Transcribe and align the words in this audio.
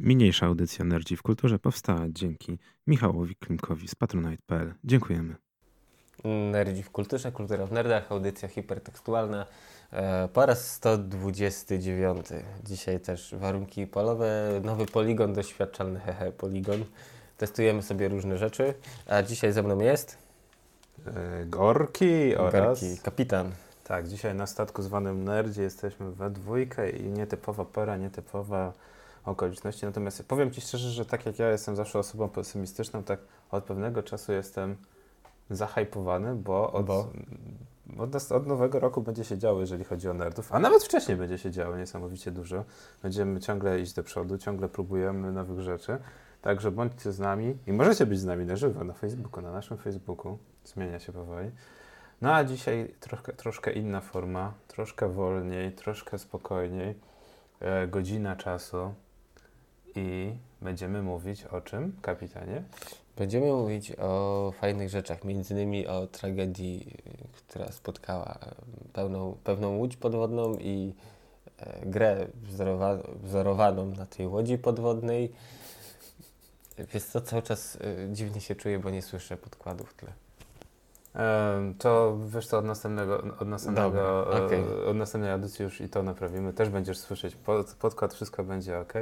Mniejsza 0.00 0.46
audycja 0.46 0.84
Nerdzi 0.84 1.16
w 1.16 1.22
Kulturze 1.22 1.58
powstała 1.58 2.00
dzięki 2.08 2.58
Michałowi 2.86 3.36
Klimkowi 3.36 3.88
z 3.88 3.94
patronite.pl. 3.94 4.74
Dziękujemy. 4.84 5.34
Nerdzi 6.24 6.82
w 6.82 6.90
Kulturze, 6.90 7.32
Kultura 7.32 7.66
w 7.66 7.72
Nerdach, 7.72 8.12
audycja 8.12 8.48
hipertekstualna 8.48 9.46
e, 9.92 10.28
po 10.28 10.46
raz 10.46 10.72
129. 10.72 12.26
Dzisiaj 12.64 13.00
też 13.00 13.34
warunki 13.38 13.86
polowe, 13.86 14.60
nowy 14.64 14.86
poligon 14.86 15.32
doświadczalny, 15.32 16.00
hehe, 16.00 16.32
poligon. 16.32 16.84
Testujemy 17.36 17.82
sobie 17.82 18.08
różne 18.08 18.38
rzeczy, 18.38 18.74
a 19.06 19.22
dzisiaj 19.22 19.52
ze 19.52 19.62
mną 19.62 19.78
jest... 19.78 20.18
E, 21.06 21.44
Gorki 21.46 22.36
oraz... 22.36 22.80
Gorki, 22.80 22.98
kapitan. 23.02 23.52
Tak, 23.84 24.08
dzisiaj 24.08 24.34
na 24.34 24.46
statku 24.46 24.82
zwanym 24.82 25.24
Nerdzie 25.24 25.62
jesteśmy 25.62 26.12
we 26.12 26.30
dwójkę 26.30 26.90
i 26.90 27.02
nietypowa 27.02 27.64
pora, 27.64 27.96
nietypowa 27.96 28.72
okoliczności. 29.24 29.86
Natomiast 29.86 30.28
powiem 30.28 30.50
Ci 30.50 30.60
szczerze, 30.60 30.90
że 30.90 31.04
tak 31.04 31.26
jak 31.26 31.38
ja 31.38 31.50
jestem 31.50 31.76
zawsze 31.76 31.98
osobą 31.98 32.28
pesymistyczną, 32.28 33.02
tak 33.02 33.20
od 33.50 33.64
pewnego 33.64 34.02
czasu 34.02 34.32
jestem 34.32 34.76
zahajpowany, 35.50 36.34
bo 36.34 36.72
od, 36.72 36.86
Bo? 36.86 37.08
Od, 37.98 38.12
nas- 38.12 38.32
od 38.32 38.46
nowego 38.46 38.80
roku 38.80 39.02
będzie 39.02 39.24
się 39.24 39.38
działo, 39.38 39.60
jeżeli 39.60 39.84
chodzi 39.84 40.08
o 40.08 40.14
nerdów, 40.14 40.52
a 40.52 40.58
nawet 40.58 40.84
wcześniej 40.84 41.16
będzie 41.16 41.38
się 41.38 41.50
działo 41.50 41.76
niesamowicie 41.76 42.30
dużo. 42.30 42.64
Będziemy 43.02 43.40
ciągle 43.40 43.80
iść 43.80 43.92
do 43.92 44.02
przodu, 44.02 44.38
ciągle 44.38 44.68
próbujemy 44.68 45.32
nowych 45.32 45.60
rzeczy. 45.60 45.98
Także 46.42 46.70
bądźcie 46.70 47.12
z 47.12 47.18
nami 47.18 47.56
i 47.66 47.72
możecie 47.72 48.06
być 48.06 48.18
z 48.20 48.24
nami 48.24 48.44
na 48.46 48.56
żywo 48.56 48.84
na 48.84 48.92
Facebooku, 48.94 49.42
na 49.42 49.52
naszym 49.52 49.78
Facebooku. 49.78 50.38
Zmienia 50.64 50.98
się 51.00 51.12
powoli. 51.12 51.50
No 52.20 52.34
a 52.34 52.44
dzisiaj 52.44 52.94
troszkę, 53.00 53.32
troszkę 53.32 53.72
inna 53.72 54.00
forma, 54.00 54.52
troszkę 54.68 55.08
wolniej, 55.08 55.72
troszkę 55.72 56.18
spokojniej. 56.18 56.94
E, 57.60 57.86
godzina 57.88 58.36
czasu 58.36 58.94
i 59.98 60.38
będziemy 60.62 61.02
mówić 61.02 61.44
o 61.44 61.60
czym, 61.60 61.92
kapitanie? 62.02 62.62
Będziemy 63.16 63.46
mówić 63.46 63.92
o 63.98 64.52
fajnych 64.60 64.90
rzeczach, 64.90 65.24
między 65.24 65.54
innymi 65.54 65.86
o 65.86 66.06
tragedii, 66.06 66.96
która 67.32 67.72
spotkała 67.72 68.38
pełną, 68.92 69.36
pewną 69.44 69.76
łódź 69.76 69.96
podwodną 69.96 70.54
i 70.54 70.94
e, 71.58 71.86
grę 71.86 72.26
wzorowa, 72.34 72.98
wzorowaną 73.22 73.86
na 73.86 74.06
tej 74.06 74.26
łodzi 74.26 74.58
podwodnej. 74.58 75.32
Wiesz 76.94 77.04
co, 77.04 77.20
cały 77.20 77.42
czas 77.42 77.74
y, 77.76 78.08
dziwnie 78.12 78.40
się 78.40 78.54
czuję, 78.54 78.78
bo 78.78 78.90
nie 78.90 79.02
słyszę 79.02 79.36
podkładów 79.36 79.90
w 79.90 79.94
tle. 79.94 80.12
To 81.78 82.18
wiesz 82.26 82.46
co, 82.46 82.58
od 82.58 82.64
następnego, 82.64 83.22
od 83.40 83.48
następnego, 83.48 83.90
Dobra, 83.90 84.38
e, 84.38 84.44
okej. 84.44 84.64
od 84.86 84.96
następnej 84.96 85.32
audycji 85.32 85.62
już 85.62 85.80
i 85.80 85.88
to 85.88 86.02
naprawimy. 86.02 86.52
Też 86.52 86.68
będziesz 86.68 86.98
słyszeć 86.98 87.36
pod, 87.36 87.74
podkład, 87.74 88.14
wszystko 88.14 88.44
będzie 88.44 88.78
ok. 88.78 88.92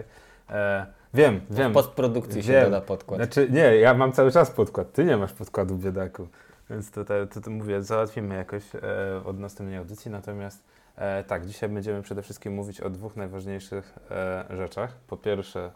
E, 0.50 0.86
wiem, 1.14 1.40
wiem. 1.50 1.70
W 1.70 1.74
postprodukcji 1.74 2.42
się 2.42 2.52
Wiem. 2.52 2.64
doda 2.64 2.80
podkład. 2.80 3.18
Znaczy, 3.18 3.48
nie, 3.50 3.76
ja 3.76 3.94
mam 3.94 4.12
cały 4.12 4.32
czas 4.32 4.50
podkład. 4.50 4.92
Ty 4.92 5.04
nie 5.04 5.16
masz 5.16 5.32
podkładu, 5.32 5.76
biedaku. 5.76 6.28
Więc 6.70 6.90
tutaj 6.90 7.28
to, 7.28 7.40
to 7.40 7.50
mówię, 7.50 7.82
załatwimy 7.82 8.34
jakoś 8.34 8.62
e, 8.74 8.80
od 9.24 9.38
następnej 9.38 9.78
audycji. 9.78 10.10
Natomiast 10.10 10.64
e, 10.96 11.24
tak, 11.24 11.46
dzisiaj 11.46 11.68
będziemy 11.68 12.02
przede 12.02 12.22
wszystkim 12.22 12.54
mówić 12.54 12.80
o 12.80 12.90
dwóch 12.90 13.16
najważniejszych 13.16 13.94
e, 14.10 14.44
rzeczach. 14.50 14.96
Po 15.06 15.16
pierwsze, 15.16 15.70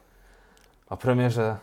o 0.89 0.97
premierze, 0.97 1.57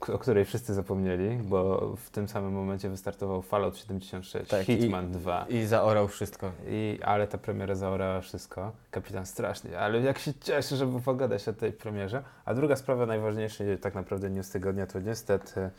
o 0.00 0.18
której 0.18 0.44
wszyscy 0.44 0.74
zapomnieli, 0.74 1.36
bo 1.36 1.92
w 1.96 2.10
tym 2.10 2.28
samym 2.28 2.52
momencie 2.52 2.88
wystartował 2.90 3.42
Fallout 3.42 3.78
76, 3.78 4.50
Tak, 4.50 4.68
i- 4.68 4.76
Hitman 4.80 5.12
2. 5.12 5.46
I 5.48 5.64
zaorał 5.66 6.08
wszystko. 6.08 6.52
I, 6.66 6.98
ale 7.02 7.26
ta 7.26 7.38
premiera 7.38 7.74
zaorała 7.74 8.20
wszystko. 8.20 8.72
Kapitan 8.90 9.26
strasznie, 9.26 9.78
ale 9.78 10.00
jak 10.00 10.18
się 10.18 10.32
cieszę, 10.40 10.76
żeby 10.76 11.00
pogadać 11.00 11.48
o 11.48 11.52
tej 11.52 11.72
premierze. 11.72 12.22
A 12.44 12.54
druga 12.54 12.76
sprawa, 12.76 13.06
najważniejsza 13.06 13.64
tak 13.80 13.94
naprawdę 13.94 14.30
news 14.30 14.50
tygodnia, 14.50 14.86
to 14.86 15.00
niestety 15.00 15.70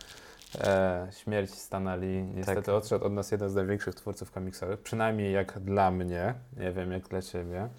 e, 0.62 1.08
śmierć 1.12 1.52
Stanali. 1.54 2.24
Niestety 2.24 2.62
Tak. 2.62 2.76
odszedł 2.76 3.06
od 3.06 3.14
nas 3.14 3.32
jeden 3.32 3.50
z 3.50 3.56
największych 3.56 3.96
twórców 3.96 4.32
komiksowych, 4.32 4.80
przynajmniej 4.82 5.34
jak 5.34 5.60
dla 5.60 5.92
mnie, 5.92 6.34
nie 6.58 6.72
wiem 6.72 6.92
jak 6.92 7.08
dla 7.08 7.22
ciebie. 7.22 7.70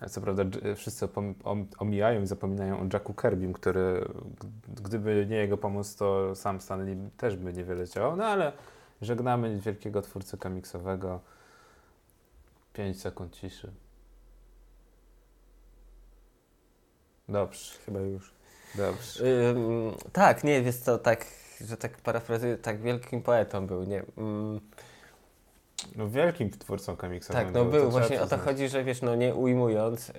E, 0.00 0.08
Co 0.08 0.20
prawda 0.20 0.44
dż- 0.44 0.74
wszyscy 0.74 1.08
omijają 1.78 2.22
i 2.22 2.26
zapominają 2.26 2.80
o 2.80 2.84
Jacku 2.92 3.14
Kerbim, 3.14 3.52
który 3.52 4.08
gdyby 4.84 5.26
nie 5.30 5.36
jego 5.36 5.56
pomoc, 5.58 5.96
to 5.96 6.34
sam 6.34 6.60
Stanley 6.60 6.96
też 7.16 7.36
by 7.36 7.52
niewiele 7.52 7.88
działał, 7.88 8.16
no 8.16 8.24
ale 8.24 8.52
żegnamy 9.02 9.60
wielkiego 9.60 10.02
twórcę 10.02 10.36
komiksowego. 10.36 11.20
5 12.72 13.00
sekund 13.00 13.32
ciszy. 13.36 13.72
Dobrze, 17.28 17.78
Chyba 17.86 18.00
już. 18.00 18.34
dobrze. 18.74 19.24
Ym, 19.50 19.92
tak, 20.12 20.44
nie, 20.44 20.62
wiesz 20.62 20.76
co, 20.76 20.98
tak, 20.98 21.26
że 21.60 21.76
tak 21.76 21.96
parafrazuję, 21.96 22.58
tak 22.58 22.80
wielkim 22.82 23.22
poetą 23.22 23.66
był, 23.66 23.84
nie. 23.84 24.02
Ym, 24.18 24.60
No 25.96 26.08
wielkim 26.08 26.50
twórcą 26.50 26.96
komiksowym. 26.96 27.44
Tak, 27.44 27.54
no 27.54 27.64
był, 27.64 27.80
był. 27.80 27.90
Właśnie 27.90 28.22
o 28.22 28.26
to 28.26 28.38
chodzi, 28.38 28.68
że 28.68 28.84
wiesz, 28.84 29.02
no 29.02 29.14
nie 29.14 29.34
ujmując, 29.34 30.08
yy, 30.08 30.14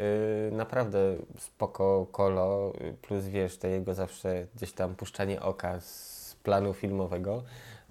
naprawdę 0.51 0.99
spoko 1.37 2.07
kolo, 2.11 2.73
yy, 2.81 2.93
plus 2.93 3.25
wiesz, 3.25 3.57
to 3.57 3.67
jego 3.67 3.93
zawsze 3.93 4.47
gdzieś 4.55 4.73
tam 4.73 4.95
puszczanie 4.95 5.41
oka 5.41 5.79
z 5.79 6.35
planu 6.43 6.73
filmowego, 6.73 7.43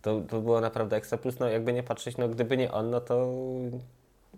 to, 0.02 0.20
to 0.20 0.40
było 0.40 0.60
naprawdę 0.60 0.96
ekstra. 0.96 1.18
Plus, 1.18 1.38
no 1.38 1.48
jakby 1.48 1.72
nie 1.72 1.82
patrzeć, 1.82 2.16
no 2.16 2.28
gdyby 2.28 2.56
nie 2.56 2.72
on, 2.72 2.90
no 2.90 3.00
to 3.00 3.32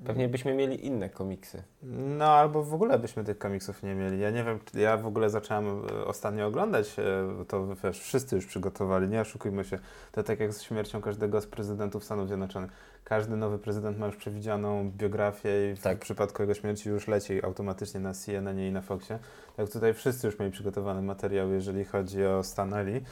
pewnie 0.05 0.29
byśmy 0.29 0.55
mieli 0.55 0.87
inne 0.87 1.09
komiksy. 1.09 1.63
No 1.83 2.25
albo 2.25 2.63
w 2.63 2.75
ogóle 2.75 2.99
byśmy 2.99 3.25
tych 3.25 3.39
komiksów 3.39 3.83
nie 3.83 3.95
mieli. 3.95 4.21
Ja 4.21 4.31
nie 4.31 4.45
wiem, 4.45 4.59
ja 4.75 4.97
w 4.97 5.07
ogóle 5.07 5.31
zacząłem 5.31 5.67
e, 5.67 6.05
ostatnio 6.05 6.47
oglądać, 6.47 6.99
e, 6.99 7.45
to 7.49 7.67
wiesz, 7.85 8.01
wszyscy 8.01 8.37
już 8.37 8.47
przygotowali, 8.47 9.09
nie 9.09 9.21
oszukujmy 9.21 9.65
się. 9.65 9.79
To 10.13 10.23
tak 10.23 10.41
jak 10.41 10.53
z 10.53 10.63
śmiercią 10.63 11.01
każdego 11.01 11.41
z 11.41 11.47
prezydentów 11.47 12.05
Stanów 12.05 12.27
Zjednoczonych. 12.27 12.71
Każdy 13.09 13.37
nowy 13.37 13.59
prezydent 13.59 13.99
ma 13.99 14.07
już 14.07 14.17
przewidzianą 14.17 14.91
biografię 14.91 15.71
i 15.73 15.77
w 15.77 15.83
Tak. 15.83 15.99
przypadku 15.99 16.43
jego 16.43 16.55
śmierci 16.55 16.89
już 16.89 17.09
leci 17.09 17.45
automatycznie 17.45 18.01
na 18.01 18.15
CNN 18.15 18.61
i 18.61 18.73
na 18.73 18.81
Foxie. 18.81 19.19
Tak 19.57 19.69
tutaj 19.71 19.95
wszyscy 19.95 20.27
już 20.27 20.39
mieli 20.39 20.53
przygotowany 20.53 21.03
materiał, 21.03 21.51
jeżeli 21.53 21.85
chodzi 21.85 22.27
o 22.27 22.43
Stanley. 22.43 23.03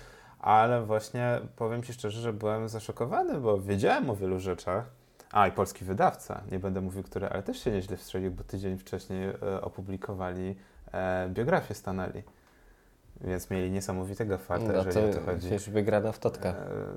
Ale 0.40 0.82
właśnie 0.82 1.40
powiem 1.56 1.82
Ci 1.82 1.92
szczerze, 1.92 2.20
że 2.20 2.32
byłem 2.32 2.68
zaszokowany, 2.68 3.40
bo 3.40 3.58
wiedziałem 3.60 4.10
o 4.10 4.16
wielu 4.16 4.40
rzeczach. 4.40 4.84
A, 5.32 5.48
i 5.48 5.52
polski 5.52 5.84
wydawca, 5.84 6.40
nie 6.50 6.58
będę 6.58 6.80
mówił, 6.80 7.02
który, 7.02 7.28
ale 7.28 7.42
też 7.42 7.64
się 7.64 7.70
nieźle 7.70 7.96
wstrzelił, 7.96 8.30
bo 8.30 8.44
tydzień 8.44 8.78
wcześniej 8.78 9.28
e, 9.28 9.60
opublikowali 9.60 10.56
e, 10.92 11.28
biografię 11.28 11.74
Stanley. 11.74 12.22
Więc 13.20 13.50
mieli 13.50 13.70
niesamowitego 13.70 14.38
farta, 14.38 14.72
No 14.72 14.84
jeżeli 14.86 15.10
o 15.10 15.14
to 15.14 15.20
chodzi. 15.20 15.48
wiesz, 15.48 15.70
wygrana 15.70 16.12
w 16.12 16.18
totka. 16.18 16.48
E, 16.48 16.54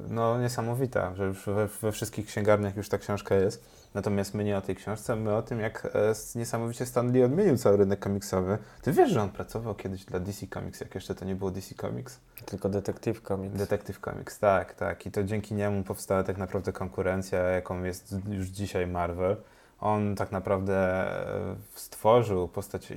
No 0.10 0.42
niesamowita, 0.42 1.16
że 1.16 1.26
już 1.26 1.46
we, 1.46 1.68
we 1.68 1.92
wszystkich 1.92 2.26
księgarniach 2.26 2.76
już 2.76 2.90
ta 2.90 2.98
książka 2.98 3.36
jest. 3.36 3.66
Natomiast 3.94 4.34
my 4.34 4.44
nie 4.44 4.58
o 4.58 4.62
tej 4.62 4.76
książce, 4.76 5.16
my 5.16 5.36
o 5.36 5.42
tym, 5.42 5.60
jak 5.60 5.86
e, 5.86 5.90
niesamowicie 6.36 6.86
Stan 6.86 7.12
Lee 7.12 7.24
odmienił 7.24 7.58
cały 7.58 7.78
rynek 7.78 8.00
komiksowy. 8.00 8.58
Ty 8.82 8.92
wiesz, 8.92 9.12
że 9.12 9.22
on 9.22 9.30
pracował 9.30 9.76
kiedyś 9.76 10.06
dla 10.06 10.20
DC 10.20 10.48
Comics, 10.48 10.80
jak 10.82 10.96
jeszcze 10.96 11.16
to 11.16 11.26
nie 11.26 11.36
było 11.36 11.52
DC 11.52 11.76
Comics? 11.76 12.20
Tylko 12.46 12.70
Detective 12.70 13.22
Comics. 13.22 13.56
Detective 13.58 14.00
Comics, 14.00 14.40
tak, 14.40 14.74
tak. 14.74 15.06
I 15.06 15.12
to 15.12 15.24
dzięki 15.24 15.54
niemu 15.56 15.84
powstała 15.84 16.24
tak 16.24 16.38
naprawdę 16.38 16.74
konkurencja, 16.74 17.40
jaką 17.40 17.84
jest 17.84 18.16
już 18.30 18.48
dzisiaj 18.48 18.88
Marvel. 18.88 19.38
On 19.82 20.16
tak 20.16 20.32
naprawdę 20.32 20.76
e, 20.76 21.56
stworzył 21.74 22.48
postać, 22.48 22.94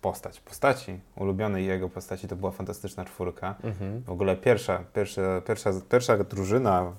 postać, 0.00 0.40
postaci, 0.40 1.00
ulubionej 1.16 1.66
jego 1.66 1.88
postaci, 1.88 2.28
to 2.28 2.36
była 2.36 2.50
fantastyczna 2.50 3.04
czwórka. 3.04 3.54
Mhm. 3.62 4.02
W 4.02 4.10
ogóle 4.10 4.36
pierwsza, 4.36 4.84
pierwsza, 4.94 5.40
pierwsza, 5.46 5.70
pierwsza 5.90 6.16
drużyna 6.16 6.92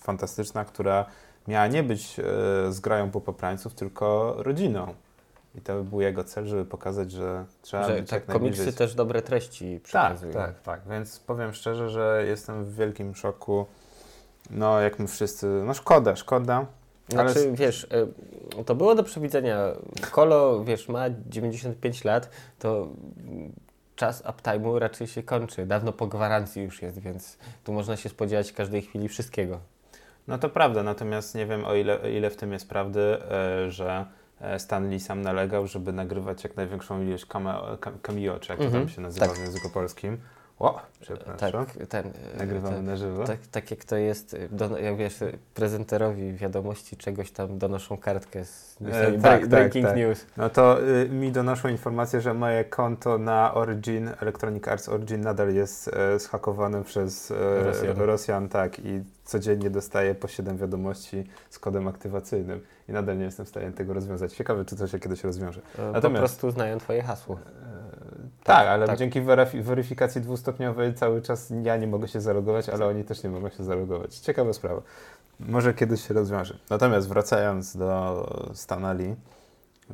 fantastyczna, 0.00 0.64
która 0.64 1.06
miała 1.48 1.66
nie 1.66 1.82
być 1.82 2.20
e, 2.20 2.72
zgrają 2.72 3.10
popaprańców, 3.10 3.74
tylko 3.74 4.34
rodziną. 4.38 4.94
I 5.54 5.60
to 5.60 5.82
był 5.84 6.00
jego 6.00 6.24
cel, 6.24 6.46
żeby 6.46 6.64
pokazać, 6.64 7.12
że 7.12 7.44
trzeba 7.62 7.88
Że 7.88 7.94
być 7.94 8.10
tak, 8.10 8.20
jak 8.20 8.28
najbliżej 8.28 8.58
komiksy 8.58 8.78
też 8.78 8.94
dobre 8.94 9.22
treści 9.22 9.74
tak, 9.74 9.82
przekazują. 9.82 10.32
tak, 10.32 10.60
tak. 10.60 10.80
Więc 10.90 11.20
powiem 11.20 11.52
szczerze, 11.52 11.90
że 11.90 12.24
jestem 12.26 12.64
w 12.64 12.74
wielkim 12.74 13.14
szoku. 13.14 13.66
No, 14.50 14.80
jak 14.80 14.98
my 14.98 15.06
wszyscy. 15.08 15.46
No, 15.46 15.74
szkoda, 15.74 16.16
szkoda. 16.16 16.66
Ale 17.16 17.32
Znaczy, 17.32 17.52
wiesz, 17.52 17.86
y, 18.60 18.64
to 18.64 18.74
było 18.74 18.94
do 18.94 19.02
przewidzenia. 19.02 19.58
Kolo, 20.10 20.64
wiesz, 20.64 20.88
ma 20.88 21.04
95 21.26 22.04
lat, 22.04 22.30
to 22.58 22.88
czas 23.96 24.22
uptime'u 24.24 24.78
raczej 24.78 25.06
się 25.06 25.22
kończy. 25.22 25.66
Dawno 25.66 25.92
po 25.92 26.06
gwarancji 26.06 26.62
już 26.62 26.82
jest, 26.82 26.98
więc 26.98 27.38
tu 27.64 27.72
można 27.72 27.96
się 27.96 28.08
spodziewać 28.08 28.52
każdej 28.52 28.82
chwili 28.82 29.08
wszystkiego. 29.08 29.58
No 30.28 30.38
to 30.38 30.48
prawda, 30.48 30.82
natomiast 30.82 31.34
nie 31.34 31.46
wiem 31.46 31.64
o 31.64 31.74
ile, 31.74 32.12
ile 32.12 32.30
w 32.30 32.36
tym 32.36 32.52
jest 32.52 32.68
prawdy, 32.68 33.00
e, 33.00 33.70
że 33.70 34.06
e, 34.40 34.58
Stan 34.58 34.90
Lee 34.90 35.00
sam 35.00 35.22
nalegał, 35.22 35.66
żeby 35.66 35.92
nagrywać 35.92 36.44
jak 36.44 36.56
największą 36.56 37.02
ilość 37.02 37.26
cameo, 37.26 37.76
cam- 37.76 37.98
cameo 38.02 38.38
czy 38.38 38.52
jak 38.52 38.58
to 38.58 38.64
Mhm, 38.64 38.82
tam 38.86 38.94
się 38.94 39.00
nazywa 39.00 39.26
tak. 39.26 39.36
w 39.36 39.40
języku 39.40 39.70
polskim, 39.70 40.18
O, 40.62 40.80
przepraszam. 41.00 41.66
Tak, 41.66 41.86
ten, 41.88 42.12
Nagrywamy 42.38 42.76
ten, 42.76 42.84
na 42.84 42.96
żywo. 42.96 43.24
tak, 43.24 43.38
tak 43.50 43.70
jak 43.70 43.84
to 43.84 43.96
jest, 43.96 44.36
do, 44.50 44.78
jak 44.78 44.96
wiesz, 44.96 45.14
prezenterowi 45.54 46.32
wiadomości 46.32 46.96
czegoś 46.96 47.30
tam 47.30 47.58
donoszą 47.58 47.96
kartkę 47.96 48.44
z 48.44 48.76
newsami, 48.80 49.18
tak, 49.18 49.40
tak, 49.40 49.48
breaking 49.48 49.86
tak. 49.86 49.96
news. 49.96 50.26
No 50.36 50.50
to 50.50 50.82
y, 50.82 51.08
mi 51.08 51.32
donoszą 51.32 51.68
informację, 51.68 52.20
że 52.20 52.34
moje 52.34 52.64
konto 52.64 53.18
na 53.18 53.54
Origin, 53.54 54.10
Electronic 54.20 54.68
Arts 54.68 54.88
Origin 54.88 55.20
nadal 55.20 55.54
jest 55.54 55.88
e, 55.88 56.18
zhakowane 56.18 56.84
przez 56.84 57.30
e, 57.30 57.34
Rosjan. 57.64 57.96
Rosjan. 57.96 58.48
tak, 58.48 58.78
i 58.78 59.02
codziennie 59.24 59.70
dostaję 59.70 60.14
po 60.14 60.28
7 60.28 60.56
wiadomości 60.56 61.24
z 61.50 61.58
kodem 61.58 61.88
aktywacyjnym 61.88 62.60
i 62.88 62.92
nadal 62.92 63.18
nie 63.18 63.24
jestem 63.24 63.46
w 63.46 63.48
stanie 63.48 63.72
tego 63.72 63.92
rozwiązać. 63.94 64.32
Ciekawe, 64.32 64.64
czy 64.64 64.76
to 64.76 64.86
się 64.88 64.98
kiedyś 64.98 65.24
rozwiąże. 65.24 65.60
E, 65.74 65.76
Po 65.76 65.92
Natomiast- 65.92 66.20
prostu 66.20 66.50
znają 66.50 66.78
twoje 66.78 67.02
hasło. 67.02 67.38
Tak, 68.44 68.66
ale 68.68 68.86
tak. 68.86 68.98
dzięki 68.98 69.22
weryfi- 69.22 69.62
weryfikacji 69.62 70.20
dwustopniowej 70.20 70.94
cały 70.94 71.22
czas 71.22 71.52
ja 71.62 71.76
nie 71.76 71.86
mogę 71.86 72.08
się 72.08 72.20
zalogować, 72.20 72.68
ale 72.68 72.86
oni 72.86 73.04
też 73.04 73.22
nie 73.22 73.30
mogą 73.30 73.48
się 73.48 73.64
zalogować. 73.64 74.14
Ciekawa 74.18 74.52
sprawa. 74.52 74.82
Może 75.40 75.74
kiedyś 75.74 76.08
się 76.08 76.14
rozwiąże. 76.14 76.58
Natomiast 76.70 77.08
wracając 77.08 77.76
do 77.76 78.26
Stanali, 78.54 79.14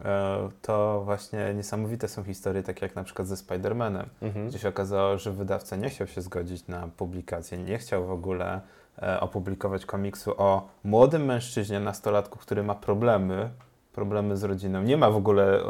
e, 0.05 0.49
to 0.63 1.03
właśnie 1.05 1.55
niesamowite 1.55 2.09
są 2.09 2.25
historie, 2.25 2.63
takie 2.63 2.87
jak 2.87 2.95
na 2.97 3.05
przykład 3.05 3.29
ze 3.29 3.35
Spider-Manem, 3.35 4.05
Mhm. 4.23 4.49
gdzie 4.49 4.59
się 4.59 4.69
okazało, 4.69 5.19
że 5.19 5.33
wydawca 5.33 5.77
nie 5.77 5.91
chciał 5.91 6.07
się 6.07 6.23
zgodzić 6.23 6.67
na 6.69 6.89
publikację, 6.97 7.59
nie 7.59 7.79
chciał 7.79 8.07
w 8.07 8.11
ogóle 8.11 8.61
e, 9.03 9.21
opublikować 9.21 9.87
komiksu 9.87 10.35
o 10.37 10.69
młodym 10.85 11.25
mężczyźnie, 11.25 11.81
nastolatku, 11.81 12.39
który 12.39 12.63
ma 12.63 12.75
problemy, 12.75 13.51
problemy 13.99 14.37
z 14.37 14.45
rodziną. 14.45 14.83
Nie 14.83 14.97
ma 14.97 15.11
w 15.11 15.17
ogóle 15.17 15.45
e, 15.59 15.63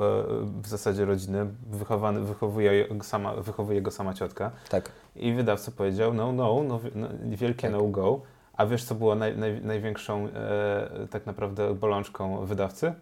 w 0.62 0.66
zasadzie 0.66 1.04
rodziny, 1.04 1.46
wychowany, 1.70 2.20
wychowuje, 2.20 2.88
go 2.88 3.04
sama, 3.04 3.34
wychowuje 3.34 3.82
go 3.82 3.90
sama 3.90 4.14
ciotka. 4.14 4.50
Tak. 4.70 4.92
I 5.16 5.32
wydawca 5.32 5.72
powiedział, 5.72 6.14
no, 6.14 6.32
no, 6.32 6.62
no, 6.69 6.80
no 6.94 7.08
wielkie 7.25 7.62
Tak. 7.62 7.72
no-go. 7.72 8.20
A 8.56 8.66
wiesz, 8.66 8.84
co 8.84 8.94
było 8.94 9.14
naj, 9.14 9.36
naj, 9.38 9.60
największą 9.62 10.26
e, 10.28 11.06
tak 11.10 11.26
naprawdę 11.26 11.75
bolączką 11.75 12.46
wydawcy? 12.46 12.92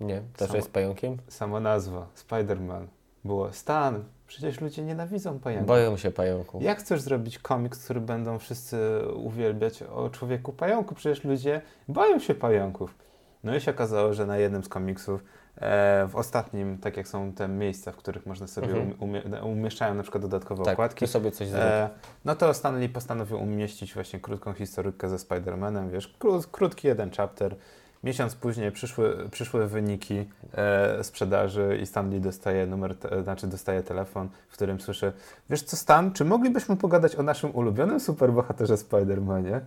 Nie, 0.00 0.22
to, 0.36 0.46
Samo- 0.46 0.56
jest 0.56 0.72
pająkiem? 0.72 1.16
Sama 1.28 1.60
nazwa, 1.60 2.06
Spider-Man. 2.16 2.86
Było 3.24 3.52
Stan, 3.52 4.04
przecież 4.26 4.60
ludzie 4.60 4.82
nienawidzą 4.82 5.38
pająków. 5.38 5.68
Boją 5.68 5.96
się 5.96 6.10
pająków. 6.10 6.62
Jak 6.62 6.78
chcesz 6.78 7.00
zrobić 7.00 7.38
komiks, 7.38 7.84
który 7.84 8.00
będą 8.00 8.38
wszyscy 8.38 8.78
uwielbiać 9.14 9.82
o 9.82 10.10
człowieku 10.10 10.52
pająku? 10.52 10.94
Przecież 10.94 11.24
ludzie 11.24 11.60
boją 11.88 12.18
się 12.18 12.34
pająków. 12.34 12.94
No 13.44 13.56
i 13.56 13.60
się 13.60 13.70
okazało, 13.70 14.14
że 14.14 14.26
na 14.26 14.36
jednym 14.36 14.64
z 14.64 14.68
komiksów, 14.68 15.24
e, 15.56 16.06
w 16.08 16.16
ostatnim, 16.16 16.78
tak 16.78 16.96
jak 16.96 17.08
są 17.08 17.32
te 17.32 17.48
miejsca, 17.48 17.92
w 17.92 17.96
których 17.96 18.26
można 18.26 18.46
sobie 18.46 18.66
Mhm. 18.68 18.92
umie, 18.98 19.22
umie, 19.22 19.42
umieszczają 19.42 19.94
na 19.94 20.02
przykład 20.02 20.22
dodatkowe 20.22 20.64
Tak, 20.64 20.72
okładki, 20.72 21.06
sobie 21.06 21.30
coś 21.30 21.48
e, 21.52 21.90
no 22.24 22.34
to 22.36 22.54
Stanley 22.54 22.88
postanowił 22.88 23.42
umieścić 23.42 23.94
właśnie 23.94 24.20
krótką 24.20 24.52
historyjkę 24.52 25.08
ze 25.08 25.16
Spider-Manem, 25.16 25.90
wiesz, 25.90 26.08
kró, 26.18 26.40
krótki 26.52 26.88
jeden 26.88 27.10
chapter. 27.10 27.56
Miesiąc 28.04 28.34
później 28.34 28.72
przyszły, 28.72 29.28
przyszły 29.30 29.66
wyniki 29.66 30.28
e, 30.54 31.04
sprzedaży 31.04 31.78
i 31.82 31.86
Stanley 31.86 32.20
dostaje 32.20 32.66
numer, 32.66 32.96
te, 32.96 33.22
znaczy 33.22 33.46
dostaje 33.46 33.82
telefon, 33.82 34.28
w 34.48 34.52
którym 34.52 34.80
słyszy, 34.80 35.12
wiesz 35.50 35.62
co 35.62 35.76
Stan, 35.76 36.12
czy 36.12 36.24
moglibyśmy 36.24 36.76
pogadać 36.76 37.16
o 37.16 37.22
naszym 37.22 37.54
ulubionym 37.54 38.00
superbohaterze 38.00 38.74
Spider-Manie? 38.74 39.60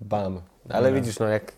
Bam. 0.00 0.40
Ale 0.68 0.90
No. 0.90 0.96
widzisz, 0.96 1.18
no 1.18 1.28
jak, 1.28 1.52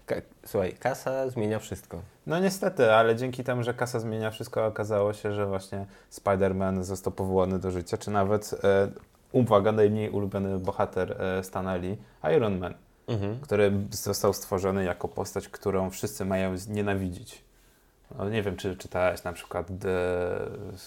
słuchaj, 0.46 0.72
kasa 0.72 1.28
zmienia 1.28 1.58
wszystko. 1.58 2.00
No 2.26 2.38
niestety, 2.40 2.92
ale 2.92 3.16
dzięki 3.16 3.44
temu, 3.44 3.62
że 3.62 3.74
kasa 3.74 4.00
zmienia 4.00 4.30
wszystko, 4.30 4.66
okazało 4.66 5.12
się, 5.12 5.32
że 5.32 5.46
właśnie 5.46 5.86
Spider-Man 6.12 6.82
został 6.82 7.12
powołany 7.12 7.58
do 7.58 7.70
życia, 7.70 7.96
czy 7.96 8.10
nawet, 8.10 8.54
e, 8.64 8.88
uwaga, 9.32 9.72
najmniej 9.72 10.10
ulubiony 10.10 10.58
bohater 10.58 11.22
e, 11.22 11.44
Stanley, 11.44 11.96
Iron 12.36 12.58
Man. 12.58 12.74
Mhm. 13.08 13.40
który 13.40 13.72
został 13.90 14.32
stworzony 14.32 14.84
jako 14.84 15.08
postać, 15.08 15.48
którą 15.48 15.90
wszyscy 15.90 16.24
mają 16.24 16.54
nienawidzić. 16.68 17.44
No, 18.18 18.30
nie 18.30 18.42
wiem, 18.42 18.56
czy 18.56 18.76
czytałeś 18.76 19.24
na 19.24 19.32
przykład 19.32 19.70
e, 19.70 19.74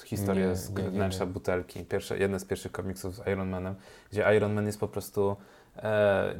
historię 0.06 0.48
Nie, 0.48 0.56
z 0.56 0.72
wnętrza 0.72 1.26
butelki, 1.26 1.86
pierwsze, 1.86 2.18
jeden 2.18 2.40
z 2.40 2.46
pierwszych 2.46 2.72
komiksów 2.72 3.16
z 3.16 3.28
Iron 3.28 3.50
Manem, 3.50 3.76
gdzie 4.12 4.36
Iron 4.38 4.54
Man 4.54 4.66
jest 4.66 4.80
po 4.80 4.88
prostu 4.88 5.36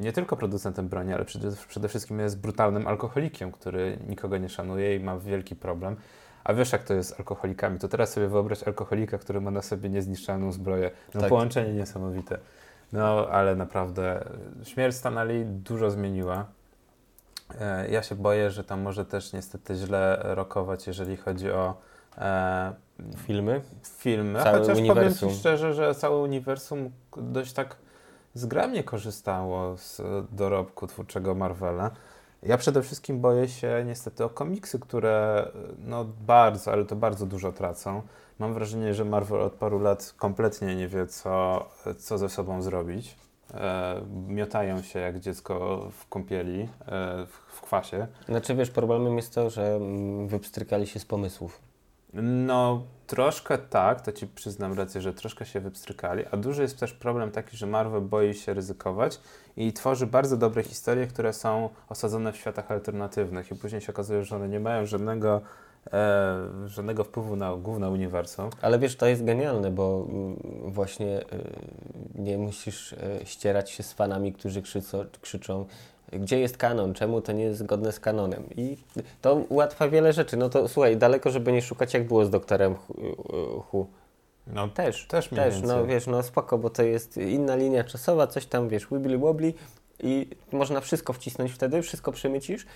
nie 0.00 0.12
tylko 0.12 0.36
producentem 0.36 0.88
broni, 0.88 1.12
ale 1.12 1.24
przede, 1.24 1.50
przede 1.68 1.88
wszystkim 1.88 2.18
jest 2.20 2.40
brutalnym 2.40 2.86
alkoholikiem, 2.86 3.52
który 3.52 3.98
nikogo 4.08 4.38
nie 4.38 4.48
szanuje 4.48 4.96
i 4.96 5.00
ma 5.00 5.18
wielki 5.18 5.56
problem. 5.56 5.96
A 6.44 6.54
wiesz, 6.54 6.72
jak 6.72 6.84
to 6.84 6.94
jest 6.94 7.10
z 7.10 7.18
alkoholikami? 7.18 7.78
To 7.78 7.88
teraz 7.88 8.12
sobie 8.12 8.28
wyobraź 8.28 8.62
alkoholika, 8.62 9.18
który 9.18 9.40
ma 9.40 9.50
na 9.50 9.62
sobie 9.62 9.88
niezniszczalną 9.88 10.52
zbroję. 10.52 10.90
No 11.14 11.20
Tak. 11.20 11.28
połączenie 11.30 11.72
niesamowite. 11.74 12.38
No, 12.92 13.28
ale 13.28 13.56
naprawdę 13.56 14.26
e, 14.62 14.64
śmierć 14.64 14.96
Stanley 14.96 15.44
dużo 15.46 15.90
zmieniła. 15.90 16.46
E, 17.60 17.88
Ja 17.88 18.02
się 18.02 18.14
boję, 18.14 18.50
że 18.50 18.64
tam 18.64 18.80
może 18.80 19.04
też 19.04 19.32
niestety 19.32 19.74
źle 19.74 20.20
rokować, 20.22 20.86
jeżeli 20.86 21.16
chodzi 21.16 21.50
o 21.50 21.74
e, 22.18 22.72
Filmy? 23.16 23.60
filmy. 23.98 24.42
Całe 24.42 24.58
Chociaż 24.58 24.78
uniwersum. 24.78 25.18
powiem 25.20 25.34
Ci 25.34 25.40
szczerze, 25.40 25.74
że 25.74 25.94
całe 25.94 26.16
uniwersum 26.16 26.90
dość 27.16 27.52
tak 27.52 27.76
zgrabnie 28.34 28.84
korzystało 28.84 29.76
z 29.76 30.02
dorobku 30.30 30.86
twórczego 30.86 31.34
Marvela. 31.34 31.90
Ja 32.42 32.58
przede 32.58 32.82
wszystkim 32.82 33.20
boję 33.20 33.48
się 33.48 33.84
niestety 33.86 34.24
o 34.24 34.28
komiksy, 34.28 34.78
które 34.78 35.48
no 35.78 36.04
bardzo, 36.04 36.72
ale 36.72 36.84
to 36.84 36.96
bardzo 36.96 37.26
dużo 37.26 37.52
tracą. 37.52 38.02
Mam 38.38 38.54
wrażenie, 38.54 38.94
że 38.94 39.04
Marvel 39.04 39.40
od 39.40 39.52
paru 39.52 39.78
lat 39.78 40.14
kompletnie 40.16 40.76
nie 40.76 40.88
wie, 40.88 41.06
co, 41.06 41.68
co 41.98 42.18
ze 42.18 42.28
sobą 42.28 42.62
zrobić. 42.62 43.16
E, 43.54 44.02
miotają 44.28 44.82
się 44.82 44.98
jak 44.98 45.20
dziecko 45.20 45.86
w 45.92 46.08
kąpieli, 46.08 46.60
e, 46.62 46.68
w, 47.26 47.56
w 47.56 47.60
kwasie. 47.60 48.06
Znaczy 48.28 48.54
wiesz, 48.54 48.70
problemem 48.70 49.16
jest 49.16 49.34
to, 49.34 49.50
że 49.50 49.74
mm, 49.74 50.28
wypstrykali 50.28 50.86
się 50.86 51.00
z 51.00 51.04
pomysłów. 51.04 51.71
No, 52.14 52.82
troszkę 53.06 53.58
tak, 53.58 54.00
to 54.00 54.12
ci 54.12 54.26
przyznam 54.26 54.72
rację, 54.72 55.00
że 55.00 55.14
troszkę 55.14 55.46
się 55.46 55.60
wypstrykali, 55.60 56.24
a 56.30 56.36
duży 56.36 56.62
jest 56.62 56.78
też 56.78 56.92
problem 56.92 57.30
taki, 57.30 57.56
że 57.56 57.66
Marvel 57.66 58.00
boi 58.00 58.34
się 58.34 58.54
ryzykować 58.54 59.20
i 59.56 59.72
tworzy 59.72 60.06
bardzo 60.06 60.36
dobre 60.36 60.62
historie, 60.62 61.06
które 61.06 61.32
są 61.32 61.68
osadzone 61.88 62.32
w 62.32 62.36
światach 62.36 62.70
alternatywnych 62.70 63.50
i 63.50 63.54
później 63.54 63.80
się 63.80 63.92
okazuje, 63.92 64.24
że 64.24 64.36
one 64.36 64.48
nie 64.48 64.60
mają 64.60 64.86
żadnego, 64.86 65.40
e, 65.92 66.36
żadnego 66.66 67.04
wpływu 67.04 67.36
na 67.36 67.56
główne 67.56 67.90
uniwersum. 67.90 68.50
Ale 68.62 68.78
wiesz, 68.78 68.96
to 68.96 69.06
jest 69.06 69.24
genialne, 69.24 69.70
bo 69.70 70.06
mm, 70.08 70.36
właśnie 70.72 71.20
y, 71.20 71.24
nie 72.14 72.38
musisz 72.38 72.92
y, 72.92 72.96
ścierać 73.24 73.70
się 73.70 73.82
z 73.82 73.92
fanami, 73.92 74.32
którzy 74.32 74.62
krzyczą, 74.62 75.04
krzyczą 75.20 75.66
gdzie 76.12 76.40
jest 76.40 76.56
kanon, 76.56 76.94
czemu 76.94 77.20
to 77.20 77.32
nie 77.32 77.44
jest 77.44 77.58
zgodne 77.58 77.92
z 77.92 78.00
kanonem. 78.00 78.44
I 78.56 78.76
to 79.20 79.34
ułatwia 79.34 79.88
wiele 79.88 80.12
rzeczy. 80.12 80.36
No 80.36 80.48
to 80.48 80.68
słuchaj, 80.68 80.96
daleko, 80.96 81.30
żeby 81.30 81.52
nie 81.52 81.62
szukać, 81.62 81.94
jak 81.94 82.06
było 82.06 82.24
z 82.24 82.30
doktorem 82.30 82.74
Hu. 83.70 83.86
No, 84.46 84.68
Też, 84.68 85.06
Też 85.06 85.28
też, 85.28 85.62
no 85.62 85.86
wiesz, 85.86 86.06
no 86.06 86.22
spoko, 86.22 86.58
bo 86.58 86.70
to 86.70 86.82
jest 86.82 87.16
inna 87.16 87.56
linia 87.56 87.84
czasowa, 87.84 88.26
coś 88.26 88.46
tam, 88.46 88.68
wiesz, 88.68 88.86
wibbly 88.92 89.18
wobbly 89.18 89.54
i 90.02 90.28
można 90.52 90.80
wszystko 90.80 91.12
wcisnąć 91.12 91.52
wtedy, 91.52 91.82
wszystko 91.82 92.12
przemycisz 92.12 92.66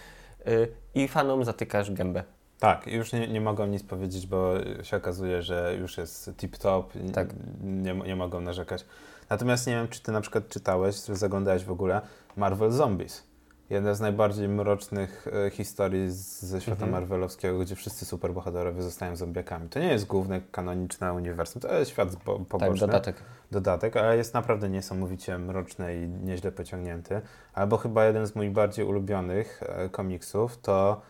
y, 0.48 0.68
i 0.94 1.08
fanom 1.08 1.44
zatykasz 1.44 1.90
gębę. 1.92 2.22
Tak, 2.58 2.86
już 2.86 3.12
nie, 3.12 3.28
nie 3.28 3.40
mogą 3.40 3.66
nic 3.66 3.82
powiedzieć, 3.82 4.26
bo 4.26 4.52
się 4.82 4.96
okazuje, 4.96 5.42
że 5.42 5.76
już 5.80 5.98
jest 5.98 6.30
tip-top, 6.30 6.84
Tak. 7.12 7.28
nie, 7.62 7.94
nie 7.94 8.16
mogą 8.16 8.40
narzekać. 8.40 8.84
Natomiast 9.30 9.66
nie 9.66 9.72
wiem, 9.72 9.88
czy 9.88 10.02
ty 10.02 10.12
na 10.12 10.20
przykład 10.20 10.48
czytałeś, 10.48 11.02
czy 11.02 11.16
zaglądałeś 11.16 11.64
w 11.64 11.70
ogóle 11.70 12.00
Marvel 12.36 12.70
Zombies. 12.72 13.22
Jedna 13.70 13.94
z 13.94 14.00
najbardziej 14.00 14.48
mrocznych 14.48 15.26
e, 15.46 15.50
historii 15.50 16.10
z, 16.10 16.42
ze 16.42 16.60
świata 16.60 16.84
Mhm. 16.84 16.92
marvelowskiego, 16.92 17.58
gdzie 17.58 17.74
wszyscy 17.76 18.04
superbohaterowie 18.04 18.82
zostają 18.82 19.16
zombiakami. 19.16 19.68
To 19.68 19.78
nie 19.78 19.88
jest 19.92 20.06
główne 20.06 20.40
kanoniczne 20.40 21.12
uniwersum, 21.12 21.62
to 21.62 21.78
jest 21.78 21.90
świat 21.90 22.16
po, 22.24 22.38
Tak, 22.38 22.46
poboczny 22.46 22.86
dodatek. 22.86 23.16
dodatek, 23.50 23.96
ale 23.96 24.16
jest 24.16 24.34
naprawdę 24.34 24.68
niesamowicie 24.68 25.38
mroczny 25.38 25.96
i 25.96 26.08
nieźle 26.08 26.52
pociągnięty. 26.52 27.20
Albo 27.54 27.76
chyba 27.76 28.04
jeden 28.04 28.26
z 28.26 28.34
moich 28.36 28.52
bardziej 28.52 28.84
ulubionych 28.84 29.60
e, 29.66 29.88
komiksów 29.88 30.58
to 30.58 31.00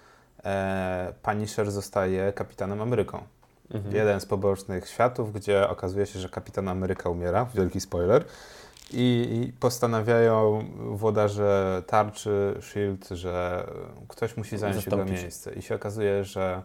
e, 0.44 1.12
Punisher 1.22 1.70
zostaje 1.70 2.32
kapitanem 2.32 2.80
Ameryką. 2.80 3.22
Mhm. 3.74 3.94
Jeden 3.94 4.20
z 4.20 4.26
pobocznych 4.26 4.88
światów, 4.88 5.32
gdzie 5.32 5.68
okazuje 5.68 6.06
się, 6.06 6.18
że 6.18 6.28
kapitan 6.28 6.68
Ameryka 6.68 7.08
umiera, 7.10 7.46
wielki 7.54 7.80
spoiler, 7.80 8.24
i, 8.92 9.52
postanawiają 9.60 10.64
włodarze 10.90 11.82
tarczy, 11.86 12.54
Shield, 12.60 13.08
że 13.08 13.66
ktoś 14.08 14.36
musi 14.36 14.58
zająć 14.58 14.86
jego 14.86 14.96
Zastąpić. 14.96 15.22
miejsce. 15.22 15.52
I 15.54 15.62
się 15.62 15.74
okazuje, 15.74 16.24
że 16.24 16.62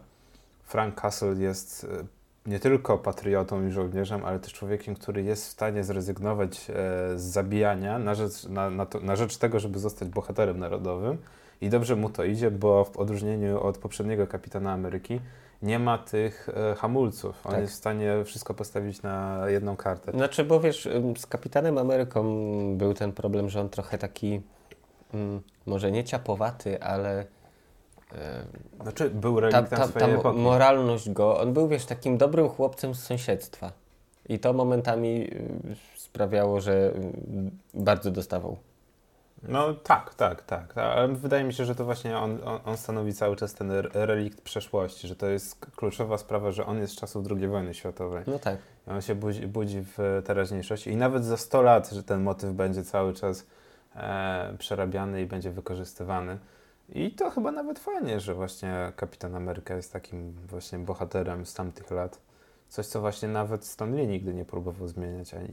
Frank 0.64 1.02
Castle 1.02 1.34
jest 1.34 1.84
e, 1.84 2.50
nie 2.50 2.60
tylko 2.60 2.98
patriotą 2.98 3.68
i 3.68 3.72
żołnierzem, 3.72 4.26
ale 4.26 4.40
też 4.40 4.54
człowiekiem, 4.54 4.96
który 4.96 5.24
jest 5.24 5.46
w 5.46 5.50
stanie 5.50 5.84
zrezygnować 5.84 6.70
e, 6.70 6.74
z 7.20 7.22
zabijania 7.22 8.00
na 8.00 8.16
rzecz, 8.16 8.44
na, 8.44 8.70
na, 8.70 8.86
to, 8.86 9.00
na 9.00 9.16
rzecz 9.16 9.38
tego, 9.38 9.60
żeby 9.60 9.80
zostać 9.80 10.10
bohaterem 10.10 10.60
narodowym. 10.60 11.18
I 11.62 11.70
dobrze 11.70 11.96
mu 11.96 12.10
to 12.10 12.24
idzie, 12.24 12.52
bo 12.52 12.86
w 12.86 12.98
odróżnieniu 12.98 13.64
od 13.64 13.78
poprzedniego 13.78 14.28
kapitana 14.28 14.72
Ameryki, 14.72 15.20
nie 15.62 15.80
ma 15.80 15.98
tych 15.98 16.50
e, 16.72 16.76
hamulców. 16.76 17.46
On 17.46 17.52
Tak. 17.52 17.62
jest 17.62 17.74
w 17.74 17.78
stanie 17.78 18.24
wszystko 18.26 18.54
postawić 18.54 19.02
na 19.02 19.42
jedną 19.48 19.76
kartę. 19.76 20.12
Znaczy, 20.12 20.44
bo 20.44 20.60
wiesz, 20.60 20.90
z 21.18 21.26
Kapitanem 21.26 21.78
Ameryką 21.78 22.24
był 22.78 22.94
ten 22.94 23.12
problem, 23.12 23.50
że 23.50 23.62
on 23.62 23.70
trochę 23.70 23.98
taki, 23.98 24.42
może 25.66 25.92
nie 25.92 26.04
ciapowaty, 26.04 26.84
ale 26.84 27.22
y, 27.22 27.26
Znaczy, 28.84 29.10
był 29.10 29.36
ta, 29.36 29.42
reliktem 29.42 29.80
ta, 29.80 29.88
ta 29.88 30.08
mo- 30.08 30.14
epoki. 30.14 30.40
moralność 30.40 31.10
go, 31.10 31.40
on 31.40 31.54
był, 31.54 31.68
wiesz, 31.68 31.86
takim 31.86 32.18
dobrym 32.18 32.50
chłopcem 32.50 32.96
z 32.96 33.04
sąsiedztwa. 33.04 33.72
I 34.30 34.40
to 34.40 34.54
momentami 34.54 35.24
y, 35.34 35.76
sprawiało, 35.96 36.62
że 36.62 36.74
y, 36.74 36.94
bardzo 37.74 38.12
dostawał. 38.12 38.58
No 39.44 39.74
tak, 39.74 40.14
tak, 40.14 40.42
tak. 40.42 40.78
Ale 40.78 41.08
wydaje 41.08 41.44
mi 41.44 41.54
się, 41.54 41.66
że 41.66 41.76
to 41.76 41.86
właśnie 41.86 42.18
on, 42.18 42.38
on, 42.66 42.78
stanowi 42.78 43.14
cały 43.14 43.36
czas 43.36 43.54
ten 43.54 43.72
re- 43.72 43.90
relikt 43.94 44.42
przeszłości, 44.42 45.08
że 45.08 45.16
to 45.16 45.28
jest 45.28 45.66
kluczowa 45.76 46.18
sprawa, 46.18 46.52
że 46.52 46.66
on 46.66 46.78
jest 46.78 46.94
z 46.94 47.00
czasów 47.00 47.28
II 47.32 47.48
wojny 47.48 47.74
światowej. 47.74 48.24
No 48.28 48.40
tak. 48.40 48.58
I 48.88 48.90
On 48.90 49.02
się 49.02 49.16
budzi, 49.16 49.48
budzi 49.48 49.82
w 49.98 50.22
teraźniejszości 50.26 50.90
i 50.90 50.96
nawet 50.96 51.26
za 51.26 51.38
100 51.38 51.62
lat, 51.62 51.90
że 51.90 52.04
ten 52.04 52.24
motyw 52.24 52.54
będzie 52.54 52.84
cały 52.84 53.14
czas 53.14 53.46
e, 53.96 54.56
przerabiany 54.58 55.22
i 55.22 55.26
będzie 55.26 55.52
wykorzystywany. 55.52 56.38
I 56.90 57.12
to 57.12 57.30
chyba 57.30 57.52
nawet 57.52 57.80
fajnie, 57.80 58.20
że 58.20 58.34
właśnie 58.34 58.92
Kapitan 58.96 59.36
Ameryka 59.36 59.76
jest 59.76 59.94
takim 59.94 60.32
właśnie 60.32 60.80
bohaterem 60.80 61.46
z 61.46 61.54
tamtych 61.54 61.92
lat. 61.92 62.20
Coś, 62.72 62.86
co 62.86 63.02
właśnie 63.02 63.30
nawet 63.30 63.66
Stan 63.66 63.96
Lee 63.96 64.08
nigdy 64.08 64.34
nie 64.34 64.46
próbował 64.46 64.88
zmieniać, 64.88 65.34
ani 65.34 65.50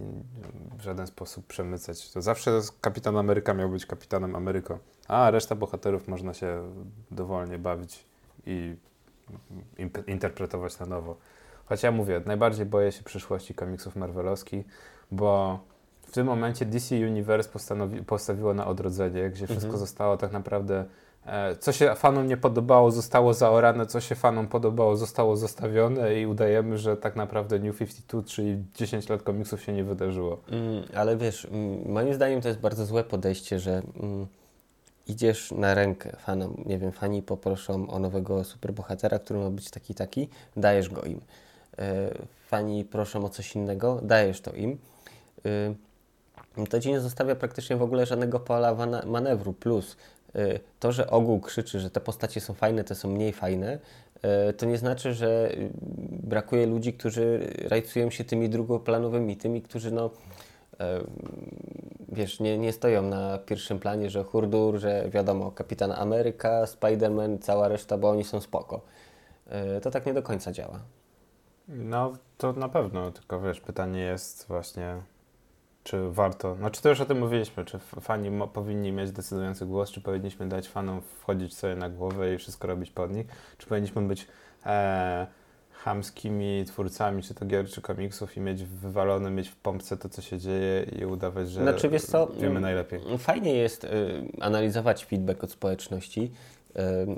w 0.78 0.82
żaden 0.82 1.06
sposób 1.06 1.46
przemycać. 1.46 2.10
To 2.10 2.22
zawsze 2.22 2.60
Kapitan 2.80 3.16
Ameryka 3.16 3.54
miał 3.54 3.68
być 3.68 3.86
Kapitanem 3.86 4.36
Ameryką, 4.36 4.78
a 5.08 5.30
reszta 5.30 5.54
bohaterów 5.54 6.08
można 6.08 6.34
się 6.34 6.62
dowolnie 7.10 7.58
bawić 7.58 8.04
i 8.46 8.76
interpretować 10.06 10.78
na 10.78 10.86
nowo. 10.86 11.16
Choć 11.66 11.82
ja 11.82 11.92
mówię, 11.92 12.22
najbardziej 12.26 12.66
boję 12.66 12.92
się 12.92 13.02
przyszłości 13.02 13.54
komiksów 13.54 13.96
marvelowskich, 13.96 14.66
bo 15.10 15.60
w 16.02 16.10
tym 16.12 16.26
momencie 16.26 16.66
DC 16.66 16.96
Universe 16.96 17.50
postawiło 18.06 18.54
na 18.54 18.66
odrodzenie, 18.66 19.30
gdzie 19.30 19.46
wszystko 19.46 19.66
Mhm. 19.66 19.78
zostało 19.78 20.16
tak 20.16 20.32
naprawdę. 20.32 20.84
E, 21.28 21.56
co 21.56 21.72
się 21.72 21.94
fanom 21.94 22.26
nie 22.26 22.36
podobało, 22.36 22.90
zostało 22.90 23.34
zaorane, 23.34 23.86
co 23.86 24.00
się 24.00 24.14
fanom 24.14 24.48
podobało, 24.48 24.96
zostało 24.96 25.36
zostawione 25.36 26.20
i 26.20 26.26
udajemy, 26.26 26.78
że 26.78 26.96
tak 26.96 27.16
naprawdę 27.16 27.58
New 27.58 27.78
52, 27.78 28.22
czyli 28.22 28.64
10 28.74 29.08
lat 29.08 29.22
komiksów 29.22 29.62
się 29.62 29.72
nie 29.72 29.84
wydarzyło. 29.84 30.40
Mm, 30.50 30.82
ale 30.94 31.16
wiesz, 31.16 31.44
mm, 31.44 31.92
moim 31.92 32.14
zdaniem 32.14 32.40
to 32.40 32.48
jest 32.48 32.60
bardzo 32.60 32.86
złe 32.86 33.04
podejście, 33.04 33.58
że 33.58 33.82
mm, 34.00 34.26
idziesz 35.06 35.52
na 35.52 35.74
rękę 35.74 36.16
fanom. 36.18 36.62
Nie 36.66 36.78
wiem, 36.78 36.92
fani 36.92 37.22
poproszą 37.22 37.90
o 37.90 37.98
nowego 37.98 38.44
superbohatera, 38.44 39.18
który 39.18 39.40
ma 39.40 39.50
być 39.50 39.70
taki, 39.70 39.94
taki, 39.94 40.28
dajesz 40.56 40.88
go 40.88 41.02
im. 41.02 41.20
E, 41.78 42.10
fani 42.46 42.84
proszą 42.84 43.24
o 43.24 43.28
coś 43.28 43.54
innego, 43.54 44.00
dajesz 44.02 44.40
to 44.40 44.52
im. 44.52 44.78
Y, 45.46 45.74
to 46.66 46.80
ci 46.80 46.88
nie 46.90 47.00
zostawia 47.00 47.34
praktycznie 47.34 47.76
w 47.76 47.82
ogóle 47.82 48.06
żadnego 48.06 48.40
pola 48.40 48.76
manewru. 49.06 49.52
Plus 49.52 49.96
to, 50.80 50.92
że 50.92 51.10
ogół 51.10 51.40
krzyczy, 51.40 51.80
że 51.80 51.90
te 51.90 52.00
postacie 52.00 52.40
są 52.40 52.54
fajne, 52.54 52.84
te 52.84 52.94
są 52.94 53.08
mniej 53.10 53.32
fajne, 53.32 53.78
y, 54.48 54.52
to 54.52 54.66
nie 54.66 54.78
znaczy, 54.78 55.14
że 55.14 55.52
y, 55.52 55.70
brakuje 56.10 56.66
ludzi, 56.66 56.92
którzy 56.92 57.52
rajcują 57.68 58.10
się 58.10 58.24
tymi 58.24 58.48
drugoplanowymi, 58.48 59.36
tymi, 59.36 59.62
którzy 59.62 59.90
no 59.90 60.10
wiesz, 62.08 62.40
nie, 62.40 62.58
nie 62.58 62.72
stoją 62.72 63.02
na 63.02 63.38
pierwszym 63.38 63.78
planie, 63.78 64.10
że 64.10 64.24
Hurdur, 64.24 64.78
że 64.78 65.08
wiadomo, 65.10 65.50
Kapitan 65.50 65.92
Ameryka, 65.92 66.64
Spider-Man, 66.64 67.38
cała 67.38 67.68
reszta, 67.68 67.98
bo 67.98 68.10
oni 68.10 68.24
są 68.24 68.40
spoko. 68.40 68.80
To 69.82 69.90
tak 69.90 70.06
nie 70.06 70.14
do 70.14 70.22
końca 70.22 70.52
działa. 70.52 70.80
No, 71.68 72.12
to 72.38 72.52
na 72.52 72.68
pewno, 72.68 73.10
tylko 73.10 73.40
wiesz, 73.40 73.60
pytanie 73.60 74.00
jest 74.00 74.46
właśnie, 74.48 74.96
czy 75.88 76.10
warto, 76.10 76.54
znaczy 76.54 76.82
to 76.82 76.88
już 76.88 77.00
o 77.00 77.04
tym 77.04 77.18
mówiliśmy, 77.18 77.64
czy 77.64 77.78
fani 77.78 78.30
powinni 78.52 78.92
mieć 78.92 79.12
decydujący 79.12 79.66
głos, 79.66 79.90
czy 79.90 80.00
powinniśmy 80.00 80.48
dać 80.48 80.68
fanom 80.68 81.00
wchodzić 81.00 81.56
sobie 81.56 81.76
na 81.76 81.90
głowę 81.90 82.34
i 82.34 82.38
wszystko 82.38 82.68
robić 82.68 82.90
pod 82.90 83.12
nich, 83.12 83.26
czy 83.58 83.66
powinniśmy 83.66 84.02
być 84.02 84.26
e, 84.66 85.26
chamskimi 85.72 86.64
twórcami, 86.66 87.22
czy 87.22 87.34
to 87.34 87.46
gier, 87.46 87.68
czy 87.68 87.82
komiksów 87.82 88.36
i 88.36 88.40
mieć 88.40 88.64
wywalone, 88.64 89.30
mieć 89.30 89.48
w 89.48 89.56
pompce 89.56 89.96
to, 89.96 90.08
co 90.08 90.22
się 90.22 90.38
dzieje 90.38 90.86
i 91.00 91.04
udawać, 91.04 91.50
że 91.50 91.62
Znaczy, 91.62 91.88
wiesz 91.88 92.02
co, 92.02 92.26
wiemy 92.26 92.46
mm, 92.46 92.62
najlepiej. 92.62 93.00
Fajnie 93.18 93.54
jest 93.54 93.84
y, 93.84 93.88
analizować 94.40 95.04
feedback 95.04 95.44
od 95.44 95.50
społeczności, 95.50 96.32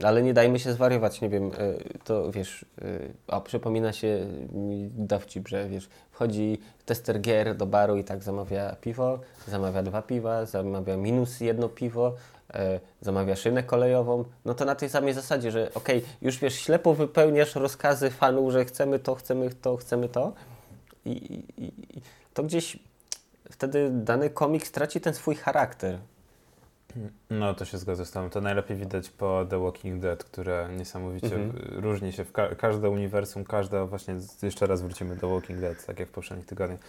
ale 0.03 0.23
nie 0.23 0.35
dajmy 0.35 0.59
się 0.59 0.73
zwariować, 0.73 1.21
nie 1.21 1.29
wiem, 1.29 1.53
y, 1.53 1.99
to 2.05 2.33
wiesz, 2.33 2.65
y, 2.83 3.13
o, 3.27 3.41
przypomina 3.41 3.93
się 3.93 4.27
dowcip, 4.91 5.49
że 5.49 5.69
wiesz, 5.69 5.89
wchodzi 6.11 6.59
tester 6.85 7.21
gier 7.21 7.57
do 7.57 7.67
baru 7.67 7.97
i 7.97 8.05
tak 8.05 8.23
zamawia 8.23 8.77
piwo, 8.81 9.19
zamawia 9.49 9.83
dwa 9.83 10.03
piwa, 10.03 10.47
zamawia 10.47 10.97
minus 10.97 11.41
jedno 11.41 11.69
piwo, 11.69 12.15
y, 12.51 12.57
zamawia 13.01 13.37
szynę 13.37 13.63
kolejową, 13.63 14.25
no 14.45 14.55
to 14.55 14.65
na 14.65 14.75
tej 14.75 14.89
samej 14.89 15.15
zasadzie, 15.15 15.51
że 15.51 15.71
okej, 15.75 16.03
już 16.23 16.39
wiesz, 16.39 16.55
ślepo 16.55 16.95
wypełniasz 16.95 17.55
rozkazy 17.55 18.11
fanów, 18.11 18.53
że 18.53 18.65
chcemy 18.65 18.99
to, 18.99 19.15
chcemy 19.15 19.51
to, 19.51 19.77
chcemy 19.77 20.09
to 20.09 20.33
i, 21.05 21.11
i, 21.57 21.65
i 21.97 22.01
to 22.35 22.43
gdzieś 22.43 22.79
wtedy 23.51 23.91
dany 23.93 24.31
komik 24.31 24.67
straci 24.67 25.01
ten 25.01 25.15
swój 25.15 25.35
charakter. 25.35 25.99
No, 27.31 27.55
to 27.55 27.65
się 27.65 27.79
zgadza 27.79 28.05
z 28.05 28.11
tobą. 28.11 28.31
To 28.31 28.41
najlepiej 28.41 28.77
widać 28.77 29.11
po 29.11 29.47
The 29.51 29.59
Walking 29.63 30.03
Dead, 30.03 30.25
które 30.25 30.69
niesamowicie 30.79 31.37
Mhm. 31.37 31.81
różni 31.83 32.13
się 32.13 32.25
w 32.25 32.33
ka- 32.33 32.55
każde 32.55 32.91
uniwersum, 32.91 33.45
każda 33.45 33.87
właśnie, 33.87 34.15
jeszcze 34.43 34.67
raz 34.67 34.83
wrócimy 34.83 35.17
do 35.17 35.29
Walking 35.31 35.61
Dead, 35.61 35.87
tak 35.87 35.99
jak 36.01 36.09
w 36.09 36.13
poprzednich 36.13 36.47
tygodniach, 36.47 36.81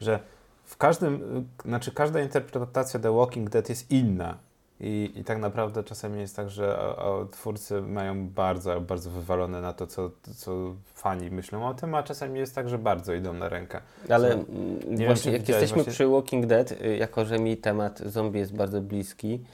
że 0.00 0.20
w 0.64 0.76
każdym, 0.76 1.48
znaczy 1.64 1.92
każda 1.92 2.20
interpretacja 2.20 3.00
The 3.00 3.12
Walking 3.16 3.50
Dead 3.50 3.68
jest 3.68 3.90
inna. 3.90 4.38
I, 4.80 5.12
I 5.14 5.24
tak 5.24 5.38
naprawdę 5.38 5.84
czasami 5.84 6.20
jest 6.20 6.36
tak, 6.36 6.50
że 6.50 6.94
twórcy 7.30 7.82
mają 7.82 8.28
bardzo, 8.28 8.80
bardzo 8.80 9.10
wywalone 9.10 9.60
na 9.60 9.72
to, 9.72 9.86
co, 9.86 10.10
co 10.36 10.74
fani 10.94 11.30
myślą 11.30 11.68
o 11.68 11.74
tym, 11.74 11.94
a 11.94 12.02
czasami 12.02 12.38
jest 12.38 12.54
tak, 12.54 12.68
że 12.68 12.78
bardzo 12.78 13.14
idą 13.14 13.32
na 13.32 13.48
rękę. 13.48 13.80
Ale 14.08 14.28
Co? 14.28 14.34
mm, 14.34 14.80
wiem, 14.90 15.06
właśnie, 15.06 15.32
czy 15.32 15.38
jak 15.38 15.48
jesteśmy 15.48 15.74
właśnie- 15.74 15.92
przy 15.92 16.06
Walking 16.08 16.46
Dead, 16.46 16.72
y, 16.72 16.96
jako 16.96 17.24
że 17.24 17.38
mi 17.38 17.56
temat 17.56 17.98
zombie 17.98 18.38
jest 18.38 18.54
bardzo 18.54 18.80
bliski, 18.80 19.44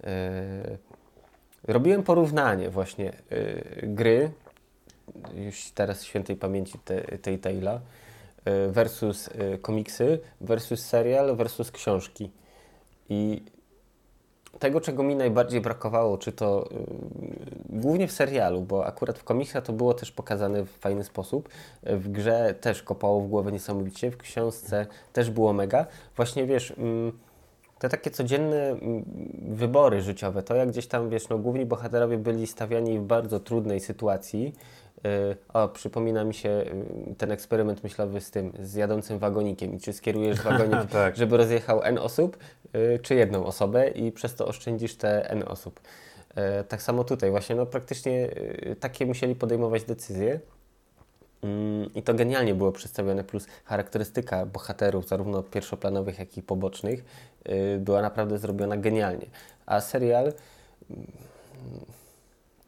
y, 0.00 0.06
robiłem 1.64 2.02
porównanie 2.02 2.70
właśnie 2.70 3.12
y, 3.32 3.80
gry, 3.82 4.30
już 5.34 5.70
teraz 5.70 6.02
świętej 6.04 6.36
pamięci 6.36 6.78
te, 6.78 7.00
tej 7.18 7.38
Tayla, 7.38 7.74
y, 7.74 8.72
versus 8.72 9.28
y, 9.28 9.58
komiksy, 9.58 10.18
versus 10.40 10.80
serial, 10.80 11.36
versus 11.36 11.70
książki. 11.70 12.30
I 13.08 13.42
tego, 14.58 14.80
czego 14.80 15.02
mi 15.02 15.16
najbardziej 15.16 15.60
brakowało, 15.60 16.18
czy 16.18 16.32
to 16.32 16.68
y, 16.70 16.76
głównie 17.68 18.08
w 18.08 18.12
serialu, 18.12 18.60
bo 18.60 18.86
akurat 18.86 19.18
w 19.18 19.24
komiksach 19.24 19.64
to 19.64 19.72
było 19.72 19.94
też 19.94 20.12
pokazane 20.12 20.64
w 20.64 20.70
fajny 20.70 21.04
sposób, 21.04 21.48
w 21.82 22.08
grze 22.08 22.54
też 22.60 22.82
kopało 22.82 23.20
w 23.20 23.28
głowę 23.28 23.52
niesamowicie, 23.52 24.10
w 24.10 24.16
książce 24.16 24.86
też 25.12 25.30
było 25.30 25.52
mega. 25.52 25.86
Właśnie 26.16 26.46
wiesz, 26.46 26.74
mm, 26.78 27.12
te 27.78 27.88
takie 27.88 28.10
codzienne 28.10 28.68
mm, 28.68 29.04
wybory 29.48 30.02
życiowe, 30.02 30.42
to 30.42 30.54
jak 30.54 30.68
gdzieś 30.68 30.86
tam, 30.86 31.10
wiesz, 31.10 31.28
no 31.28 31.38
główni 31.38 31.66
bohaterowie 31.66 32.18
byli 32.18 32.46
stawiani 32.46 32.98
w 32.98 33.02
bardzo 33.02 33.40
trudnej 33.40 33.80
sytuacji. 33.80 34.54
Y, 35.06 35.36
O, 35.52 35.68
przypomina 35.68 36.24
mi 36.24 36.34
się 36.34 36.48
y, 37.10 37.14
ten 37.18 37.32
eksperyment 37.32 37.84
myślowy 37.84 38.20
z 38.20 38.30
tym, 38.30 38.52
z 38.60 38.74
jadącym 38.74 39.18
wagonikiem. 39.18 39.74
I 39.74 39.80
czy 39.80 39.92
skierujesz 39.92 40.42
wagonik 40.42 40.90
tak. 40.92 41.16
żeby 41.16 41.36
rozjechał 41.36 41.82
N 41.82 41.98
osób, 41.98 42.36
y, 42.74 42.98
czy 43.02 43.14
jedną 43.14 43.44
osobę 43.46 43.88
i 43.88 44.12
przez 44.12 44.34
to 44.34 44.46
oszczędzisz 44.46 44.96
te 44.96 45.30
N 45.30 45.42
osób. 45.46 45.80
E, 46.34 46.64
Tak 46.64 46.82
samo 46.82 47.04
tutaj 47.04 47.30
właśnie, 47.30 47.56
no 47.56 47.66
praktycznie 47.66 48.30
y, 48.70 48.76
takie 48.80 49.06
musieli 49.06 49.34
podejmować 49.34 49.84
decyzje 49.84 50.40
Mm, 51.42 51.94
i 51.94 52.02
to 52.02 52.14
genialnie 52.14 52.54
było 52.54 52.72
przedstawione, 52.72 53.24
plus 53.24 53.46
charakterystyka 53.64 54.46
bohaterów, 54.46 55.08
zarówno 55.08 55.42
pierwszoplanowych, 55.42 56.18
jak 56.18 56.36
i 56.38 56.42
pobocznych, 56.42 57.04
była 57.78 58.02
naprawdę 58.02 58.38
zrobiona 58.38 58.76
genialnie. 58.76 59.26
A 59.66 59.80
serial, 59.80 60.32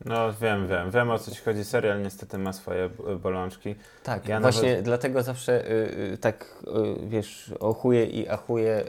No 0.04 0.32
wiem, 0.40 0.68
wiem, 0.68 0.90
wiem 0.90 1.10
o 1.10 1.18
co 1.18 1.30
ci 1.30 1.40
chodzi. 1.42 1.64
Serial 1.64 2.02
niestety 2.02 2.38
ma 2.38 2.52
swoje 2.52 2.90
bolączki. 3.22 3.74
tak, 4.02 4.28
Ja 4.28 4.40
właśnie 4.40 4.68
nawet- 4.70 4.84
dlatego 4.84 5.22
zawsze 5.22 5.70
y, 5.70 6.12
y, 6.14 6.18
tak, 6.18 6.62
y, 7.02 7.06
wiesz, 7.08 7.54
ochuję 7.60 8.04
i 8.06 8.28
achuję 8.28 8.84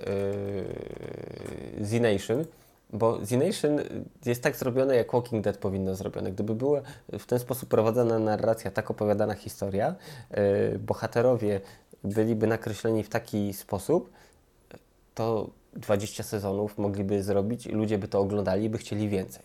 y, 1.80 1.86
Z-Nation, 1.86 2.46
bo 2.94 3.25
Z-Nation 3.25 3.78
jest 4.25 4.44
tak 4.44 4.56
zrobione, 4.56 4.96
jak 4.96 5.13
Walking 5.13 5.44
Dead 5.44 5.58
powinno 5.58 5.96
zrobione. 5.96 6.32
Gdyby 6.32 6.56
była 6.56 6.82
w 7.20 7.25
ten 7.25 7.39
sposób 7.39 7.70
prowadzona 7.70 8.20
narracja, 8.20 8.72
tak 8.72 8.92
opowiadana 8.92 9.34
historia, 9.34 9.96
y, 10.75 10.80
bohaterowie 10.80 11.62
byliby 12.04 12.48
nakreśleni 12.48 13.04
w 13.04 13.10
taki 13.10 13.54
sposób, 13.54 14.10
to 15.16 15.50
20 15.74 16.24
sezonów 16.24 16.78
mogliby 16.78 17.24
zrobić 17.24 17.68
i 17.68 17.72
ludzie 17.72 17.98
by 17.98 18.08
to 18.08 18.20
oglądali 18.20 18.63
i 18.63 18.70
by 18.70 18.78
chcieli 18.78 19.10
więcej. 19.10 19.44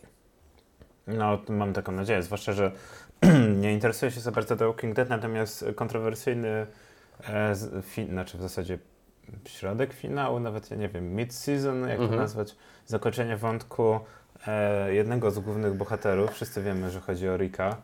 No, 1.06 1.38
mam 1.49 1.73
taką 1.73 1.92
nadzieję, 1.92 2.23
zwłaszcza, 2.23 2.52
że 2.52 2.73
nie 3.62 3.73
interesuję 3.73 4.11
się 4.11 4.20
za 4.20 4.32
bardzo 4.32 4.56
The 4.56 4.66
Walking 4.66 4.96
Dead, 4.96 5.08
natomiast 5.08 5.64
kontrowersyjny, 5.76 6.66
e, 7.28 7.54
fi, 7.82 8.06
znaczy 8.06 8.38
w 8.38 8.42
zasadzie 8.42 8.78
środek 9.46 9.92
finału, 9.92 10.40
nawet 10.40 10.70
ja 10.70 10.76
nie 10.76 10.88
wiem, 10.88 11.16
mid-season, 11.16 11.88
jak 11.88 11.96
to 11.99 12.02
Mhm. 12.02 12.20
nazwać, 12.20 12.56
zakończenie 12.87 13.37
wątku 13.37 14.00
e, 14.46 14.94
jednego 14.94 15.30
z 15.30 15.38
głównych 15.38 15.75
bohaterów, 15.75 16.30
wszyscy 16.32 16.62
wiemy, 16.62 16.90
że 16.90 17.00
chodzi 17.00 17.28
o 17.28 17.37
Rika, 17.37 17.76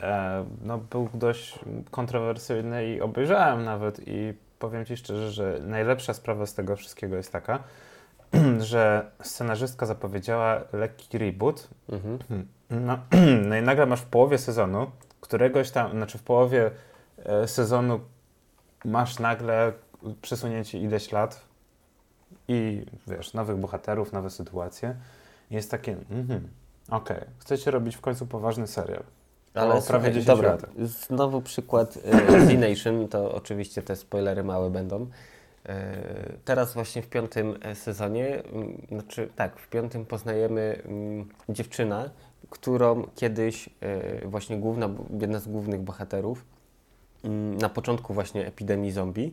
e, 0.00 0.44
no 0.62 0.78
był 0.78 1.08
dość 1.14 1.58
kontrowersyjny 1.90 2.86
i 2.86 3.00
obejrzałem 3.00 3.64
nawet 3.64 4.00
i 4.08 4.34
powiem 4.58 4.84
Ci 4.84 4.96
szczerze, 4.96 5.30
że 5.30 5.58
najlepsza 5.62 6.14
sprawa 6.14 6.46
z 6.46 6.54
tego 6.54 6.76
wszystkiego 6.76 7.16
jest 7.16 7.32
taka, 7.32 7.58
że 8.58 9.10
scenarzystka 9.22 9.86
zapowiedziała 9.86 10.60
lekki 10.72 11.18
reboot, 11.18 11.68
Mhm. 11.92 12.18
no, 12.70 12.98
no 13.48 13.56
i 13.56 13.62
nagle 13.62 13.86
masz 13.86 14.00
w 14.00 14.06
połowie 14.06 14.38
sezonu, 14.38 14.90
któregoś 15.20 15.70
tam, 15.70 15.90
znaczy 15.90 16.18
w 16.18 16.22
połowie 16.22 16.70
e, 17.24 17.48
sezonu 17.48 18.00
masz 18.84 19.18
nagle 19.18 19.72
przesunięcie 20.22 20.78
ileś 20.78 21.12
lat 21.12 21.40
i 22.48 22.86
wiesz, 23.06 23.34
nowych 23.34 23.56
bohaterów, 23.56 24.12
nowe 24.12 24.30
sytuacje. 24.30 24.96
I 25.50 25.54
jest 25.54 25.70
takie, 25.70 25.96
mhm, 26.10 26.48
okej, 26.90 27.18
chcecie 27.38 27.70
robić 27.70 27.96
w 27.96 28.00
końcu 28.00 28.26
poważny 28.26 28.66
serial. 28.66 29.02
Ale 29.54 29.68
prawie 29.68 29.82
słuchaj, 29.82 30.12
10 30.12 30.26
dobra, 30.26 30.50
lat. 30.50 30.66
znowu 30.78 31.40
przykład 31.42 31.98
e, 32.04 32.46
Z 32.46 32.60
Nation, 32.60 33.08
to 33.08 33.34
oczywiście 33.34 33.82
te 33.82 33.96
spoilery 33.96 34.44
małe 34.44 34.70
będą. 34.70 35.06
E, 35.66 36.32
Teraz 36.44 36.74
właśnie 36.74 37.02
w 37.02 37.08
piątym 37.08 37.58
e, 37.62 37.74
sezonie, 37.74 38.42
mm, 38.42 38.86
znaczy 38.88 39.28
tak, 39.36 39.58
w 39.58 39.68
piątym 39.68 40.06
poznajemy 40.06 40.82
mm, 40.84 41.28
dziewczynę, 41.48 42.10
którą 42.50 43.06
kiedyś 43.14 43.68
e, 43.80 44.28
właśnie 44.28 44.56
główna, 44.56 44.88
jedna 45.20 45.38
z 45.38 45.48
głównych 45.48 45.80
bohaterów 45.80 46.44
mm, 47.24 47.58
na 47.58 47.68
początku 47.68 48.14
właśnie 48.14 48.46
epidemii 48.46 48.92
zombie 48.92 49.32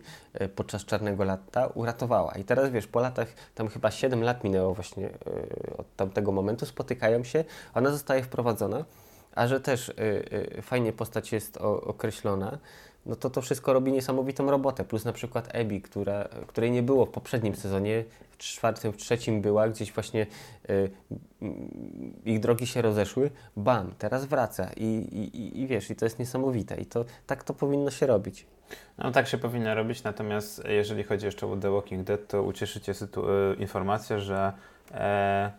podczas 0.55 0.85
Czarnego 0.85 1.23
Lata 1.23 1.67
uratowała. 1.67 2.31
I 2.35 2.43
teraz 2.43 2.69
wiesz, 2.69 2.87
po 2.87 2.99
latach, 2.99 3.27
tam 3.55 3.67
chyba 3.67 3.91
7 3.91 4.23
lat 4.23 4.43
minęło 4.43 4.73
właśnie 4.73 5.09
od 5.77 5.95
tamtego 5.95 6.31
momentu, 6.31 6.65
spotykają 6.65 7.23
się, 7.23 7.43
ona 7.73 7.91
zostaje 7.91 8.23
wprowadzona, 8.23 8.85
a 9.35 9.47
że 9.47 9.59
też 9.59 9.93
fajnie 10.61 10.93
postać 10.93 11.31
jest 11.31 11.57
określona, 11.57 12.57
no 13.09 13.15
to 13.15 13.29
to 13.29 13.41
wszystko 13.41 13.73
robi 13.73 13.91
niesamowitą 13.91 14.51
robotę. 14.51 14.83
Plus 14.83 15.05
na 15.05 15.13
przykład 15.13 15.49
Ebi, 15.51 15.81
która, 15.81 16.27
której 16.47 16.71
nie 16.71 16.83
było 16.83 17.05
w 17.05 17.09
poprzednim 17.09 17.55
sezonie, 17.55 18.03
w 18.31 18.37
czwartym, 18.37 18.91
w 18.93 18.97
trzecim 18.97 19.41
była, 19.41 19.69
gdzieś 19.69 19.93
właśnie 19.93 20.27
y, 20.69 20.89
mm, 21.41 21.69
ich 22.25 22.39
drogi 22.39 22.67
się 22.67 22.81
rozeszły, 22.81 23.31
bam, 23.57 23.91
teraz 23.97 24.25
wraca 24.25 24.69
I, 24.77 24.85
i, 25.33 25.61
i- 25.61 25.67
wiesz, 25.67 25.89
i 25.89 25.95
to 25.95 26.05
jest 26.05 26.19
niesamowite 26.19 26.75
i 26.81 26.85
to 26.85 27.05
tak 27.27 27.43
to 27.43 27.53
powinno 27.53 27.91
się 27.91 28.07
robić. 28.07 28.45
No 28.97 29.11
tak 29.11 29.27
się 29.27 29.37
powinno 29.37 29.75
robić, 29.75 30.03
natomiast 30.03 30.63
jeżeli 30.67 31.03
chodzi 31.03 31.25
jeszcze 31.25 31.47
o 31.47 31.57
The 31.57 31.71
Walking 31.71 32.03
Dead, 32.03 32.27
to 32.27 32.43
ucieszycie 32.43 32.93
sytu- 32.93 33.29
e, 33.29 33.55
informację, 33.55 34.19
że 34.19 34.53
e, 34.91 35.51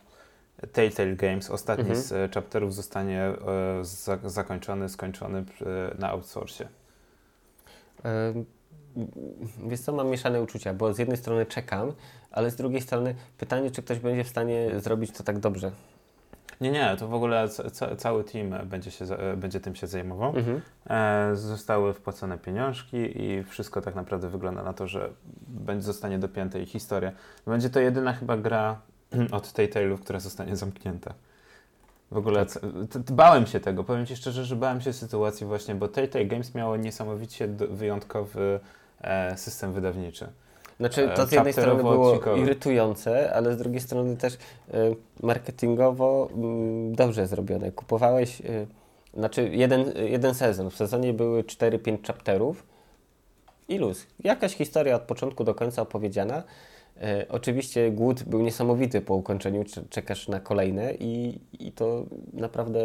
Telltale 0.72 1.16
Games, 1.16 1.50
ostatni 1.50 1.84
Mhm. 1.90 2.00
z 2.00 2.34
chapterów 2.34 2.74
zostanie 2.74 3.20
e, 3.22 3.34
za- 3.84 4.18
zakończony, 4.24 4.88
skończony 4.88 5.38
e, 5.38 5.44
na 5.98 6.10
outsourcie. 6.10 6.68
Wiesz 9.68 9.80
co, 9.80 9.92
mam 9.92 10.08
mieszane 10.08 10.42
uczucia, 10.42 10.74
bo 10.74 10.94
z 10.94 10.98
jednej 10.98 11.16
strony 11.16 11.46
czekam, 11.46 11.92
ale 12.30 12.50
z 12.50 12.56
drugiej 12.56 12.80
strony 12.80 13.14
pytanie, 13.38 13.70
czy 13.70 13.82
ktoś 13.82 13.98
będzie 13.98 14.24
w 14.24 14.28
stanie 14.28 14.70
zrobić 14.80 15.10
to 15.10 15.22
tak 15.24 15.38
dobrze. 15.38 15.70
Nie, 16.60 16.70
nie, 16.70 16.96
to 16.98 17.08
w 17.08 17.14
ogóle 17.14 17.48
ca- 17.48 17.70
ca- 17.70 17.96
cały 17.96 18.24
team 18.24 18.68
będzie, 18.68 18.90
się, 18.90 19.04
będzie 19.36 19.60
tym 19.60 19.74
się 19.74 19.86
zajmował. 19.86 20.36
Mhm. 20.36 20.60
E, 20.90 21.36
zostały 21.36 21.94
wpłacone 21.94 22.38
pieniążki 22.38 22.96
i 23.22 23.44
wszystko 23.44 23.80
tak 23.80 23.94
naprawdę 23.94 24.28
wygląda 24.28 24.62
na 24.62 24.72
to, 24.72 24.86
że 24.86 25.10
będzie, 25.48 25.82
zostanie 25.82 26.18
dopięte 26.18 26.60
ich 26.62 26.68
historia. 26.68 27.12
Będzie 27.46 27.70
to 27.70 27.80
jedyna 27.80 28.12
chyba 28.12 28.36
gra 28.36 28.80
od 29.32 29.46
Telltale'ów, 29.46 29.98
która 29.98 30.20
zostanie 30.20 30.56
zamknięta. 30.56 31.14
W 32.10 32.16
ogóle 32.16 32.46
c- 32.46 32.60
t- 32.90 33.04
t- 33.04 33.12
bałem 33.14 33.46
się 33.46 33.60
tego, 33.60 33.84
powiem 33.84 34.06
Ci 34.06 34.16
szczerze, 34.16 34.44
że 34.44 34.56
bałem 34.56 34.80
się 34.80 34.92
sytuacji 34.92 35.46
właśnie, 35.46 35.74
bo 35.74 35.88
Telltale 35.88 36.24
Games 36.24 36.54
miało 36.54 36.76
niesamowicie 36.76 37.48
wyjątkowy 37.48 38.60
e, 39.00 39.36
system 39.36 39.72
wydawniczy. 39.72 40.26
Znaczy, 40.80 41.10
to 41.16 41.22
E, 41.22 41.26
z 41.26 41.32
jednej 41.32 41.52
strony 41.52 41.82
było 41.82 42.12
chapterowo-odcinkowy. 42.14 42.38
irytujące, 42.42 43.34
ale 43.34 43.54
z 43.54 43.56
drugiej 43.58 43.80
strony 43.80 44.16
też 44.16 44.34
y, 44.34 44.38
marketingowo 45.22 46.28
mm, 46.34 46.94
dobrze 46.94 47.26
zrobione. 47.26 47.72
Kupowałeś, 47.72 48.40
y, 48.40 48.66
znaczy 49.14 49.48
jeden, 49.52 49.92
jeden 49.96 50.34
sezon. 50.34 50.70
W 50.70 50.76
sezonie 50.76 51.12
były 51.12 51.42
4-5 51.42 52.06
chapterów 52.06 52.66
i 53.68 53.78
luz. 53.78 54.06
Jakaś 54.24 54.54
historia 54.54 54.96
od 54.96 55.02
początku 55.02 55.44
do 55.44 55.54
końca 55.54 55.82
opowiedziana. 55.82 56.42
E, 57.02 57.26
oczywiście 57.28 57.90
głód 57.90 58.22
był 58.22 58.42
niesamowity 58.42 59.00
po 59.00 59.14
ukończeniu, 59.14 59.64
cze- 59.64 59.82
czekasz 59.90 60.28
na 60.28 60.40
kolejne 60.40 60.94
i, 60.94 61.40
i 61.60 61.72
to 61.72 62.04
naprawdę 62.32 62.80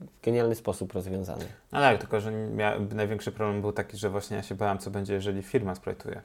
w 0.00 0.24
genialny 0.24 0.54
sposób 0.54 0.92
rozwiązane. 0.92 1.44
No 1.72 1.80
tak, 1.80 1.98
tylko 1.98 2.20
że 2.20 2.32
największy 2.94 3.32
problem 3.32 3.60
był 3.60 3.72
taki, 3.72 3.96
że 3.96 4.10
właśnie 4.10 4.36
ja 4.36 4.42
się 4.42 4.54
bałem, 4.54 4.78
co 4.78 4.90
będzie, 4.90 5.14
jeżeli 5.14 5.42
firma 5.42 5.74
sprajtuje. 5.74 6.20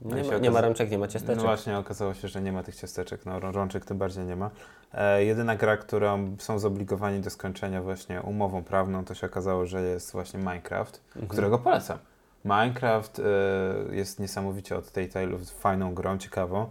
Nie 0.00 0.24
się 0.24 0.30
ma, 0.30 0.38
nie 0.38 0.50
okaza- 0.50 0.52
ma 0.52 0.60
rączek, 0.60 0.90
nie 0.90 0.98
ma 0.98 1.08
ciasteczek. 1.08 1.36
No 1.36 1.42
właśnie, 1.42 1.78
okazało 1.78 2.14
się, 2.14 2.28
że 2.28 2.42
nie 2.42 2.52
ma 2.52 2.62
tych 2.62 2.76
ciasteczek, 2.76 3.26
no 3.26 3.40
rą- 3.40 3.52
rączek 3.52 3.84
tym 3.84 3.98
bardziej 3.98 4.24
nie 4.24 4.36
ma. 4.36 4.50
E, 4.94 5.24
jedyna 5.24 5.56
gra, 5.56 5.76
którą 5.76 6.36
są 6.38 6.58
zobligowani 6.58 7.20
do 7.20 7.30
skończenia 7.30 7.82
właśnie 7.82 8.22
umową 8.22 8.64
prawną, 8.64 9.04
to 9.04 9.14
się 9.14 9.26
okazało, 9.26 9.66
że 9.66 9.82
jest 9.82 10.12
właśnie 10.12 10.38
Minecraft, 10.38 11.00
Mhm. 11.08 11.28
którego 11.28 11.58
polecam. 11.58 11.98
Minecraft 12.44 13.18
e, 13.18 13.96
jest 13.96 14.20
niesamowicie 14.20 14.76
od 14.76 14.90
tej 14.90 15.08
Tale'ów 15.10 15.44
fajną 15.44 15.94
grą, 15.94 16.18
ciekawą. 16.18 16.66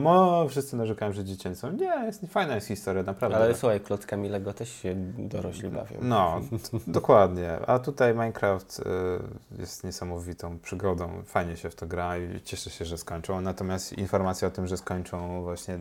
No, 0.00 0.46
wszyscy 0.48 0.76
narzekają, 0.76 1.12
że 1.12 1.24
dziecięcą. 1.24 1.72
Nie, 1.72 2.04
jest, 2.06 2.26
fajna 2.28 2.54
jest 2.54 2.66
historia, 2.66 3.02
naprawdę. 3.02 3.36
Ale 3.36 3.54
słuchaj, 3.54 3.80
klockami 3.80 4.28
Lego 4.28 4.52
też 4.52 4.72
się 4.72 4.94
dorośli 5.18 5.68
bawią. 5.68 5.98
No, 6.02 6.40
dokładnie. 6.86 7.58
A 7.66 7.78
tutaj 7.78 8.14
Minecraft 8.14 8.78
y, 8.78 9.58
jest 9.58 9.84
niesamowitą 9.84 10.58
przygodą. 10.58 11.22
Fajnie 11.24 11.56
się 11.56 11.70
w 11.70 11.74
to 11.74 11.86
gra 11.86 12.18
i 12.18 12.40
cieszę 12.40 12.70
się, 12.70 12.84
że 12.84 12.98
skończą. 12.98 13.40
Natomiast 13.40 13.92
informacja 13.92 14.48
o 14.48 14.50
tym, 14.50 14.66
że 14.66 14.76
skończą 14.76 15.42
właśnie 15.42 15.78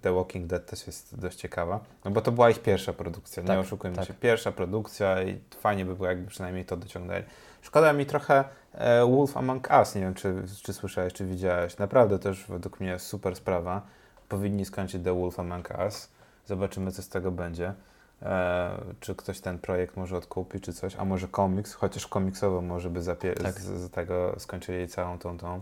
The 0.00 0.12
Walking 0.12 0.46
Dead 0.46 0.66
też 0.66 0.86
jest 0.86 1.20
dość 1.20 1.38
ciekawa. 1.38 1.80
No 2.04 2.10
bo 2.10 2.20
to 2.20 2.32
była 2.32 2.50
ich 2.50 2.62
pierwsza 2.62 2.92
produkcja, 2.92 3.42
nie 3.42 3.46
Tak, 3.46 3.58
oszukujmy 3.58 3.96
tak. 3.96 4.06
się. 4.06 4.14
Pierwsza 4.14 4.52
produkcja 4.52 5.22
i 5.22 5.40
fajnie 5.60 5.84
by 5.84 5.96
było, 5.96 6.08
jakby 6.08 6.26
przynajmniej 6.26 6.64
to 6.64 6.76
dociągnęli. 6.76 7.22
Szkoda 7.62 7.92
mi 7.92 8.06
trochę 8.06 8.44
e, 8.72 9.06
Wolf 9.06 9.36
Among 9.36 9.68
Us. 9.80 9.94
Nie 9.94 10.00
wiem, 10.00 10.14
czy, 10.14 10.34
czy 10.62 10.72
słyszałeś, 10.72 11.12
czy 11.12 11.24
widziałeś. 11.26 11.78
Naprawdę 11.78 12.18
też 12.18 12.46
według 12.48 12.80
mnie 12.80 12.98
super 12.98 13.36
sprawa. 13.36 13.82
Powinni 14.28 14.64
skończyć 14.64 15.04
The 15.04 15.14
Wolf 15.20 15.40
Among 15.40 15.68
Us. 15.78 16.10
Zobaczymy, 16.46 16.92
co 16.92 17.02
z 17.02 17.08
tego 17.08 17.30
będzie. 17.30 17.74
E, 18.22 18.70
czy 19.00 19.14
ktoś 19.14 19.40
ten 19.40 19.58
projekt 19.58 19.96
może 19.96 20.16
odkupi, 20.16 20.60
czy 20.60 20.72
coś, 20.72 20.96
a 20.96 21.04
może 21.04 21.28
komiks, 21.28 21.74
chociaż 21.74 22.06
komiksowo 22.06 22.60
może 22.60 22.90
by 22.90 23.02
zapie- 23.02 23.34
Tak. 23.42 23.60
z, 23.60 23.64
z 23.66 23.90
tego 23.90 24.34
skończyli 24.38 24.88
całą 24.88 25.18
tą, 25.18 25.38
tą 25.38 25.60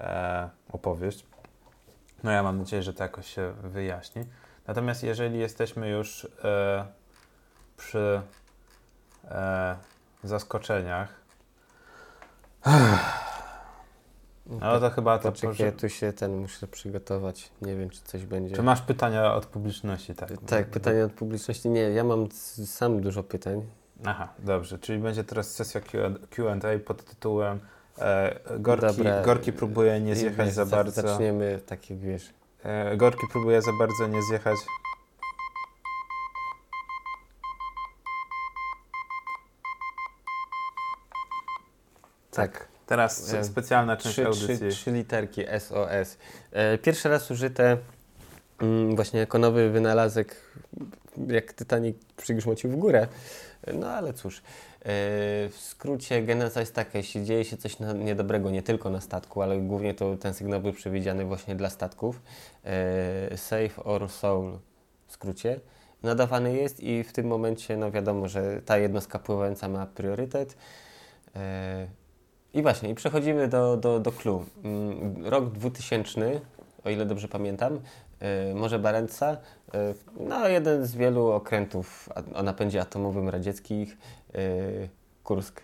e, 0.00 0.48
opowieść. 0.72 1.26
No 2.22 2.30
ja 2.30 2.42
mam 2.42 2.58
nadzieję, 2.58 2.82
że 2.82 2.92
to 2.94 3.02
jakoś 3.02 3.26
się 3.34 3.52
wyjaśni. 3.62 4.24
Natomiast 4.66 5.02
jeżeli 5.02 5.38
jesteśmy 5.38 5.88
już 5.88 6.28
przy 7.76 8.20
zaskoczeniach, 10.24 11.19
no 14.46 14.80
to 14.80 14.90
chyba 14.90 15.18
to... 15.18 15.32
Poczekaj, 15.32 15.66
ja 15.66 15.72
tu 15.72 15.88
się 15.88 16.12
ten 16.12 16.36
muszę 16.36 16.66
przygotować. 16.66 17.50
Nie 17.62 17.76
wiem, 17.76 17.90
czy 17.90 18.02
coś 18.02 18.26
będzie. 18.26 18.56
Czy 18.56 18.62
masz 18.62 18.82
pytania 18.82 19.34
od 19.34 19.46
publiczności? 19.46 20.14
Tak, 20.14 20.30
Tak, 20.46 20.70
pytania 20.70 21.04
od 21.04 21.12
publiczności. 21.12 21.68
Nie, 21.68 21.80
ja 21.80 22.04
mam 22.04 22.28
sam 22.66 23.00
dużo 23.00 23.22
pytań. 23.22 23.66
Aha, 24.04 24.28
dobrze, 24.38 24.78
czyli 24.78 24.98
będzie 24.98 25.24
teraz 25.24 25.50
sesja 25.54 25.80
Q&A 26.30 26.78
pod 26.86 27.04
tytułem 27.04 27.60
e, 27.98 28.40
Gorki, 28.58 28.86
Dobra. 28.86 29.22
Gorki 29.22 29.52
próbuje 29.52 30.00
nie 30.00 30.16
zjechać 30.16 30.54
za- 30.54 30.66
bardzo. 30.66 31.02
Zaczniemy 31.02 31.60
tak 31.66 31.90
jak 31.90 31.98
wiesz. 31.98 32.30
E, 32.62 32.96
Gorki 32.96 33.26
próbuje 33.32 33.62
za 33.62 33.72
bardzo 33.78 34.06
nie 34.06 34.22
zjechać. 34.22 34.56
Tak. 42.30 42.68
Teraz 42.86 43.34
E, 43.34 43.44
specjalna 43.44 43.96
część 43.96 44.14
Trzy, 44.14 44.26
audycji. 44.26 44.56
trzy, 44.56 44.68
trzy 44.70 44.90
literki 44.90 45.44
SOS. 45.58 46.16
E, 46.52 46.78
pierwszy 46.78 47.08
raz 47.08 47.30
użyte 47.30 47.76
mm, 48.60 48.96
właśnie 48.96 49.20
jako 49.20 49.38
nowy 49.38 49.70
wynalazek, 49.70 50.36
jak 51.26 51.54
Titanic 51.54 51.96
przygrzmocił 52.16 52.70
w 52.70 52.76
górę. 52.76 53.06
E, 53.66 53.72
No 53.72 53.90
ale 53.90 54.12
cóż, 54.12 54.42
w 54.84 55.56
skrócie 55.58 56.22
geneza 56.22 56.60
jest 56.60 56.74
taka, 56.74 56.98
jeśli 56.98 57.24
dzieje 57.24 57.44
się 57.44 57.56
coś 57.56 57.78
na, 57.78 57.92
niedobrego 57.92 58.50
nie 58.50 58.62
tylko 58.62 58.90
na 58.90 59.00
statku, 59.00 59.42
ale 59.42 59.58
głównie 59.58 59.94
to 59.94 60.16
ten 60.16 60.34
sygnał 60.34 60.60
był 60.60 60.72
przewidziany 60.72 61.24
właśnie 61.24 61.54
dla 61.56 61.70
statków. 61.70 62.22
Save 63.36 63.78
or 63.84 64.08
soul 64.08 64.58
w 65.06 65.12
skrócie. 65.12 65.60
nadawany 66.02 66.56
jest 66.56 66.80
i 66.80 67.04
w 67.04 67.12
tym 67.12 67.26
momencie 67.26 67.76
no 67.76 67.90
wiadomo, 67.90 68.28
że 68.28 68.62
ta 68.62 68.78
jednostka 68.78 69.18
pływająca 69.18 69.68
ma 69.68 69.86
priorytet. 69.86 70.56
I 72.54 72.62
właśnie, 72.62 72.90
i 72.90 72.94
przechodzimy 72.94 73.48
do, 73.48 73.76
do, 73.76 74.00
do 74.00 74.12
clue. 74.12 74.44
Mm, 74.64 75.26
Rok 75.26 75.50
2000, 75.50 76.40
o 76.84 76.90
ile 76.90 77.06
dobrze 77.06 77.28
pamiętam, 77.28 77.80
e, 78.20 78.54
Morze 78.54 78.78
Barentsa, 78.78 79.36
e, 79.74 79.94
no 80.20 80.48
jeden 80.48 80.86
z 80.86 80.96
wielu 80.96 81.26
okrętów 81.26 82.08
o 82.34 82.42
napędzie 82.42 82.80
atomowym 82.80 83.28
radzieckich, 83.28 83.98
e, 84.34 84.38
Kursk. 85.24 85.60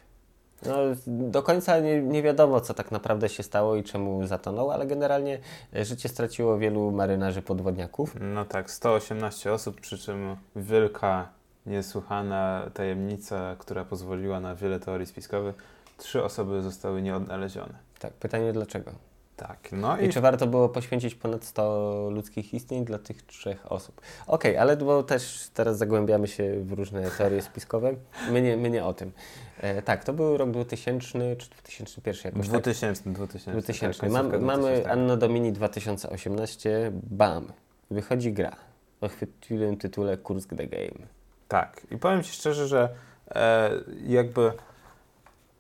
No, 0.67 0.77
do 1.07 1.43
końca 1.43 1.79
nie, 1.81 2.03
nie 2.03 2.23
wiadomo, 2.23 2.61
co 2.61 2.75
tak 2.75 2.91
naprawdę 2.91 3.29
się 3.29 3.43
stało 3.43 3.77
i 3.77 3.83
czemu 3.83 4.27
zatonął, 4.27 4.71
ale 4.71 4.87
generalnie 4.87 5.39
życie 5.73 6.09
straciło 6.09 6.59
wielu 6.59 6.91
marynarzy 6.91 7.43
podwodniaków. 7.43 8.17
No 8.21 8.45
tak, 8.45 8.71
118 8.71 9.53
osób, 9.53 9.81
przy 9.81 9.99
czym 9.99 10.37
wielka, 10.57 11.29
niesłychana 11.67 12.71
tajemnica, 12.75 13.57
która 13.59 13.85
pozwoliła 13.85 14.41
na 14.41 14.55
wiele 14.55 14.81
teorii 14.81 15.07
spiskowych. 15.07 15.76
Trzy 15.97 16.25
osoby 16.25 16.63
zostały 16.63 17.03
nieodnalezione. 17.03 17.75
Tak, 17.99 18.13
pytanie 18.13 18.53
dlaczego? 18.53 18.93
Tak, 19.37 19.69
no 19.73 19.99
I 19.99 20.07
i 20.07 20.09
czy 20.09 20.21
warto 20.21 20.47
było 20.47 20.69
poświęcić 20.69 21.15
ponad 21.15 21.45
100 21.45 22.09
ludzkich 22.11 22.55
istnień 22.55 22.85
dla 22.85 22.99
tych 22.99 23.23
trzech 23.23 23.73
osób? 23.73 24.01
Okej, 24.27 24.57
ale 24.57 24.77
bo 24.77 25.03
też 25.03 25.51
teraz 25.55 25.79
zagłębiamy 25.79 26.29
się 26.29 26.65
w 26.65 26.73
różne 26.73 27.11
teorie 27.11 27.43
spiskowe. 27.43 27.95
My 28.31 28.43
nie, 28.43 28.57
my 28.57 28.71
nie 28.71 28.85
o 28.85 28.95
tym. 28.95 29.13
E, 29.61 29.83
tak, 29.83 30.05
to 30.05 30.13
był 30.13 30.37
rok 30.37 30.51
2000 30.51 31.37
czy 31.37 31.51
2001 31.51 32.33
jakoś. 32.33 32.49
tak? 32.49 32.61
2000, 32.61 33.11
2000. 33.11 33.53
2000. 33.53 34.01
tak, 34.01 34.11
Mam, 34.11 34.31
końcówka 34.31 34.47
mamy 34.47 34.63
2000. 34.63 34.91
Anno 34.91 35.17
Domini 35.17 35.53
2018. 35.53 36.93
Bam. 36.93 37.53
Wychodzi 37.91 38.33
gra 38.33 38.57
o 39.01 39.09
chwytliwym 39.09 39.77
tytule 39.77 40.17
Kursk 40.17 40.49
The 40.49 40.67
Game. 40.67 41.07
Tak, 41.49 41.87
i 41.91 41.99
powiem 41.99 42.23
Ci 42.23 42.33
szczerze, 42.33 42.67
że 42.67 42.89
e, 43.31 43.71
jakby 44.07 44.53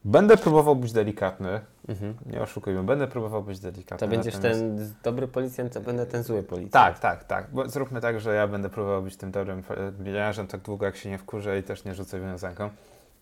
będę 0.07 0.37
próbował 0.37 0.77
być 0.77 0.92
delikatny, 0.92 1.61
Mhm. 1.88 2.14
nie 2.27 2.40
oszukujmy, 2.42 2.83
będę 2.83 3.07
próbował 3.09 3.42
być 3.42 3.61
delikatny. 3.61 3.99
To 4.07 4.09
będziesz 4.09 4.35
natomiast- 4.35 4.61
ten 4.61 4.95
dobry 5.03 5.29
policjant, 5.29 5.77
a 5.77 5.81
będę 5.81 6.07
ten 6.07 6.23
zły 6.23 6.42
policjant. 6.42 6.73
Tak, 6.73 6.99
tak, 6.99 7.25
tak. 7.25 7.47
Bo 7.53 7.69
zróbmy 7.69 8.01
tak, 8.01 8.21
że 8.21 8.35
ja 8.35 8.49
będę 8.49 8.69
próbował 8.69 9.03
być 9.03 9.16
tym 9.16 9.31
dobrym 9.31 9.62
miliarzem 9.99 10.47
tak 10.47 10.61
długo, 10.61 10.87
jak 10.87 10.97
się 10.97 11.11
nie 11.11 11.19
wkurzę 11.19 11.59
i 11.59 11.62
też 11.62 11.85
nie 11.85 11.95
rzucę 11.95 12.21
wiązanką. 12.21 12.71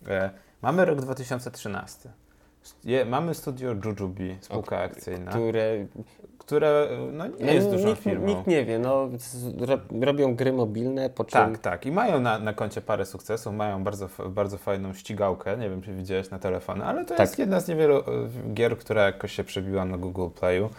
E, 0.09 0.31
mamy 0.63 0.85
rok 0.85 1.01
2013. 1.01 2.11
Je, 2.85 3.05
mamy 3.05 3.35
studio 3.35 3.75
Jujubee, 3.85 4.37
spółka 4.41 4.79
akcyjna, 4.79 5.31
Które 5.31 5.87
które 6.47 6.89
no, 7.13 7.27
nie 7.27 7.33
no, 7.41 7.53
jest 7.53 7.71
dużą 7.71 7.89
nikt, 7.89 8.03
firmą. 8.03 8.27
nikt 8.27 8.47
nie 8.47 8.65
wie, 8.65 8.79
no, 8.79 9.09
robią 10.01 10.35
gry 10.35 10.53
mobilne, 10.53 11.11
po 11.11 11.25
czym 11.25 11.33
Tak, 11.41 11.59
tak. 11.59 11.87
I 11.87 11.93
mają 11.93 12.21
na, 12.21 12.39
na 12.39 12.53
koncie 12.53 12.81
parę 12.81 13.07
sukcesów, 13.07 13.55
mają 13.55 13.85
bardzo, 13.85 14.09
bardzo 14.29 14.59
fajną 14.59 14.95
ścigałkę, 14.95 15.57
nie 15.57 15.71
wiem 15.71 15.83
czy 15.83 15.95
widziałeś 15.95 16.31
na 16.31 16.39
telefony, 16.39 16.85
ale 16.85 17.05
to 17.05 17.09
Tak. 17.09 17.21
jest 17.21 17.39
jedna 17.39 17.61
z 17.61 17.69
niewielu 17.69 17.99
e, 17.99 18.03
gier, 18.55 18.79
która 18.79 19.03
jakoś 19.07 19.33
się 19.33 19.45
przebiła 19.45 19.85
na 19.85 19.99
Google 19.99 20.29
Playu. 20.41 20.71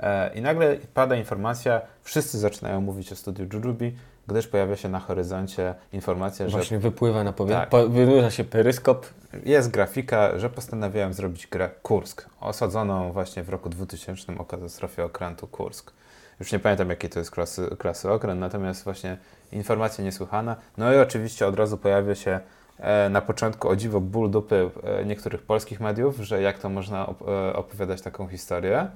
E, 0.00 0.34
I 0.34 0.40
nagle 0.40 0.76
pada 0.94 1.16
informacja, 1.16 1.80
wszyscy 2.02 2.38
zaczynają 2.38 2.80
mówić 2.80 3.12
o 3.12 3.16
studiu 3.16 3.46
Jujubee, 3.52 3.92
gdyż 4.26 4.46
pojawia 4.48 4.76
się 4.76 4.88
na 4.88 5.00
horyzoncie 5.00 5.74
informacja, 5.92 6.48
że 6.48 6.56
właśnie 6.56 6.78
wypływa 6.78 7.24
na 7.24 7.32
powietrze, 7.32 7.66
Tak. 7.70 7.88
wynurza 7.88 8.30
się 8.30 8.44
peryskop. 8.44 9.06
jest 9.44 9.70
grafika, 9.70 10.38
że 10.38 10.50
postanawiałem 10.50 11.14
zrobić 11.14 11.46
grę 11.46 11.70
Kursk, 11.82 12.26
osadzoną 12.40 13.12
właśnie 13.12 13.42
w 13.42 13.48
roku 13.48 13.68
2000 13.68 14.38
o 14.38 14.44
katastrofie 14.44 15.04
okrętu 15.04 15.46
Kursk. 15.46 15.92
Już 16.40 16.52
nie 16.52 16.58
pamiętam, 16.58 16.90
jakiej 16.90 17.10
to 17.10 17.18
jest 17.18 17.30
klasy, 17.30 17.76
klasy 17.78 18.10
okręt, 18.10 18.40
natomiast 18.40 18.84
właśnie 18.84 19.16
informacja 19.52 20.04
niesłychana. 20.04 20.56
No 20.76 20.92
i 20.94 20.98
oczywiście 20.98 21.46
od 21.46 21.56
razu 21.56 21.76
pojawia 21.78 22.14
się 22.14 22.40
e, 22.78 23.08
na 23.08 23.20
początku 23.20 23.68
o 23.68 23.76
dziwo 23.76 24.00
ból 24.00 24.30
dupy 24.30 24.70
e, 24.82 25.04
niektórych 25.04 25.42
polskich 25.42 25.80
mediów, 25.80 26.16
że 26.16 26.42
jak 26.42 26.58
to 26.58 26.68
można 26.68 27.06
e, 27.06 27.56
opowiadać 27.56 28.02
taką 28.02 28.28
historię. 28.28 28.86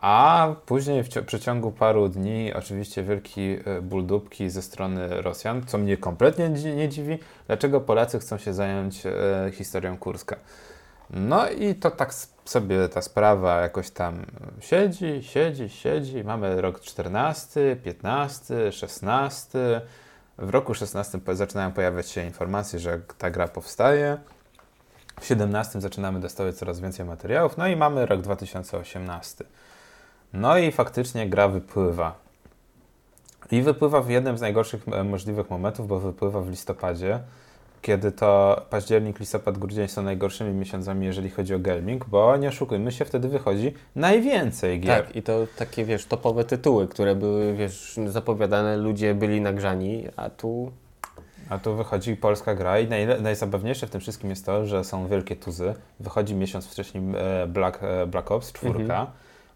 A 0.00 0.48
później 0.66 1.02
w 1.02 1.08
przeciągu 1.26 1.72
paru 1.72 2.08
dni 2.08 2.54
oczywiście 2.54 3.02
wielki 3.02 3.56
e, 3.64 3.82
ból 3.82 4.06
dupki 4.06 4.50
ze 4.50 4.62
strony 4.62 5.22
Rosjan, 5.22 5.62
co 5.66 5.78
mnie 5.78 5.96
kompletnie 5.96 6.48
nie 6.48 6.88
dziwi, 6.88 7.18
dlaczego 7.46 7.80
Polacy 7.80 8.18
chcą 8.18 8.38
się 8.38 8.54
zająć 8.54 9.06
e, 9.06 9.12
historią 9.52 9.98
Kurska. 9.98 10.36
No 11.10 11.50
i 11.50 11.74
to 11.74 11.90
tak 11.90 12.14
sobie 12.44 12.88
ta 12.88 13.02
sprawa 13.02 13.60
jakoś 13.60 13.90
tam 13.90 14.26
siedzi, 14.60 15.22
siedzi, 15.22 15.68
siedzi. 15.68 16.24
Mamy 16.24 16.60
rok 16.60 16.80
14, 16.80 17.76
15, 17.84 18.72
16. 18.72 19.80
W 20.38 20.50
roku 20.50 20.74
16 20.74 21.18
po- 21.18 21.34
zaczynają 21.34 21.72
pojawiać 21.72 22.08
się 22.08 22.24
informacje, 22.24 22.78
że 22.78 23.00
ta 23.18 23.30
gra 23.30 23.48
powstaje. 23.48 24.18
W 25.20 25.26
17 25.26 25.80
zaczynamy 25.80 26.20
dostawać 26.20 26.54
coraz 26.54 26.80
więcej 26.80 27.06
materiałów. 27.06 27.56
No 27.56 27.68
i 27.68 27.76
mamy 27.76 28.06
rok 28.06 28.20
2018. 28.20 29.44
No 30.32 30.58
i 30.58 30.72
faktycznie 30.72 31.28
gra 31.28 31.48
wypływa. 31.48 32.14
I 33.50 33.62
wypływa 33.62 34.00
w 34.00 34.10
jednym 34.10 34.38
z 34.38 34.40
najgorszych 34.40 34.88
e, 34.92 35.04
możliwych 35.04 35.50
momentów, 35.50 35.88
bo 35.88 36.00
wypływa 36.00 36.40
w 36.40 36.50
listopadzie, 36.50 37.20
kiedy 37.82 38.12
to 38.12 38.62
październik, 38.70 39.20
listopad, 39.20 39.58
grudzień 39.58 39.88
są 39.88 40.02
najgorszymi 40.02 40.52
miesiącami, 40.52 41.06
jeżeli 41.06 41.30
chodzi 41.30 41.54
o 41.54 41.58
gaming, 41.58 42.04
bo 42.04 42.36
nie 42.36 42.48
oszukujmy 42.48 42.92
się, 42.92 43.04
wtedy 43.04 43.28
wychodzi 43.28 43.74
najwięcej 43.96 44.80
gier. 44.80 45.04
Tak, 45.06 45.16
i 45.16 45.22
to 45.22 45.46
takie, 45.56 45.84
wiesz, 45.84 46.06
topowe 46.06 46.44
tytuły, 46.44 46.88
które 46.88 47.14
były, 47.14 47.54
wiesz, 47.54 47.98
zapowiadane, 48.06 48.76
ludzie 48.76 49.14
byli 49.14 49.40
nagrzani, 49.40 50.06
a 50.16 50.30
tu 50.30 50.72
A 51.50 51.58
tu 51.58 51.74
wychodzi 51.76 52.16
polska 52.16 52.54
gra 52.54 52.78
i 52.80 52.88
naj, 52.88 53.22
najzabawniejsze 53.22 53.86
w 53.86 53.90
tym 53.90 54.00
wszystkim 54.00 54.30
jest 54.30 54.46
to, 54.46 54.66
że 54.66 54.84
są 54.84 55.08
wielkie 55.08 55.36
tuzy. 55.36 55.74
Wychodzi 56.00 56.34
miesiąc 56.34 56.66
wcześniej 56.66 57.04
e, 57.16 57.46
Black, 57.46 57.78
e, 57.82 58.06
Black 58.06 58.30
Ops 58.30 58.52
4, 58.52 58.80
Mhm. 58.80 59.06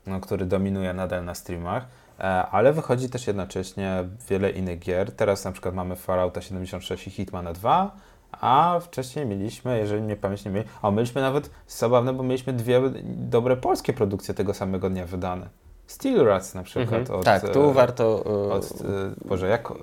No, 0.06 0.20
który 0.20 0.46
dominuje 0.46 0.92
nadal 0.92 1.24
na 1.24 1.34
streamach, 1.34 1.86
e, 2.18 2.22
ale 2.46 2.72
wychodzi 2.72 3.08
też 3.08 3.26
jednocześnie 3.26 4.04
wiele 4.30 4.50
innych 4.50 4.78
gier. 4.78 5.12
Teraz 5.12 5.44
na 5.44 5.52
przykład 5.52 5.74
mamy 5.74 5.96
Fallouta 5.96 6.40
76 6.40 7.06
i 7.06 7.10
Hitmana 7.10 7.52
2, 7.52 7.96
a 8.40 8.80
wcześniej 8.80 9.26
mieliśmy, 9.26 9.78
jeżeli 9.78 10.02
mnie 10.02 10.16
pamięć 10.16 10.44
nie 10.44 10.50
myli, 10.50 10.64
o 10.82 10.90
mieliśmy 10.90 11.20
nawet 11.20 11.50
zabawne, 11.68 12.12
bo 12.12 12.22
mieliśmy 12.22 12.52
dwie 12.52 12.80
dobre 13.04 13.56
polskie 13.56 13.92
produkcje 13.92 14.34
tego 14.34 14.54
samego 14.54 14.90
dnia 14.90 15.06
wydane. 15.06 15.63
Steel 15.86 16.24
Rats 16.24 16.54
na 16.54 16.62
przykład. 16.62 17.00
Mhm. 17.00 17.18
Od, 17.18 17.24
tak, 17.24 17.48
tu 17.52 17.70
e, 17.70 17.72
warto... 17.72 18.24
e, 18.26 18.52
Od, 18.52 18.64
e, 18.64 19.28
Boże, 19.28 19.48
jak? 19.48 19.70
Od, 19.70 19.76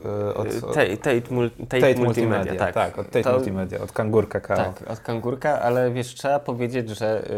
Tate, 0.73 0.97
Tate, 0.97 1.21
Tate, 1.21 1.79
Tate 1.81 1.95
Multimedia, 1.95 2.55
tak. 2.55 2.73
tak, 2.73 2.97
od 2.99 3.05
Tate 3.05 3.23
To- 3.23 3.33
Multimedia, 3.33 3.79
od 3.79 3.91
Kangur 3.91 4.27
Kakao. 4.29 4.57
Tak, 4.57 4.91
od 4.91 4.99
kangurka, 4.99 5.61
ale 5.61 5.91
wiesz, 5.91 6.15
trzeba 6.15 6.39
powiedzieć, 6.39 6.89
że 6.89 7.31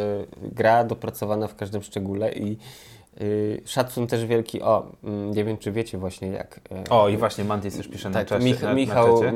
y, 0.44 0.52
gra 0.52 0.84
dopracowana 0.84 1.48
w 1.48 1.56
każdym 1.56 1.82
szczególe 1.82 2.32
i 2.34 2.58
szacun 3.66 4.08
też 4.08 4.26
wielki, 4.26 4.62
o, 4.62 4.92
mm, 5.04 5.32
nie 5.32 5.44
wiem 5.44 5.58
czy 5.58 5.72
wiecie 5.72 5.98
właśnie 5.98 6.28
jak. 6.28 6.60
y, 6.88 6.90
O, 6.90 7.10
i 7.10 7.18
właśnie 7.18 7.44
Mantis 7.44 7.78
też 7.78 7.88
pisze 7.88 8.10
na 8.10 8.14
tak, 8.20 8.28
czasie. 8.28 8.46
Mich 8.46 8.62
na, 8.62 8.74
Michał, 8.74 9.08
Na 9.08 9.20
czacie. 9.20 9.34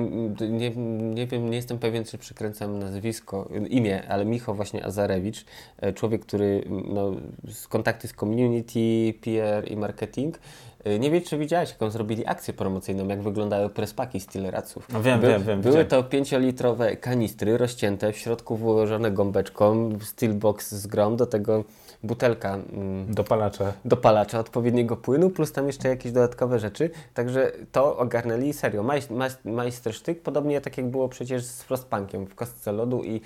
nie, 0.51 0.69
nie 1.11 1.27
wiem, 1.27 1.49
nie 1.49 1.55
jestem 1.55 1.79
pewien, 1.79 2.03
czy 2.03 2.17
przekręcam 2.17 2.79
nazwisko, 2.79 3.49
y, 3.55 3.67
imię, 3.67 4.03
ale 4.09 4.25
Michał 4.25 4.55
właśnie 4.55 4.85
Azarewicz, 4.85 5.45
e, 5.81 5.93
człowiek, 5.93 6.21
który 6.25 6.63
no, 6.85 7.11
z 7.51 7.67
kontakty 7.67 8.07
z 8.07 8.13
community, 8.13 9.13
PR 9.21 9.71
i 9.71 9.77
marketing. 9.77 10.39
Y, 10.87 10.99
Nie 10.99 11.11
wiem, 11.11 11.21
czy 11.21 11.37
widziałeś, 11.37 11.69
jaką 11.69 11.89
zrobili 11.89 12.25
akcję 12.27 12.53
promocyjną, 12.53 13.07
jak 13.07 13.21
wyglądały 13.21 13.69
prespaki 13.69 14.19
Steeleraców. 14.19 14.89
No 14.93 15.01
wiem, 15.01 15.19
By- 15.21 15.27
wiem, 15.27 15.43
wiem. 15.43 15.61
Były 15.61 15.71
widziałem. 15.83 15.87
to 15.87 16.03
pięciolitrowe 16.09 16.95
kanistry 16.97 17.57
rozcięte, 17.57 18.13
w 18.13 18.17
środku 18.17 18.55
wyłożone 18.55 19.11
gąbeczką, 19.11 19.89
steelbox 20.01 20.71
z 20.75 20.87
grą, 20.87 21.15
do 21.15 21.25
tego 21.25 21.63
butelka 22.03 22.53
mm, 22.55 23.13
Dopalacze. 23.13 23.73
dopalacza 23.85 24.39
odpowiedniego 24.39 24.97
płynu, 24.97 25.29
plus 25.29 25.51
tam 25.51 25.67
jeszcze 25.67 25.89
jakieś 25.89 26.11
dodatkowe 26.11 26.59
rzeczy. 26.59 26.89
Także 27.13 27.51
to 27.71 27.97
ogarnęli 27.97 28.53
serio. 28.53 28.83
Majs- 28.83 29.11
majs- 29.17 29.51
Majstersztyk, 29.51 30.21
podobnie 30.21 30.61
tak 30.61 30.77
jak 30.77 30.87
było 30.87 31.09
przecież 31.09 31.43
z 31.45 31.63
Frostpunkiem 31.63 32.25
w 32.25 32.35
kostce 32.35 32.71
lodu 32.71 33.03
i 33.03 33.21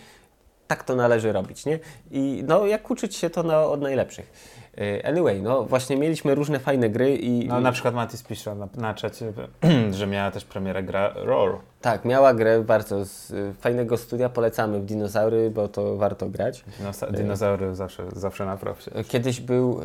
tak 0.67 0.84
to 0.84 0.95
należy 0.95 1.31
robić, 1.31 1.65
nie? 1.65 1.79
I 2.12 2.43
no, 2.47 2.65
jak 2.65 2.91
uczyć 2.91 3.15
się 3.15 3.29
to 3.29 3.43
na, 3.43 3.65
od 3.65 3.81
najlepszych. 3.81 4.31
Y, 4.77 5.05
Anyway, 5.05 5.41
no 5.41 5.63
właśnie 5.63 5.97
mieliśmy 5.97 6.36
różne 6.36 6.60
fajne 6.60 6.89
gry 6.89 7.15
i... 7.15 7.47
No 7.47 7.60
i- 7.60 7.63
na 7.63 7.71
przykład 7.71 7.93
Mantis 7.95 8.23
pisze 8.23 8.55
na, 8.55 8.67
na 8.77 8.93
czacie, 8.93 9.34
że 9.91 10.07
miała 10.07 10.31
też 10.31 10.45
premierę 10.45 10.84
gra 10.84 11.13
Roar. 11.15 11.51
Tak, 11.81 12.05
miała 12.05 12.34
grę 12.34 12.63
bardzo 12.63 13.05
z 13.05 13.34
fajnego 13.60 13.97
studia, 13.97 14.29
polecamy 14.29 14.79
w 14.79 14.86
Dinozaury, 14.86 15.49
bo 15.51 15.67
to 15.67 15.95
warto 15.97 16.29
grać. 16.29 16.63
Dinosa- 16.81 17.12
Dinozaury 17.12 17.75
zawsze, 17.75 18.03
zawsze 18.15 18.45
na 18.45 18.57
propsie. 18.57 18.91
Kiedyś 19.07 19.41
był 19.41 19.81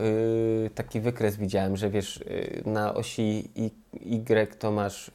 y, 0.66 0.70
taki 0.74 1.00
wykres, 1.00 1.36
widziałem, 1.36 1.76
że 1.76 1.90
wiesz, 1.90 2.16
y, 2.16 2.62
na 2.66 2.94
osi 2.94 3.50
y, 3.58 3.70
Y 4.04 4.56
to 4.58 4.70
masz... 4.70 5.10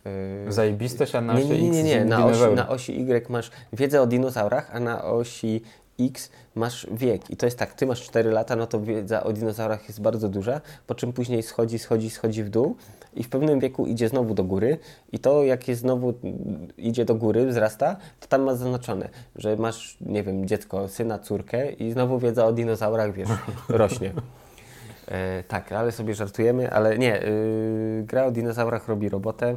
Y, 0.47 0.51
Zajebiste 0.51 1.07
się 1.07 1.21
na 1.21 1.34
nie, 1.34 1.39
osi 1.39 1.63
nie, 1.63 1.69
nie, 1.71 1.84
nie, 1.84 1.95
X 1.95 2.03
nie. 2.03 2.05
Na, 2.05 2.25
osi, 2.25 2.55
na 2.55 2.69
osi 2.69 3.01
Y 3.01 3.29
masz 3.29 3.51
wiedzę 3.73 4.01
o 4.01 4.07
dinozaurach, 4.07 4.75
a 4.75 4.79
na 4.79 5.03
osi 5.03 5.62
X 6.07 6.31
masz 6.55 6.87
wiek. 6.91 7.29
I 7.29 7.37
to 7.37 7.45
jest 7.45 7.57
tak, 7.57 7.73
ty 7.73 7.85
masz 7.85 8.01
4 8.01 8.31
lata, 8.31 8.55
no 8.55 8.67
to 8.67 8.81
wiedza 8.81 9.23
o 9.23 9.33
dinozaurach 9.33 9.87
jest 9.87 10.01
bardzo 10.01 10.29
duża, 10.29 10.61
po 10.87 10.95
czym 10.95 11.13
później 11.13 11.43
schodzi, 11.43 11.79
schodzi, 11.79 12.09
schodzi 12.09 12.43
w 12.43 12.49
dół 12.49 12.75
i 13.13 13.23
w 13.23 13.29
pewnym 13.29 13.59
wieku 13.59 13.85
idzie 13.85 14.09
znowu 14.09 14.33
do 14.33 14.43
góry 14.43 14.77
i 15.11 15.19
to 15.19 15.43
jak 15.43 15.67
jest 15.67 15.81
znowu 15.81 16.13
idzie 16.77 17.05
do 17.05 17.15
góry, 17.15 17.45
wzrasta, 17.45 17.95
to 18.19 18.27
tam 18.27 18.41
masz 18.41 18.55
zaznaczone, 18.55 19.09
że 19.35 19.55
masz, 19.55 19.97
nie 20.01 20.23
wiem, 20.23 20.47
dziecko, 20.47 20.87
syna, 20.87 21.19
córkę 21.19 21.71
i 21.71 21.91
znowu 21.91 22.19
wiedza 22.19 22.45
o 22.45 22.53
dinozaurach, 22.53 23.13
wiesz, 23.13 23.29
rośnie. 23.69 24.13
E, 25.07 25.43
tak, 25.43 25.71
ale 25.71 25.91
sobie 25.91 26.13
żartujemy, 26.13 26.71
ale 26.71 26.97
nie, 26.97 27.21
yy, 27.97 28.03
gra 28.03 28.25
o 28.25 28.31
dinozaurach 28.31 28.87
robi 28.87 29.09
robotę. 29.09 29.55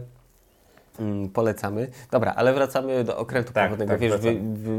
Mm, 0.98 1.28
polecamy. 1.28 1.88
Dobra, 2.11 2.33
ale 2.37 2.54
wracamy 2.54 3.04
do 3.04 3.16
okrętu 3.18 3.52
Tak, 3.52 3.70
podwodnego. 3.70 3.90
tak, 3.92 4.00
Wiesz, 4.00 4.20
wy, 4.20 4.40
wy, 4.54 4.70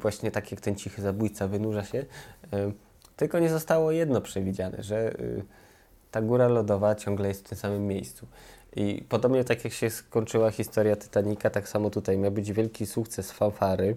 właśnie 0.00 0.30
tak 0.30 0.50
jak 0.50 0.60
ten 0.60 0.74
cichy 0.76 1.02
zabójca 1.02 1.48
wynurza 1.48 1.84
się. 1.84 1.98
Yy, 2.52 2.72
tylko 3.16 3.38
nie 3.38 3.48
zostało 3.48 3.92
jedno 3.92 4.20
przewidziane, 4.20 4.82
że 4.82 5.14
yy, 5.18 5.44
ta 6.10 6.22
góra 6.22 6.48
lodowa 6.48 6.94
ciągle 6.94 7.28
jest 7.28 7.44
w 7.46 7.48
tym 7.48 7.58
samym 7.58 7.86
miejscu. 7.86 8.26
I 8.76 9.04
podobnie 9.08 9.44
tak 9.44 9.64
jak 9.64 9.72
się 9.72 9.90
skończyła 9.90 10.50
historia 10.50 10.96
Titanica, 10.96 11.50
tak 11.50 11.68
samo 11.68 11.90
tutaj 11.90 12.18
miał 12.18 12.30
być 12.32 12.52
wielki 12.52 12.86
sukces 12.86 13.32
fanfary. 13.32 13.96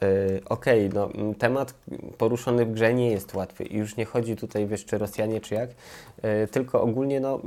Yy, 0.00 0.40
Okej, 0.48 0.90
no 0.94 1.10
mm, 1.14 1.34
temat 1.34 1.74
poruszony 2.18 2.66
w 2.66 2.72
grze 2.72 2.94
nie 2.94 3.10
jest 3.10 3.34
łatwy 3.34 3.64
i 3.64 3.76
już 3.76 3.96
nie 3.96 4.04
chodzi 4.04 4.36
tutaj, 4.36 4.66
wiesz, 4.66 4.84
czy 4.84 4.98
Rosjanie, 4.98 5.40
czy 5.40 5.54
jak, 5.54 5.70
yy, 6.22 6.48
tylko 6.50 6.82
ogólnie, 6.82 7.20
no... 7.20 7.40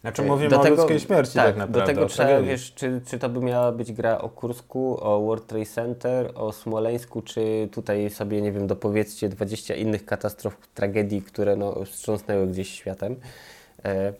Znaczy 0.00 0.22
mówimy 0.22 0.50
do 0.50 0.60
o 0.60 0.62
tego- 0.62 0.76
ludzkiej 0.76 1.00
śmierci 1.00 1.34
tak, 1.34 1.46
tak, 1.46 1.56
naprawdę. 1.56 1.80
do 1.80 1.86
tego 1.86 2.06
trzeba, 2.06 2.40
wiesz, 2.40 2.74
czy, 2.74 3.00
czy 3.06 3.18
to 3.18 3.28
by 3.28 3.40
miała 3.40 3.72
być 3.72 3.92
gra 3.92 4.18
o 4.18 4.28
Kursku, 4.28 4.98
o 5.00 5.20
World 5.20 5.46
Trade 5.46 5.66
Center, 5.66 6.32
o 6.34 6.52
Smoleńsku, 6.52 7.22
czy 7.22 7.68
tutaj 7.72 8.10
sobie, 8.10 8.42
nie 8.42 8.52
wiem, 8.52 8.66
dopowiedzcie 8.66 9.28
20 9.28 9.74
innych 9.74 10.04
katastrof, 10.04 10.56
tragedii, 10.74 11.22
które 11.22 11.56
no, 11.56 11.84
wstrząsnęły 11.84 12.46
gdzieś 12.46 12.70
światem. 12.70 13.16
E, 13.84 14.12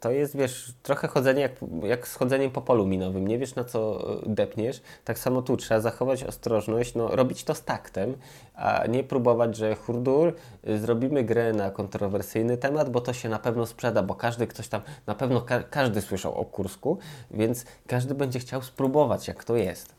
to 0.00 0.10
jest, 0.10 0.36
wiesz, 0.36 0.74
trochę 0.82 1.08
chodzenie 1.08 1.40
jak, 1.40 1.52
jak 1.82 2.08
z 2.08 2.16
chodzeniem 2.16 2.50
po 2.50 2.60
polu 2.60 2.86
minowym. 2.86 3.28
Nie 3.28 3.38
wiesz, 3.38 3.54
na 3.54 3.64
co 3.64 4.08
e, 4.12 4.22
depniesz. 4.26 4.82
Tak 5.04 5.18
samo 5.18 5.42
tu 5.42 5.56
trzeba 5.56 5.80
zachować 5.80 6.24
ostrożność, 6.24 6.94
no, 6.94 7.16
robić 7.16 7.44
to 7.44 7.54
z 7.54 7.64
taktem, 7.64 8.16
a 8.54 8.86
nie 8.86 9.04
próbować, 9.04 9.56
że 9.56 9.74
hurdur, 9.74 10.34
y, 10.68 10.78
zrobimy 10.78 11.24
grę 11.24 11.52
na 11.52 11.70
kontrowersyjny 11.70 12.56
temat, 12.56 12.90
bo 12.90 13.00
to 13.00 13.12
się 13.12 13.28
na 13.28 13.38
pewno 13.38 13.66
sprzeda, 13.66 14.02
bo 14.02 14.14
każdy 14.14 14.46
ktoś 14.46 14.68
tam, 14.68 14.80
na 15.06 15.14
pewno 15.14 15.40
ka- 15.40 15.62
każdy 15.62 16.00
słyszał 16.00 16.34
o 16.34 16.44
Kursku, 16.44 16.98
więc 17.30 17.64
każdy 17.86 18.14
będzie 18.14 18.38
chciał 18.38 18.62
spróbować, 18.62 19.28
jak 19.28 19.44
to 19.44 19.56
jest. 19.56 19.94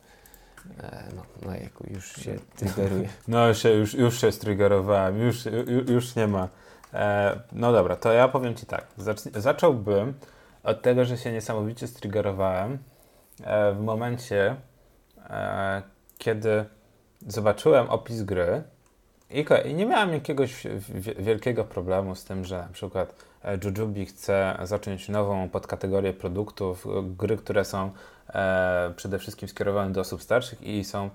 E, 0.83 1.03
no, 1.15 1.21
no 1.45 1.55
jaku, 1.55 1.83
już 1.89 2.15
się 2.15 2.35
triggeruje. 2.55 3.09
No 3.27 3.47
już 3.47 3.61
się, 3.61 3.69
już, 3.69 3.93
już 3.93 4.21
się 4.21 4.31
striggerowałem, 4.31 5.17
już, 5.17 5.45
już, 5.45 5.89
już 5.89 6.15
nie 6.15 6.27
ma. 6.27 6.49
E, 6.93 7.39
no 7.51 7.71
dobra, 7.71 7.95
to 7.95 8.13
ja 8.13 8.27
powiem 8.27 8.55
Ci 8.55 8.65
tak. 8.65 8.87
Zacz, 8.97 9.21
zacząłbym 9.21 10.13
od 10.63 10.81
tego, 10.81 11.05
że 11.05 11.17
się 11.17 11.31
niesamowicie 11.31 11.87
striggerowałem 11.87 12.77
e, 13.43 13.73
w 13.73 13.79
momencie, 13.79 14.55
e, 15.29 15.81
kiedy 16.17 16.65
zobaczyłem 17.27 17.89
opis 17.89 18.23
gry 18.23 18.63
i, 19.29 19.45
nie 19.73 19.85
miałem 19.85 20.13
jakiegoś 20.13 20.63
wi- 20.89 21.15
wielkiego 21.23 21.63
problemu 21.63 22.15
z 22.15 22.25
tym, 22.25 22.45
że 22.45 22.57
na 22.57 22.73
przykład 22.73 23.15
Jujubi 23.63 24.05
chce 24.05 24.57
zacząć 24.63 25.09
nową 25.09 25.49
podkategorię 25.49 26.13
produktów, 26.13 26.87
gry, 27.17 27.37
które 27.37 27.65
są 27.65 27.91
przede 28.95 29.19
wszystkim 29.19 29.49
skierowane 29.49 29.91
do 29.91 30.01
osób 30.01 30.21
starszych 30.21 30.61
i 30.61 30.83
są 30.83 31.09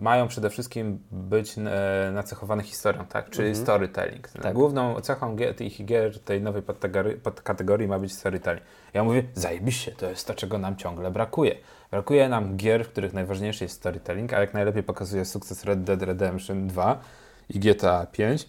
mają 0.00 0.28
przede 0.28 0.50
wszystkim 0.50 0.98
być 1.10 1.54
e, 1.58 2.10
nacechowane 2.12 2.62
historią, 2.62 3.06
tak? 3.06 3.30
czyli 3.30 3.48
Mhm. 3.48 3.64
storytelling. 3.66 4.28
Tak. 4.28 4.54
Główną 4.54 5.00
cechą 5.00 5.36
tych 5.56 5.84
gier, 5.84 6.20
tej 6.20 6.42
nowej 6.42 6.62
podkategorii, 6.62 7.16
podkategorii 7.16 7.88
ma 7.88 7.98
być 7.98 8.12
storytelling. 8.12 8.66
Ja 8.94 9.04
mówię, 9.04 9.22
zajebiście, 9.34 9.92
to 9.92 10.10
jest 10.10 10.26
to, 10.26 10.34
czego 10.34 10.58
nam 10.58 10.76
ciągle 10.76 11.10
brakuje. 11.10 11.54
Brakuje 11.90 12.28
nam 12.28 12.56
gier, 12.56 12.84
w 12.84 12.88
których 12.88 13.12
najważniejszy 13.12 13.64
jest 13.64 13.76
storytelling, 13.76 14.32
a 14.32 14.40
jak 14.40 14.54
najlepiej 14.54 14.82
pokazuje 14.82 15.24
sukces 15.24 15.64
Red 15.64 15.82
Dead 15.82 16.02
Redemption 16.02 16.68
2 16.68 17.00
i 17.48 17.58
GTA 17.58 18.06
5. 18.12 18.48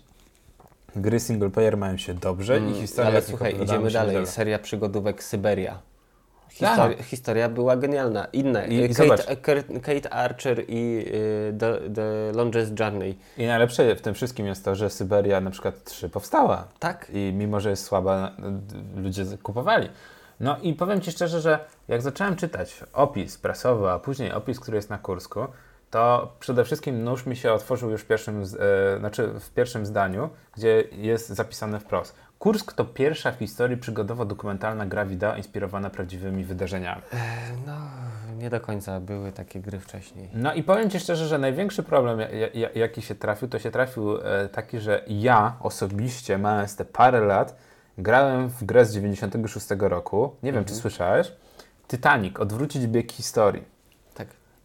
Gry 0.95 1.19
single 1.19 1.49
player 1.49 1.77
mają 1.77 1.97
się 1.97 2.13
dobrze 2.13 2.60
i 2.60 2.73
historia 2.73 3.10
Mm, 3.10 3.15
Ale 3.15 3.21
słuchaj, 3.21 3.63
idziemy 3.63 3.91
dalej. 3.91 4.27
Seria 4.27 4.60
przygodówek 4.60 5.23
Syberia. 5.23 5.79
Historia, 6.59 7.03
historia 7.03 7.49
była 7.49 7.77
genialna. 7.77 8.25
Inne. 8.33 8.67
I- 8.67 8.95
Kate. 8.95 9.35
Kate, 9.81 10.09
Archer 10.13 10.63
i 10.67 11.05
y, 11.07 11.53
The, 11.59 11.77
The 11.95 12.31
Longest 12.37 12.79
Journey. 12.79 13.17
I 13.37 13.45
najlepsze 13.45 13.95
w 13.95 14.01
tym 14.01 14.13
wszystkim 14.13 14.45
jest 14.45 14.65
to, 14.65 14.75
że 14.75 14.89
Syberia 14.89 15.41
na 15.41 15.51
przykład 15.51 15.83
3 15.83 16.09
powstała. 16.09 16.67
Tak? 16.79 17.07
I 17.13 17.33
mimo, 17.33 17.59
że 17.59 17.69
jest 17.69 17.83
słaba, 17.85 18.31
d- 18.39 19.01
ludzie 19.01 19.25
kupowali. 19.43 19.89
No 20.39 20.57
i 20.61 20.73
powiem 20.73 21.01
Ci 21.01 21.11
szczerze, 21.11 21.41
że 21.41 21.59
jak 21.87 22.01
zacząłem 22.01 22.35
czytać 22.35 22.83
opis 22.93 23.37
prasowy, 23.37 23.89
a 23.89 23.99
później 23.99 24.31
opis, 24.31 24.59
który 24.59 24.77
jest 24.77 24.89
na 24.89 24.97
Kursku, 24.97 25.39
to 25.91 26.33
przede 26.39 26.63
wszystkim 26.65 27.03
nóż 27.03 27.25
mi 27.25 27.35
się 27.35 27.53
otworzył 27.53 27.89
już 27.89 28.01
w 28.01 28.05
pierwszym, 28.07 28.45
z- 28.45 28.55
e, 28.55 28.99
znaczy 28.99 29.27
w 29.39 29.49
pierwszym 29.49 29.85
zdaniu, 29.85 30.29
gdzie 30.57 30.83
jest 30.91 31.29
zapisane 31.29 31.79
wprost. 31.79 32.15
Kursk 32.45 32.73
to 32.73 32.86
pierwsza 32.86 33.31
w 33.31 33.36
historii 33.36 33.77
przygodowo-dokumentalna 33.77 34.86
gra 34.88 35.05
wideo 35.05 35.36
inspirowana 35.36 35.89
prawdziwymi 35.89 36.43
wydarzeniami. 36.43 37.01
No, 37.67 37.73
nie 38.38 38.49
do 38.49 38.62
końca 38.62 38.99
były 38.99 39.31
takie 39.31 39.60
gry 39.60 39.79
wcześniej. 39.79 40.29
No 40.34 40.53
i 40.53 40.63
powiem 40.63 40.89
Ci 40.89 40.99
szczerze, 40.99 41.27
że 41.27 41.38
największy 41.38 41.84
problem, 41.84 42.19
ja- 42.19 42.27
ja- 42.53 42.69
jaki 42.75 43.01
się 43.01 43.15
trafił, 43.15 43.47
to 43.47 43.60
się 43.60 43.71
trafił 43.71 44.17
e, 44.17 44.49
taki, 44.49 44.79
że 44.79 45.03
ja 45.08 45.55
osobiście, 45.60 46.38
mając 46.38 46.75
te 46.75 46.86
parę 46.86 47.19
lat, 47.21 47.55
grałem 47.97 48.49
w 48.49 48.63
grę 48.63 48.86
z 48.86 48.93
96 48.93 49.67
roku. 49.79 50.36
Nie 50.43 50.53
wiem, 50.53 50.65
czy 50.65 50.75
słyszałeś? 50.75 51.31
Titanic, 51.88 52.39
odwrócić 52.39 52.88
bieg 52.88 53.12
historii. 53.12 53.63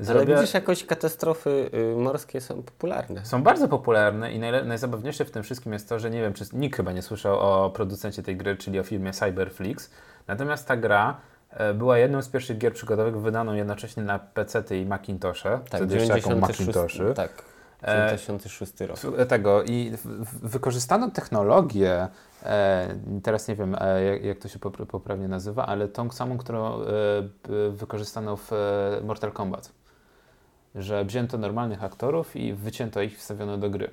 Zrobię- 0.00 0.26
Ale 0.32 0.40
widzisz, 0.40 0.54
jakoś 0.54 0.84
katastrofy 0.84 1.70
y, 1.74 1.96
morskie 1.96 2.40
są 2.40 2.62
popularne. 2.62 3.26
Są 3.26 3.42
bardzo 3.42 3.68
popularne 3.68 4.32
i 4.32 4.40
najle- 4.40 4.64
najzabawniejsze 4.64 5.24
w 5.24 5.30
tym 5.30 5.42
wszystkim 5.42 5.72
jest 5.72 5.88
to, 5.88 5.98
że 5.98 6.10
nie 6.10 6.20
wiem, 6.20 6.32
czy 6.32 6.44
nikt 6.52 6.76
chyba 6.76 6.92
nie 6.92 7.02
słyszał 7.02 7.38
o 7.38 7.70
producencie 7.70 8.22
tej 8.22 8.36
gry, 8.36 8.56
czyli 8.56 8.80
o 8.80 8.82
filmie 8.82 9.12
Cyberflix. 9.12 9.90
Natomiast 10.26 10.68
ta 10.68 10.76
gra 10.76 11.16
e, 11.50 11.74
była 11.74 11.98
jedną 11.98 12.22
z 12.22 12.28
pierwszych 12.28 12.58
gier 12.58 12.72
przygodowych 12.72 13.20
wydaną 13.20 13.54
jednocześnie 13.54 14.02
na 14.02 14.18
PC 14.18 14.62
i 14.80 14.86
Macintoshe. 14.86 15.50
Tak, 15.50 15.80
Wtedy 15.80 15.94
jeszcze 15.94 16.16
jako 16.16 16.28
96, 16.28 16.66
Macintoshy. 16.66 17.14
tak, 17.14 17.30
E, 17.82 18.06
96 18.16 18.80
rok. 18.86 18.96
w- 18.98 19.26
tego 19.26 19.62
i 19.62 19.90
w, 19.96 20.06
w, 20.06 20.48
wykorzystano 20.50 21.10
technologię, 21.10 22.08
e, 22.42 22.88
teraz 23.22 23.48
nie 23.48 23.54
wiem 23.56 23.76
e, 23.80 24.02
jak, 24.04 24.24
jak 24.24 24.38
to 24.38 24.48
się 24.48 24.58
popra- 24.58 24.86
poprawnie 24.86 25.28
nazywa, 25.28 25.66
ale 25.66 25.88
tą 25.88 26.10
samą, 26.10 26.38
którą 26.38 26.82
e, 26.82 26.86
wykorzystano 27.70 28.36
w 28.36 28.52
e, 28.52 29.00
Mortal 29.04 29.32
Kombat. 29.32 29.72
Że 30.74 31.04
wzięto 31.04 31.38
normalnych 31.38 31.84
aktorów 31.84 32.36
i 32.36 32.54
wycięto 32.54 33.02
ich 33.02 33.12
i 33.12 33.16
wstawiono 33.16 33.58
do 33.58 33.70
gry. 33.70 33.90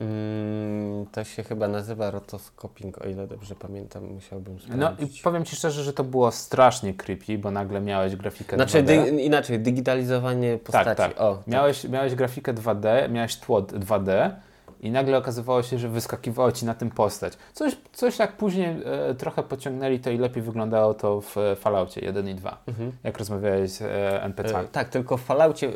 Mm, 0.00 1.06
to 1.12 1.24
się 1.24 1.42
chyba 1.42 1.68
nazywa 1.68 2.10
rotoscoping, 2.10 2.98
o 3.02 3.08
ile 3.08 3.26
dobrze 3.26 3.54
pamiętam, 3.54 4.04
musiałbym 4.04 4.54
No 4.54 4.60
sprawdzić. 4.86 5.20
i 5.20 5.22
powiem 5.22 5.44
Ci 5.44 5.56
szczerze, 5.56 5.82
że 5.84 5.92
to 5.92 6.04
było 6.04 6.30
strasznie 6.32 6.94
creepy, 6.94 7.38
bo 7.38 7.50
nagle 7.50 7.80
miałeś 7.80 8.16
grafikę 8.16 8.56
Znaczy 8.56 8.82
2D. 8.82 8.84
dy, 8.86 9.22
inaczej, 9.22 9.60
digitalizowanie 9.60 10.58
postaci. 10.58 10.84
Tak, 10.84 10.96
tak. 10.96 11.20
O, 11.20 11.36
tak. 11.36 11.46
Miałeś, 11.46 11.84
miałeś 11.84 12.14
grafikę 12.14 12.54
2D, 12.54 13.10
miałeś 13.10 13.36
tło 13.36 13.62
2D 13.62 14.30
i 14.80 14.90
nagle 14.90 15.18
okazywało 15.18 15.62
się, 15.62 15.78
że 15.78 15.88
wyskakiwało 15.88 16.52
ci 16.52 16.66
na 16.66 16.74
tym 16.74 16.90
postać. 16.90 17.32
Coś, 17.52 17.76
coś 17.92 18.18
jak 18.18 18.36
później 18.36 18.76
e, 18.84 19.14
trochę 19.14 19.42
pociągnęli 19.42 19.98
to 20.00 20.10
i 20.10 20.18
lepiej 20.18 20.42
wyglądało 20.42 20.94
to 20.94 21.20
w 21.20 21.38
e, 21.38 21.56
Falloutie 21.56 22.00
1 22.00 22.28
i 22.28 22.34
2, 22.34 22.62
Mhm. 22.66 22.92
jak 23.04 23.18
rozmawiałeś 23.18 23.70
z 23.70 23.82
e, 23.82 24.22
NPC. 24.22 24.60
E, 24.60 24.64
tak, 24.64 24.88
tylko 24.88 25.16
w 25.16 25.22
Falloutie, 25.22 25.72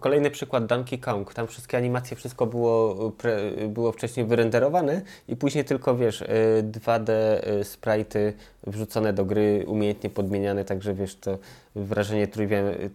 kolejny 0.00 0.30
przykład 0.30 0.66
Donkey 0.66 0.98
Kong, 0.98 1.34
tam 1.34 1.46
wszystkie 1.46 1.76
animacje, 1.76 2.16
wszystko 2.16 2.46
było, 2.46 3.08
y, 3.08 3.12
pre, 3.12 3.38
y, 3.40 3.68
było 3.68 3.92
wcześniej 3.92 4.26
wyrenderowane 4.26 5.02
i 5.28 5.36
później 5.36 5.64
tylko, 5.64 5.96
wiesz, 5.96 6.20
y, 6.20 6.26
2D 6.62 7.10
y, 7.10 7.64
sprite'y 7.64 8.32
wrzucone 8.66 9.12
do 9.12 9.24
gry, 9.24 9.64
umiejętnie 9.66 10.10
podmieniane, 10.10 10.64
także 10.64 10.94
wiesz, 10.94 11.16
to 11.16 11.38
wrażenie 11.74 12.28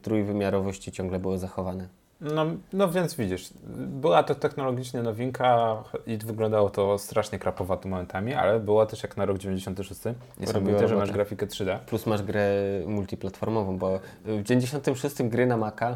trójwymiarowości 0.01 0.91
ciągle 0.91 1.19
było 1.19 1.37
zachowane. 1.37 2.02
No, 2.23 2.45
no 2.73 2.91
więc 2.91 3.15
widzisz, 3.15 3.49
była 3.77 4.23
to 4.23 4.35
technologicznie 4.35 5.01
nowinka 5.01 5.75
i 6.07 6.17
wyglądało 6.17 6.69
to 6.69 6.97
strasznie 6.97 7.39
krapowato 7.39 7.89
momentami, 7.89 8.33
ale 8.33 8.59
było 8.59 8.85
też 8.85 9.03
jak 9.03 9.17
na 9.17 9.25
rok 9.25 9.37
96. 9.37 10.01
Niesamowite, 10.39 10.87
że 10.87 10.95
masz 10.95 11.11
grafikę 11.11 11.47
3D. 11.47 11.79
Plus 11.79 12.05
masz 12.05 12.23
grę 12.23 12.51
multiplatformową, 12.85 13.77
bo 13.77 13.99
w 14.25 14.43
96 14.43 15.23
gry 15.23 15.45
na 15.45 15.57
Maca 15.57 15.95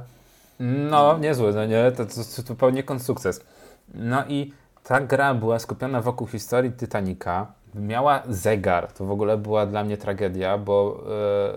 No, 0.60 1.18
niezłe, 1.18 1.52
no 1.52 1.66
nie? 1.66 1.92
To, 1.92 2.06
to, 2.48 2.56
poniekąd 2.56 3.04
sukces. 3.04 3.46
No 3.94 4.24
i 4.28 4.54
ta 4.84 5.02
gra 5.02 5.34
była 5.34 5.60
skupiona 5.60 6.02
wokół 6.02 6.28
historii 6.28 6.72
Titanica. 6.72 7.48
Miała 7.76 8.24
zegar. 8.30 8.92
To 8.92 9.06
w 9.06 9.12
ogóle 9.12 9.38
była 9.38 9.66
dla 9.66 9.84
mnie 9.84 9.98
tragedia, 9.98 10.58
bo 10.58 11.04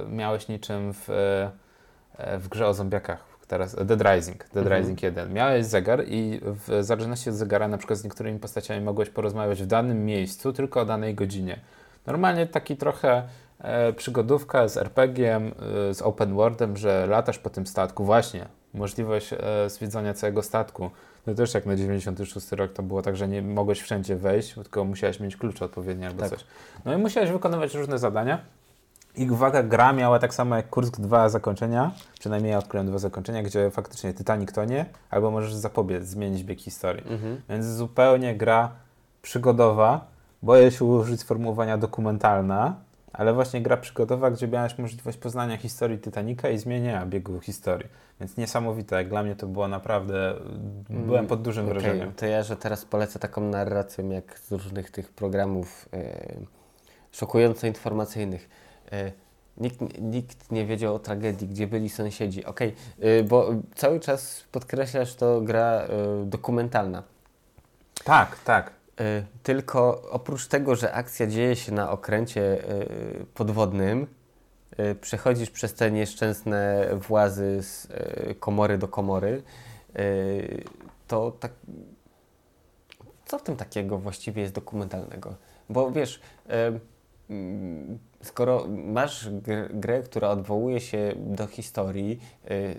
e, 0.02 0.10
miałeś 0.10 0.48
niczym 0.48 0.92
w, 0.94 1.10
e, 2.18 2.38
w 2.38 2.48
grze 2.48 2.66
o 2.66 2.74
zombiakach, 2.74 3.29
teraz, 3.50 3.74
Dead 3.84 4.02
Rising, 4.02 4.38
Dead 4.38 4.56
Mhm. 4.66 4.80
Rising 4.80 5.02
1. 5.02 5.32
Miałeś 5.32 5.66
zegar 5.66 6.04
i 6.06 6.40
w 6.42 6.84
zależności 6.84 7.30
od 7.30 7.36
zegara 7.36 7.68
na 7.68 7.78
przykład 7.78 7.98
z 7.98 8.04
niektórymi 8.04 8.38
postaciami 8.38 8.80
mogłeś 8.80 9.10
porozmawiać 9.10 9.62
w 9.62 9.66
danym 9.66 10.04
miejscu, 10.04 10.52
tylko 10.52 10.80
o 10.80 10.84
danej 10.84 11.14
godzinie. 11.14 11.60
Normalnie 12.06 12.46
taki 12.46 12.76
trochę 12.76 13.22
e, 13.58 13.92
przygodówka 13.92 14.68
z 14.68 14.76
RPG-iem, 14.76 15.52
e, 15.90 15.94
z 15.94 16.02
open 16.02 16.34
worldem, 16.34 16.76
że 16.76 17.06
latasz 17.06 17.38
po 17.38 17.50
tym 17.50 17.66
statku. 17.66 18.04
Właśnie, 18.04 18.46
możliwość 18.74 19.32
e, 19.32 19.70
zwiedzania 19.70 20.14
całego 20.14 20.42
statku. 20.42 20.90
No 21.26 21.34
też 21.34 21.54
jak 21.54 21.66
na 21.66 21.76
96 21.76 22.52
rok 22.52 22.72
to 22.72 22.82
było 22.82 23.02
tak, 23.02 23.16
że 23.16 23.28
nie 23.28 23.42
mogłeś 23.42 23.80
wszędzie 23.80 24.16
wejść, 24.16 24.54
tylko 24.54 24.84
musiałeś 24.84 25.20
mieć 25.20 25.36
klucze 25.36 25.64
odpowiednie 25.64 26.06
albo 26.06 26.20
Tak. 26.20 26.30
coś. 26.30 26.44
No 26.84 26.94
i 26.94 26.96
musiałeś 26.96 27.30
wykonywać 27.30 27.74
różne 27.74 27.98
zadania. 27.98 28.38
I 29.16 29.30
uwaga, 29.30 29.62
gra 29.62 29.92
miała 29.92 30.18
tak 30.18 30.34
samo 30.34 30.56
jak 30.56 30.70
Kursk 30.70 31.00
dwa 31.00 31.28
zakończenia, 31.28 31.92
przynajmniej 32.20 32.52
ja 32.52 32.58
odkryłem 32.58 32.86
dwa 32.86 32.98
zakończenia, 32.98 33.42
gdzie 33.42 33.70
faktycznie 33.70 34.14
Titanic 34.14 34.52
tonie, 34.52 34.86
albo 35.10 35.30
możesz 35.30 35.54
zapobiec, 35.54 36.04
zmienić 36.04 36.44
bieg 36.44 36.60
historii. 36.60 37.02
Mhm. 37.08 37.40
Więc 37.48 37.66
zupełnie 37.66 38.36
gra 38.36 38.70
przygodowa, 39.22 40.06
boję 40.42 40.70
się 40.70 40.84
użyć 40.84 41.20
sformułowania 41.20 41.78
dokumentalna, 41.78 42.74
ale 43.12 43.32
właśnie 43.32 43.62
gra 43.62 43.76
przygodowa, 43.76 44.30
gdzie 44.30 44.48
miałeś 44.48 44.78
możliwość 44.78 45.18
poznania 45.18 45.56
historii 45.56 45.98
Titanica 45.98 46.50
i 46.50 46.58
zmienienia 46.58 47.06
biegu 47.06 47.40
historii. 47.40 47.88
Więc 48.20 48.36
niesamowite, 48.36 48.96
jak 48.96 49.08
dla 49.08 49.22
mnie 49.22 49.36
to 49.36 49.46
było 49.46 49.68
naprawdę, 49.68 50.34
byłem 50.90 51.26
pod 51.26 51.42
dużym 51.42 51.64
Okej, 51.64 51.80
wrażeniem. 51.80 52.12
To 52.12 52.26
ja, 52.26 52.42
że 52.42 52.56
teraz 52.56 52.84
polecę 52.84 53.18
taką 53.18 53.40
narrację 53.40 54.08
jak 54.08 54.38
z 54.38 54.52
różnych 54.52 54.90
tych 54.90 55.12
programów 55.12 55.88
e, 55.92 56.26
szokująco 57.12 57.66
informacyjnych. 57.66 58.48
E, 58.92 59.12
nikt, 59.56 59.80
nikt 60.00 60.52
nie 60.52 60.66
wiedział 60.66 60.94
o 60.94 60.98
tragedii, 60.98 61.48
gdzie 61.48 61.66
byli 61.66 61.88
sąsiedzi. 61.88 62.44
Okej, 62.44 62.74
e, 63.00 63.22
bo 63.22 63.50
cały 63.74 64.00
czas 64.00 64.44
podkreślasz 64.52 65.14
to 65.14 65.40
gra 65.40 65.62
e, 65.62 65.88
dokumentalna. 66.24 67.02
Tak, 68.04 68.38
tak. 68.44 68.80
Tylko 69.42 70.02
oprócz 70.10 70.46
tego, 70.46 70.76
że 70.76 70.92
akcja 70.92 71.26
dzieje 71.26 71.56
się 71.56 71.72
na 71.72 71.90
okręcie 71.90 72.62
podwodnym, 73.34 74.06
przechodzisz 75.00 75.50
przez 75.50 75.74
te 75.74 75.90
nieszczęsne 75.90 76.88
włazy 76.94 77.62
z 77.62 77.88
komory 78.40 78.78
do 78.78 78.88
komory, 78.88 79.42
to 81.08 81.30
tak. 81.30 81.52
Co 83.24 83.38
w 83.38 83.42
tym 83.42 83.56
takiego 83.56 83.98
właściwie 83.98 84.42
jest 84.42 84.54
dokumentalnego? 84.54 85.34
Bo 85.70 85.90
wiesz, 85.90 86.20
skoro 88.22 88.66
masz 88.68 89.30
gr- 89.30 89.78
grę, 89.80 90.02
która 90.02 90.28
odwołuje 90.28 90.80
się 90.80 91.12
do 91.16 91.46
historii, 91.46 92.20
e, 92.44 92.74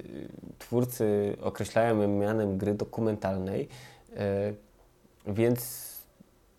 twórcy 0.60 1.38
określają 1.42 2.02
ją 2.02 2.08
mianem 2.08 2.58
gry 2.58 2.74
dokumentalnej, 2.74 3.68
e, 4.16 4.54
więc 5.28 5.91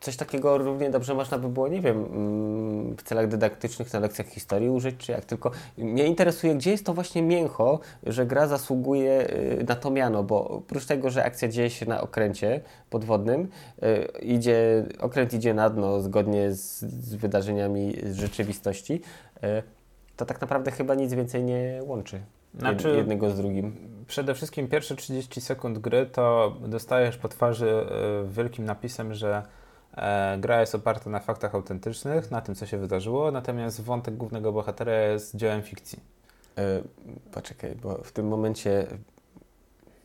coś 0.02 0.16
takiego 0.16 0.58
równie 0.58 0.90
dobrze 0.90 1.14
można 1.14 1.38
by 1.38 1.48
było, 1.48 1.68
nie 1.68 1.80
wiem, 1.80 2.04
mm, 2.04 2.96
w 2.96 3.02
celach 3.02 3.28
dydaktycznych 3.28 3.92
na 3.92 4.00
lekcjach 4.00 4.26
historii 4.26 4.68
użyć, 4.68 4.96
czy 4.98 5.12
jak. 5.12 5.24
Tylko 5.24 5.50
mnie 5.78 6.06
interesuje, 6.06 6.54
gdzie 6.54 6.70
jest 6.70 6.86
to 6.86 6.94
właśnie 6.94 7.22
mięcho, 7.22 7.80
że 8.06 8.26
gra 8.26 8.46
zasługuje 8.46 9.30
y, 9.60 9.64
na 9.68 9.74
to 9.74 9.90
miano, 9.90 10.22
bo 10.22 10.48
oprócz 10.48 10.86
tego, 10.86 11.10
że 11.10 11.24
akcja 11.24 11.48
dzieje 11.48 11.70
się 11.70 11.86
na 11.86 12.00
okręcie 12.00 12.60
podwodnym, 12.90 13.48
y, 13.82 14.22
idzie, 14.22 14.84
okręt 15.00 15.34
idzie 15.34 15.54
na 15.54 15.70
dno 15.70 16.00
zgodnie 16.00 16.52
z, 16.52 16.80
z 16.80 17.14
wydarzeniami 17.14 17.96
z 18.02 18.16
rzeczywistości, 18.16 19.00
y, 19.36 19.62
to 20.16 20.26
tak 20.26 20.40
naprawdę 20.40 20.70
chyba 20.70 20.94
nic 20.94 21.14
więcej 21.14 21.42
nie 21.42 21.80
łączy 21.86 22.20
Znaczy- 22.58 22.96
jednego 22.96 23.30
z 23.30 23.36
drugim. 23.36 23.92
Przede 24.06 24.34
wszystkim 24.34 24.68
pierwsze 24.68 24.96
30 24.96 25.40
sekund 25.40 25.78
gry 25.78 26.06
to 26.06 26.56
dostajesz 26.66 27.16
po 27.16 27.28
twarzy 27.28 27.86
wielkim 28.28 28.64
napisem, 28.64 29.14
że 29.14 29.42
gra 30.38 30.60
jest 30.60 30.74
oparta 30.74 31.10
na 31.10 31.20
faktach 31.20 31.54
autentycznych, 31.54 32.30
na 32.30 32.40
tym, 32.40 32.54
co 32.54 32.66
się 32.66 32.78
wydarzyło, 32.78 33.30
natomiast 33.30 33.80
wątek 33.80 34.16
głównego 34.16 34.52
bohatera 34.52 34.92
jest 34.92 35.36
dziełem 35.36 35.62
fikcji. 35.62 35.98
E, 36.58 36.82
poczekaj, 37.32 37.74
bo 37.82 37.94
w 37.94 38.12
tym 38.12 38.28
momencie 38.28 38.86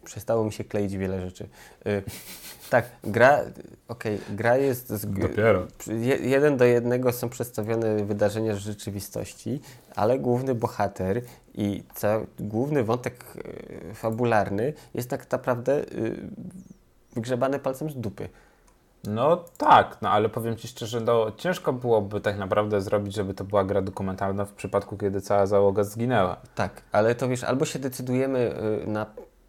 przestało 0.04 0.44
mi 0.44 0.52
się 0.52 0.64
kleić 0.64 0.98
wiele 0.98 1.22
rzeczy. 1.22 1.50
E, 1.86 2.02
tak, 2.70 2.86
gra, 3.04 3.42
okej, 3.88 4.20
gra 4.30 4.58
jest... 4.58 4.90
Z, 4.90 5.06
przy- 5.78 5.94
je, 5.94 6.16
jeden 6.16 6.58
do 6.58 6.66
jednego 6.66 7.12
są 7.12 7.30
przedstawione 7.30 8.06
wydarzenia 8.06 8.56
z 8.56 8.58
rzeczywistości, 8.58 9.62
ale 9.96 10.20
główny 10.20 10.56
bohater 10.56 11.22
i 11.56 11.84
ca, 11.96 12.20
główny 12.40 12.84
wątek 12.84 13.26
e, 13.92 13.94
fabularny 13.94 14.74
jest 14.94 15.10
tak 15.10 15.32
naprawdę 15.32 15.74
e, 15.74 15.84
wygrzebany 17.16 17.60
palcem 17.60 17.90
z 17.90 17.96
dupy. 17.96 18.30
No 19.04 19.44
tak, 19.58 19.98
no 20.02 20.10
ale 20.10 20.30
powiem 20.30 20.58
Ci 20.58 20.68
szczerze, 20.68 21.02
no, 21.02 21.32
ciężko 21.38 21.74
byłoby 21.74 22.22
tak 22.22 22.38
naprawdę 22.38 22.82
zrobić, 22.82 23.16
żeby 23.16 23.34
to 23.34 23.44
była 23.44 23.64
gra 23.64 23.82
dokumentalna 23.82 24.46
w 24.46 24.54
przypadku, 24.54 24.98
kiedy 24.98 25.22
cała 25.22 25.46
załoga 25.46 25.84
zginęła. 25.84 26.38
Tak, 26.56 26.82
ale 26.92 27.16
to 27.16 27.28
wiesz, 27.28 27.44
albo 27.44 27.66
się 27.66 27.80
decydujemy 27.80 28.56
y, 28.84 28.88
na 28.88 29.06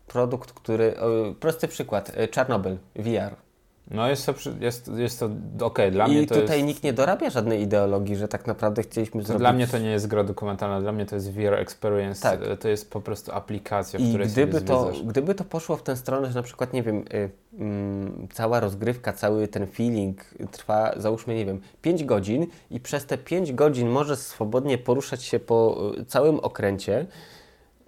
produkt, 0.06 0.52
który... 0.52 0.94
y, 1.30 1.34
prosty 1.34 1.68
przykład, 1.68 2.18
y, 2.18 2.28
Czarnobyl, 2.28 2.78
VR. 2.96 3.47
No 3.90 4.09
jest 4.09 4.27
to, 4.27 4.35
jest, 4.61 4.90
jest 4.96 5.20
to 5.20 5.31
okej, 5.66 5.92
dla 5.92 6.07
I 6.07 6.11
mnie 6.11 6.27
to 6.27 6.35
tutaj 6.35 6.57
jest... 6.57 6.66
nikt 6.68 6.83
nie 6.83 6.92
dorabia 6.92 7.31
żadnej 7.31 7.62
ideologii, 7.62 8.16
że 8.16 8.29
tak 8.29 8.46
naprawdę 8.46 8.83
chcieliśmy 8.83 9.22
zrobić... 9.22 9.40
Dla 9.40 9.53
mnie 9.53 9.66
to 9.66 9.79
nie 9.79 9.90
jest 9.90 10.07
gra 10.07 10.24
dokumentalna, 10.24 10.81
dla 10.81 10.92
mnie 10.92 11.07
to 11.07 11.14
jest 11.14 11.33
VR 11.33 11.55
experience, 11.55 12.22
Tak. 12.22 12.40
e, 12.42 12.57
to 12.57 12.68
jest 12.68 12.90
po 12.90 13.01
prostu 13.01 13.33
aplikacja, 13.33 13.98
w 13.98 14.03
I 14.03 14.09
której 14.09 14.29
gdyby 14.29 14.61
to, 14.61 14.92
gdyby 15.05 15.35
to 15.35 15.44
poszło 15.44 15.77
w 15.77 15.83
tę 15.83 15.96
stronę, 15.96 16.29
że 16.29 16.35
na 16.35 16.42
przykład, 16.42 16.72
nie 16.72 16.83
wiem, 16.83 17.05
y, 17.14 17.31
mm, 17.59 18.29
cała 18.33 18.61
rozgrywka, 18.61 19.12
cały 19.12 19.48
ten 19.48 19.66
feeling 19.66 20.24
trwa, 20.51 20.92
załóżmy, 20.96 21.35
nie 21.35 21.46
wiem, 21.46 21.61
5 21.83 22.05
godzin 22.05 22.46
i 22.70 22.81
przez 22.81 23.07
te 23.07 23.18
5 23.18 23.53
godzin 23.53 23.88
możesz 23.88 24.18
swobodnie 24.18 24.79
poruszać 24.79 25.22
się 25.22 25.40
po 25.40 25.90
y, 25.98 26.05
całym 26.05 26.40
okręcie, 26.40 27.07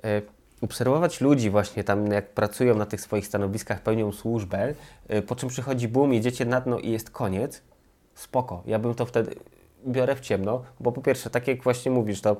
y, 0.04 0.22
obserwować 0.60 1.20
ludzi 1.20 1.50
właśnie 1.50 1.84
tam, 1.84 2.06
jak 2.06 2.30
pracują 2.30 2.74
na 2.74 2.86
tych 2.86 3.00
swoich 3.00 3.26
stanowiskach, 3.26 3.82
pełnią 3.82 4.12
służbę, 4.12 4.74
y, 5.14 5.22
po 5.22 5.36
czym 5.36 5.48
przychodzi 5.48 5.88
boom, 5.88 6.12
jedziecie 6.12 6.44
na 6.44 6.60
dno 6.60 6.78
i 6.78 6.90
jest 6.90 7.10
koniec, 7.10 7.62
spoko. 8.14 8.62
Ja 8.66 8.78
bym 8.78 8.94
to 8.94 9.06
wtedy 9.06 9.34
biorę 9.86 10.16
w 10.16 10.20
ciemno, 10.20 10.62
bo 10.80 10.92
po 10.92 11.02
pierwsze, 11.02 11.30
tak 11.30 11.48
jak 11.48 11.62
właśnie 11.62 11.90
mówisz, 11.90 12.20
to 12.20 12.36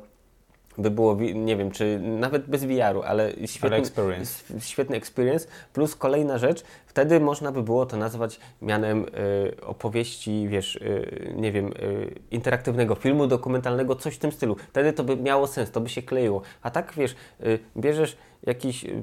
by 0.80 0.90
było, 0.90 1.14
nie 1.34 1.56
wiem, 1.56 1.70
czy 1.70 1.98
nawet 2.00 2.46
bez 2.46 2.64
VR-u, 2.64 3.02
ale 3.02 3.32
świetny, 3.46 3.68
Ale 3.68 3.76
experience. 3.76 4.44
świetny 4.60 4.96
experience. 4.96 5.48
Plus 5.72 5.96
kolejna 5.96 6.38
rzecz, 6.38 6.64
wtedy 6.86 7.20
można 7.20 7.52
by 7.52 7.62
było 7.62 7.86
to 7.86 7.96
nazwać 7.96 8.40
mianem 8.62 9.06
y, 9.58 9.64
opowieści, 9.66 10.48
wiesz, 10.48 10.76
y, 10.76 11.32
nie 11.36 11.52
wiem, 11.52 11.66
y, 11.66 12.14
interaktywnego 12.30 12.94
filmu 12.94 13.26
dokumentalnego, 13.26 13.96
coś 13.96 14.14
w 14.14 14.18
tym 14.18 14.32
stylu. 14.32 14.56
Wtedy 14.68 14.92
to 14.92 15.04
by 15.04 15.16
miało 15.16 15.46
sens, 15.46 15.70
to 15.70 15.80
by 15.80 15.88
się 15.88 16.02
kleiło. 16.02 16.42
A 16.62 16.70
tak, 16.70 16.92
wiesz, 16.96 17.16
y, 17.44 17.58
bierzesz 17.76 18.16
jakiś 18.46 18.84
y, 18.84 19.02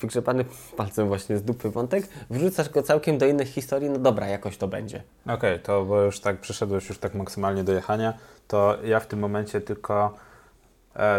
wygrzebany 0.00 0.44
palcem 0.76 1.08
właśnie 1.08 1.36
z 1.36 1.42
dupy 1.42 1.70
wątek, 1.70 2.08
wrzucasz 2.30 2.68
go 2.68 2.82
całkiem 2.82 3.18
do 3.18 3.26
innych 3.26 3.48
historii, 3.48 3.90
no 3.90 3.98
dobra, 3.98 4.26
jakoś 4.26 4.56
to 4.56 4.68
będzie. 4.68 5.02
Okej, 5.26 5.60
to 5.60 5.84
bo 5.84 6.02
już 6.02 6.20
tak 6.20 6.40
przeszedłeś 6.40 6.88
już 6.88 6.98
tak 6.98 7.14
maksymalnie 7.14 7.64
do 7.64 7.72
jechania, 7.72 8.14
to 8.48 8.76
ja 8.84 9.00
w 9.00 9.06
tym 9.06 9.18
momencie 9.18 9.60
tylko 9.60 10.14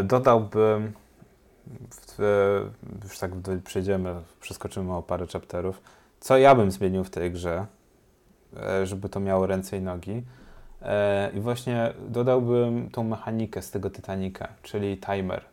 dodałbym, 0.03 0.93
w, 1.91 2.19
e, 2.19 3.03
już 3.03 3.19
tak 3.19 3.31
przejdziemy, 3.63 4.15
przeskoczymy 4.41 4.93
o 4.95 5.03
parę 5.03 5.27
chapterów, 5.27 5.81
co 6.19 6.37
ja 6.37 6.55
bym 6.55 6.71
zmienił 6.71 7.03
w 7.03 7.09
tej 7.09 7.31
grze, 7.31 7.65
e, 8.57 8.85
żeby 8.85 9.09
to 9.09 9.19
miało 9.19 9.47
ręce 9.47 9.77
i 9.77 9.81
nogi. 9.81 10.23
E, 10.81 11.31
I 11.33 11.39
właśnie 11.39 11.93
dodałbym 12.09 12.89
tą 12.89 13.03
mechanikę 13.03 13.61
z 13.61 13.71
tego 13.71 13.89
Titanica, 13.89 14.47
czyli 14.63 14.97
timer. 14.97 15.45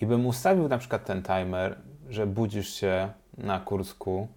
I 0.00 0.06
bym 0.06 0.26
ustawił 0.26 0.68
na 0.68 0.78
przykład 0.78 1.04
ten 1.04 1.22
timer, 1.22 1.76
że 2.10 2.26
budzisz 2.26 2.74
się 2.74 3.08
na 3.38 3.60
Kursku 3.60 4.28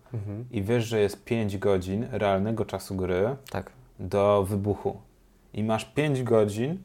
i 0.51 0.63
wiesz, 0.63 0.85
że 0.85 0.99
jest 0.99 1.23
5 1.25 1.57
godzin 1.57 2.07
realnego 2.11 2.65
czasu 2.65 2.95
gry 2.95 3.35
Tak. 3.49 3.71
do 3.99 4.43
wybuchu. 4.43 4.97
I 5.53 5.63
masz 5.63 5.85
5 5.85 6.23
godzin 6.23 6.77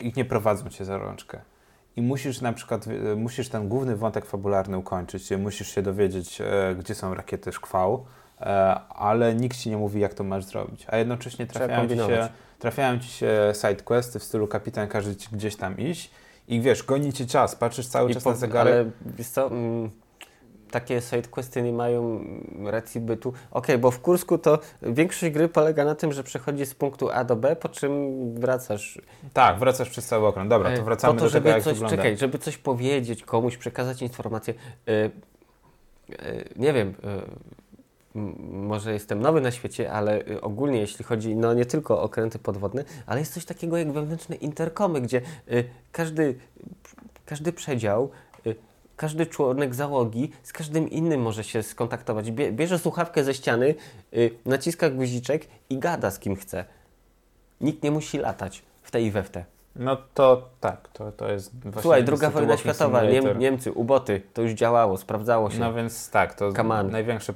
i 0.00 0.12
nie 0.16 0.24
prowadzą 0.24 0.68
cię 0.70 0.84
za 0.84 0.98
rączkę. 0.98 1.40
I 1.96 2.02
musisz 2.02 2.40
na 2.40 2.52
przykład, 2.52 2.86
e, 2.86 3.16
musisz 3.16 3.48
ten 3.48 3.68
główny 3.68 3.96
wątek 3.96 4.26
fabularny 4.26 4.78
ukończyć, 4.78 5.30
musisz 5.38 5.74
się 5.74 5.82
dowiedzieć, 5.82 6.40
e, 6.40 6.74
gdzie 6.78 6.94
są 6.94 7.14
rakiety 7.14 7.52
szkwał, 7.52 8.06
e, 8.40 8.44
ale 8.88 9.34
nikt 9.34 9.58
ci 9.58 9.70
nie 9.70 9.76
mówi, 9.76 10.00
jak 10.00 10.14
to 10.14 10.24
masz 10.24 10.44
zrobić. 10.44 10.86
A 10.88 10.96
jednocześnie 10.96 11.46
trafiają 11.46 11.88
ci, 11.88 11.96
się, 11.96 12.28
trafiają 12.58 12.98
ci 12.98 13.08
się 13.08 13.52
side 13.54 13.82
questy 13.82 14.18
w 14.18 14.24
stylu 14.24 14.48
kapitan 14.48 14.88
każe 14.88 15.16
ci 15.16 15.28
gdzieś 15.32 15.56
tam 15.56 15.78
iść 15.78 16.10
i 16.48 16.60
wiesz, 16.60 16.82
goni 16.82 17.12
cię 17.12 17.26
czas, 17.26 17.54
patrzysz 17.56 17.86
cały 17.86 18.10
I 18.10 18.14
czas 18.14 18.24
po- 18.24 18.30
na 18.30 18.36
zegarek. 18.36 18.74
Ale 18.74 19.46
mm, 19.46 19.90
takie 20.70 21.00
sidequesty 21.00 21.62
nie 21.62 21.72
mają 21.72 22.24
racji 22.64 23.00
bytu. 23.00 23.32
Okej, 23.50 23.78
bo 23.78 23.90
w 23.90 24.00
Kursku 24.00 24.38
to 24.38 24.58
większość 24.82 25.32
gry 25.32 25.48
polega 25.48 25.84
na 25.84 25.94
tym, 25.94 26.12
że 26.12 26.22
przechodzisz 26.24 26.68
z 26.68 26.74
punktu 26.74 27.10
A 27.10 27.24
do 27.24 27.36
B, 27.36 27.56
po 27.56 27.68
czym 27.68 28.10
wracasz. 28.34 29.00
Tak, 29.32 29.58
wracasz 29.58 29.90
przez 29.90 30.06
cały 30.06 30.26
okręt. 30.26 30.50
Dobra, 30.50 30.70
to 30.70 30.80
E, 30.80 30.82
wracamy 30.84 31.14
po 31.14 31.18
to, 31.20 31.24
do 31.24 31.30
żeby 31.30 31.44
tego, 31.44 31.54
jak 31.56 31.64
coś, 31.64 31.72
wygląda. 31.72 31.96
Czekaj, 31.96 32.16
żeby 32.16 32.38
coś 32.38 32.58
powiedzieć 32.58 33.22
komuś, 33.22 33.56
przekazać 33.56 34.02
informację. 34.02 34.54
E, 34.88 34.92
e, 34.92 35.10
nie 36.56 36.72
wiem, 36.72 36.94
m- 38.16 38.34
może 38.52 38.92
jestem 38.92 39.20
nowy 39.20 39.40
na 39.40 39.50
świecie, 39.50 39.92
ale 39.92 40.24
ogólnie 40.42 40.80
jeśli 40.80 41.04
chodzi 41.04 41.36
no 41.36 41.54
nie 41.54 41.66
tylko 41.66 41.98
o 41.98 42.02
okręty 42.02 42.38
podwodne, 42.38 42.84
ale 43.06 43.20
jest 43.20 43.34
coś 43.34 43.44
takiego 43.44 43.76
jak 43.76 43.92
wewnętrzne 43.92 44.36
interkomy, 44.36 45.00
gdzie 45.00 45.20
każdy, 45.92 46.34
każdy 47.26 47.52
przedział 47.52 48.10
każdy 48.96 49.26
członek 49.26 49.74
załogi 49.74 50.30
z 50.42 50.52
każdym 50.52 50.90
innym 50.90 51.22
może 51.22 51.44
się 51.44 51.62
skontaktować. 51.62 52.30
Bie, 52.30 52.52
bierze 52.52 52.78
słuchawkę 52.78 53.24
ze 53.24 53.34
ściany, 53.34 53.74
y, 54.14 54.30
naciska 54.44 54.90
guziczek 54.90 55.46
i 55.70 55.78
gada 55.78 56.10
z 56.10 56.18
kim 56.18 56.36
chce. 56.36 56.64
Nikt 57.60 57.82
nie 57.82 57.90
musi 57.90 58.18
latać 58.18 58.62
w 58.82 58.90
tej 58.90 59.04
i 59.04 59.10
we 59.10 59.22
w 59.22 59.30
te. 59.30 59.55
No 59.78 59.96
to 60.14 60.48
tak, 60.60 60.88
to, 60.88 61.12
to 61.12 61.32
jest 61.32 61.62
właśnie 61.62 61.82
Słuchaj, 61.82 62.04
druga 62.04 62.30
wojna 62.30 62.56
światowa, 62.56 63.00
simulator. 63.00 63.30
Niem, 63.30 63.38
Niemcy, 63.38 63.72
uboty, 63.72 64.22
to 64.34 64.42
już 64.42 64.52
działało, 64.52 64.96
sprawdzało 64.96 65.50
się. 65.50 65.60
No 65.60 65.74
więc 65.74 66.10
tak, 66.10 66.34
to 66.34 66.52
największy 66.84 67.32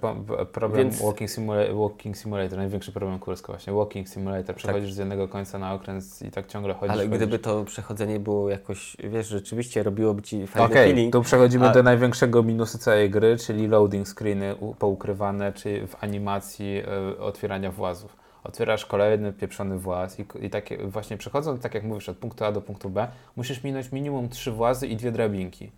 problem 0.53 0.83
Więc- 0.83 1.03
walking, 1.03 1.31
simula- 1.31 1.81
walking 1.83 2.17
Simulator, 2.17 2.59
największy 2.59 2.93
problem 2.93 3.19
Kurska 3.19 3.53
właśnie, 3.53 3.73
Walking 3.73 4.09
Simulator, 4.09 4.57
przechodzisz 4.57 4.93
z 4.93 4.97
jednego 4.97 5.29
końca 5.29 5.59
na 5.59 5.75
okręt 5.75 6.05
i 6.23 6.31
tak 6.31 6.47
ciągle 6.47 6.75
chodzisz, 6.75 6.93
Ale 6.95 7.03
chodzisz. 7.05 7.17
gdyby 7.17 7.39
to 7.39 7.65
przechodzenie 7.65 8.21
było 8.21 8.51
jakoś, 8.51 8.97
wiesz, 9.05 9.27
rzeczywiście 9.29 9.83
robiłoby 9.83 10.23
ci 10.23 10.47
fajny 10.47 10.69
Okej, 10.69 10.91
feeling. 10.93 11.13
tu 11.13 11.23
przechodzimy 11.23 11.69
a- 11.69 11.73
do 11.73 11.83
największego 11.83 12.43
minusu 12.43 12.79
całej 12.79 13.11
gry, 13.11 13.37
czyli 13.37 13.67
loading 13.69 14.09
screeny 14.09 14.55
poukrywane, 14.79 15.53
czy 15.53 15.87
w 15.87 16.05
animacji 16.05 16.83
e, 17.17 17.21
otwierania 17.21 17.71
włazów. 17.71 18.20
Otwierasz 18.45 18.87
kolejny 18.87 19.33
pieprzony 19.33 19.79
właz 19.79 20.19
i, 20.19 20.25
i 20.41 20.51
takie 20.51 20.79
właśnie 20.79 21.17
przechodząc, 21.17 21.61
tak 21.63 21.75
jak 21.75 21.85
mówisz, 21.85 22.09
od 22.09 22.17
punktu 22.17 22.45
A 22.45 22.53
do 22.53 22.61
punktu 22.61 22.91
B, 22.91 23.09
musisz 23.37 23.65
minąć 23.65 23.93
minimum 23.93 24.29
trzy 24.29 24.53
włazy 24.53 24.87
i 24.87 24.97
dwie 24.97 25.13
drabinki. 25.13 25.71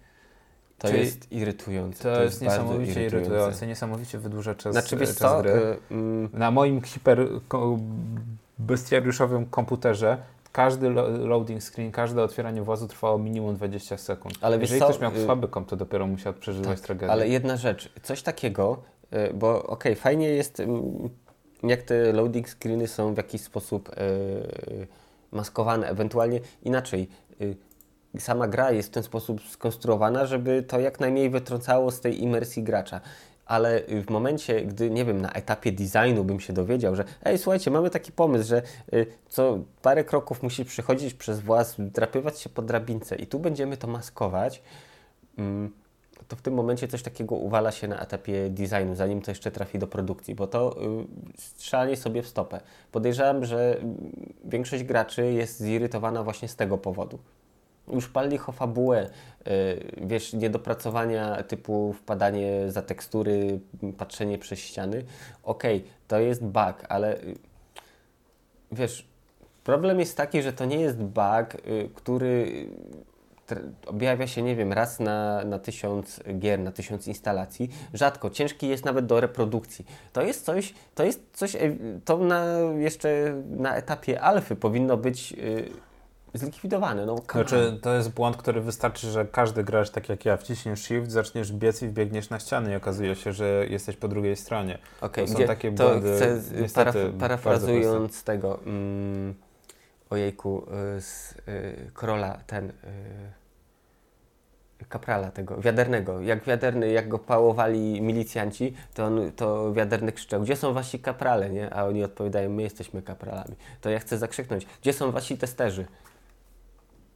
To 0.78 0.88
czyli- 0.88 1.00
jest 1.00 1.32
irytujące. 1.32 2.02
To, 2.14 2.22
jest, 2.22 2.44
bardzo 2.44 2.62
niesamowicie 2.62 3.06
irytujące, 3.06 3.66
niesamowicie 3.66 4.18
wydłuża 4.18 4.54
czas, 4.54 4.72
Znaczy, 4.72 4.96
wiesz 4.96 5.08
czas 5.08 5.18
co, 5.18 5.42
gry. 5.42 5.50
y, 5.52 5.76
mm, 5.90 6.28
Na 6.32 6.50
moim 6.50 6.82
hiper 6.82 7.28
ko- 7.48 7.78
bestiariuszowym 8.58 9.46
komputerze 9.46 10.18
każdy 10.52 10.90
lo- 10.90 11.08
loading 11.26 11.62
screen, 11.62 11.92
każde 11.92 12.22
otwieranie 12.22 12.62
włazu 12.62 12.88
trwało 12.88 13.18
minimum 13.18 13.56
20 13.56 13.96
sekund. 13.98 14.34
Ale 14.40 14.58
Jeżeli 14.58 14.80
co, 14.80 14.88
ktoś 14.88 15.00
miał 15.00 15.12
y- 15.14 15.24
słaby 15.24 15.48
komp, 15.48 15.68
to 15.68 15.76
dopiero 15.76 16.06
musiał 16.06 16.34
przeżywać 16.34 16.78
Tak, 16.78 16.86
tragedię. 16.86 17.12
Ale 17.12 17.28
jedna 17.28 17.56
rzecz, 17.56 17.92
coś 18.02 18.22
takiego, 18.22 18.82
bo 19.34 19.62
okej, 19.62 19.94
fajnie 19.96 20.28
jest, 20.28 20.60
mm, 20.60 20.82
jak 21.62 21.82
te 21.82 22.12
loading 22.12 22.48
screeny 22.48 22.88
są 22.88 23.14
w 23.14 23.16
jakiś 23.16 23.40
sposób 23.40 23.88
y, 23.88 24.86
maskowane, 25.32 25.88
ewentualnie 25.88 26.40
inaczej. 26.62 27.08
y, 27.40 27.56
Sama 28.18 28.48
gra 28.48 28.70
jest 28.70 28.88
w 28.88 28.92
ten 28.92 29.02
sposób 29.02 29.40
skonstruowana, 29.48 30.26
żeby 30.26 30.62
to 30.62 30.80
jak 30.80 31.00
najmniej 31.00 31.30
wytrącało 31.30 31.90
z 31.90 32.00
tej 32.00 32.22
imersji 32.22 32.62
gracza. 32.62 33.00
Ale 33.46 33.82
w 34.06 34.10
momencie, 34.10 34.62
gdy, 34.62 34.90
nie 34.90 35.04
wiem, 35.04 35.20
na 35.20 35.32
etapie 35.32 35.72
designu 35.72 36.24
bym 36.24 36.40
się 36.40 36.52
dowiedział, 36.52 36.96
że 36.96 37.04
ej, 37.24 37.38
słuchajcie, 37.38 37.70
mamy 37.70 37.90
taki 37.90 38.12
pomysł, 38.12 38.48
że 38.48 38.62
y, 38.94 39.06
co 39.28 39.58
parę 39.82 40.04
kroków 40.04 40.42
musisz 40.42 40.66
przechodzić 40.66 41.14
przez 41.14 41.40
włas, 41.40 41.74
drapywać 41.78 42.40
się 42.40 42.48
po 42.50 42.62
drabince 42.62 43.16
i 43.16 43.26
tu 43.26 43.38
będziemy 43.38 43.76
to 43.76 43.86
maskować, 43.86 44.62
mm, 45.38 45.72
to 46.28 46.36
w 46.36 46.42
tym 46.42 46.54
momencie 46.54 46.88
coś 46.88 47.02
takiego 47.02 47.34
uwala 47.34 47.72
się 47.72 47.88
na 47.88 48.00
etapie 48.00 48.50
designu, 48.50 48.94
zanim 48.94 49.22
to 49.22 49.30
jeszcze 49.30 49.50
trafi 49.50 49.78
do 49.78 49.86
produkcji, 49.86 50.34
bo 50.34 50.46
to 50.46 50.76
y, 50.82 51.04
strzelanie 51.38 51.96
sobie 51.96 52.22
w 52.22 52.28
stopę. 52.28 52.60
Podejrzewam, 52.92 53.44
że 53.44 53.76
y, 53.76 53.80
większość 54.44 54.84
graczy 54.84 55.32
jest 55.32 55.60
zirytowana 55.60 56.22
właśnie 56.22 56.48
z 56.48 56.56
tego 56.56 56.78
powodu. 56.78 57.18
Już 57.92 58.08
palili 58.08 58.38
o 58.46 58.52
fabułę, 58.52 59.10
y, 59.46 59.92
wiesz, 60.02 60.32
niedopracowania 60.32 61.42
typu 61.42 61.92
wpadanie 61.92 62.70
za 62.70 62.82
tekstury, 62.82 63.60
patrzenie 63.98 64.38
przez 64.38 64.58
ściany. 64.58 65.04
Okej, 65.42 65.84
to 66.08 66.20
jest 66.20 66.44
bug, 66.44 66.84
ale 66.88 67.20
y, 67.20 67.34
wiesz, 68.72 69.08
problem 69.64 70.00
jest 70.00 70.16
taki, 70.16 70.42
że 70.42 70.52
to 70.52 70.64
nie 70.64 70.80
jest 70.80 70.98
bug, 70.98 71.54
y, 71.66 71.90
który 71.94 72.66
objawia 73.86 74.26
się, 74.26 74.42
nie 74.42 74.56
wiem, 74.56 74.72
raz 74.72 75.00
na, 75.00 75.44
na 75.44 75.58
tysiąc 75.58 76.20
gier, 76.38 76.58
na 76.60 76.72
tysiąc 76.72 77.06
instalacji. 77.08 77.70
Rzadko, 77.94 78.30
ciężki 78.30 78.68
jest 78.68 78.84
nawet 78.84 79.06
do 79.06 79.20
reprodukcji. 79.20 79.86
To 80.12 80.22
jest 80.22 80.44
coś, 80.44 80.74
to 80.94 81.04
jest 81.04 81.20
coś, 81.32 81.56
to 82.04 82.18
na, 82.18 82.44
jeszcze 82.78 83.34
na 83.50 83.76
etapie 83.76 84.20
alfy 84.20 84.56
powinno 84.56 84.96
być 84.96 85.32
y, 85.32 85.70
zlikwidowane. 86.34 87.06
No. 87.06 87.16
Znaczy, 87.32 87.78
to 87.82 87.94
jest 87.94 88.10
błąd, 88.10 88.36
który 88.36 88.60
wystarczy, 88.60 89.10
że 89.10 89.24
każdy 89.26 89.64
gracz, 89.64 89.90
tak 89.90 90.08
jak 90.08 90.24
ja, 90.24 90.36
wciśniesz 90.36 90.82
shift, 90.82 91.10
zaczniesz 91.10 91.52
biec 91.52 91.82
i 91.82 91.88
wbiegniesz 91.88 92.30
na 92.30 92.38
ścianę 92.40 92.72
i 92.72 92.76
okazuje 92.76 93.14
się, 93.16 93.32
że 93.32 93.66
jesteś 93.68 93.96
po 93.96 94.08
drugiej 94.08 94.36
stronie. 94.36 94.78
Okej, 95.00 95.24
To 95.24 95.30
są 95.30 95.36
gdzie- 95.36 95.46
takie 95.46 95.70
błędy, 95.70 96.16
chcę, 96.16 96.40
niestety, 96.60 96.98
paraf- 96.98 97.18
parafrazując 97.18 98.24
tego, 98.24 98.58
mm, 98.66 99.34
ojejku, 100.10 100.66
y, 100.96 101.00
z 101.00 101.34
y, 101.48 101.90
Króla, 101.94 102.38
ten 102.46 102.70
y, 102.70 102.72
kaprala 104.88 105.30
tego, 105.30 105.60
wiadernego. 105.60 106.20
Jak 106.20 106.44
wiaderny, 106.44 106.92
jak 106.92 107.08
go 107.08 107.18
pałowali 107.18 108.02
milicjanci, 108.02 108.74
to, 108.94 109.04
on, 109.04 109.32
to 109.36 109.72
wiaderny 109.72 110.12
krzyczał, 110.12 110.42
gdzie 110.42 110.56
są 110.56 110.72
wasi 110.72 110.98
kaprale, 110.98 111.50
nie? 111.50 111.74
A 111.74 111.84
oni 111.84 112.04
odpowiadają, 112.04 112.50
my 112.50 112.62
jesteśmy 112.62 113.02
kapralami. 113.02 113.54
To 113.80 113.90
ja 113.90 113.98
chcę 113.98 114.18
zakrzyknąć, 114.18 114.66
gdzie 114.82 114.92
są 114.92 115.10
wasi 115.10 115.38
testerzy? 115.38 115.86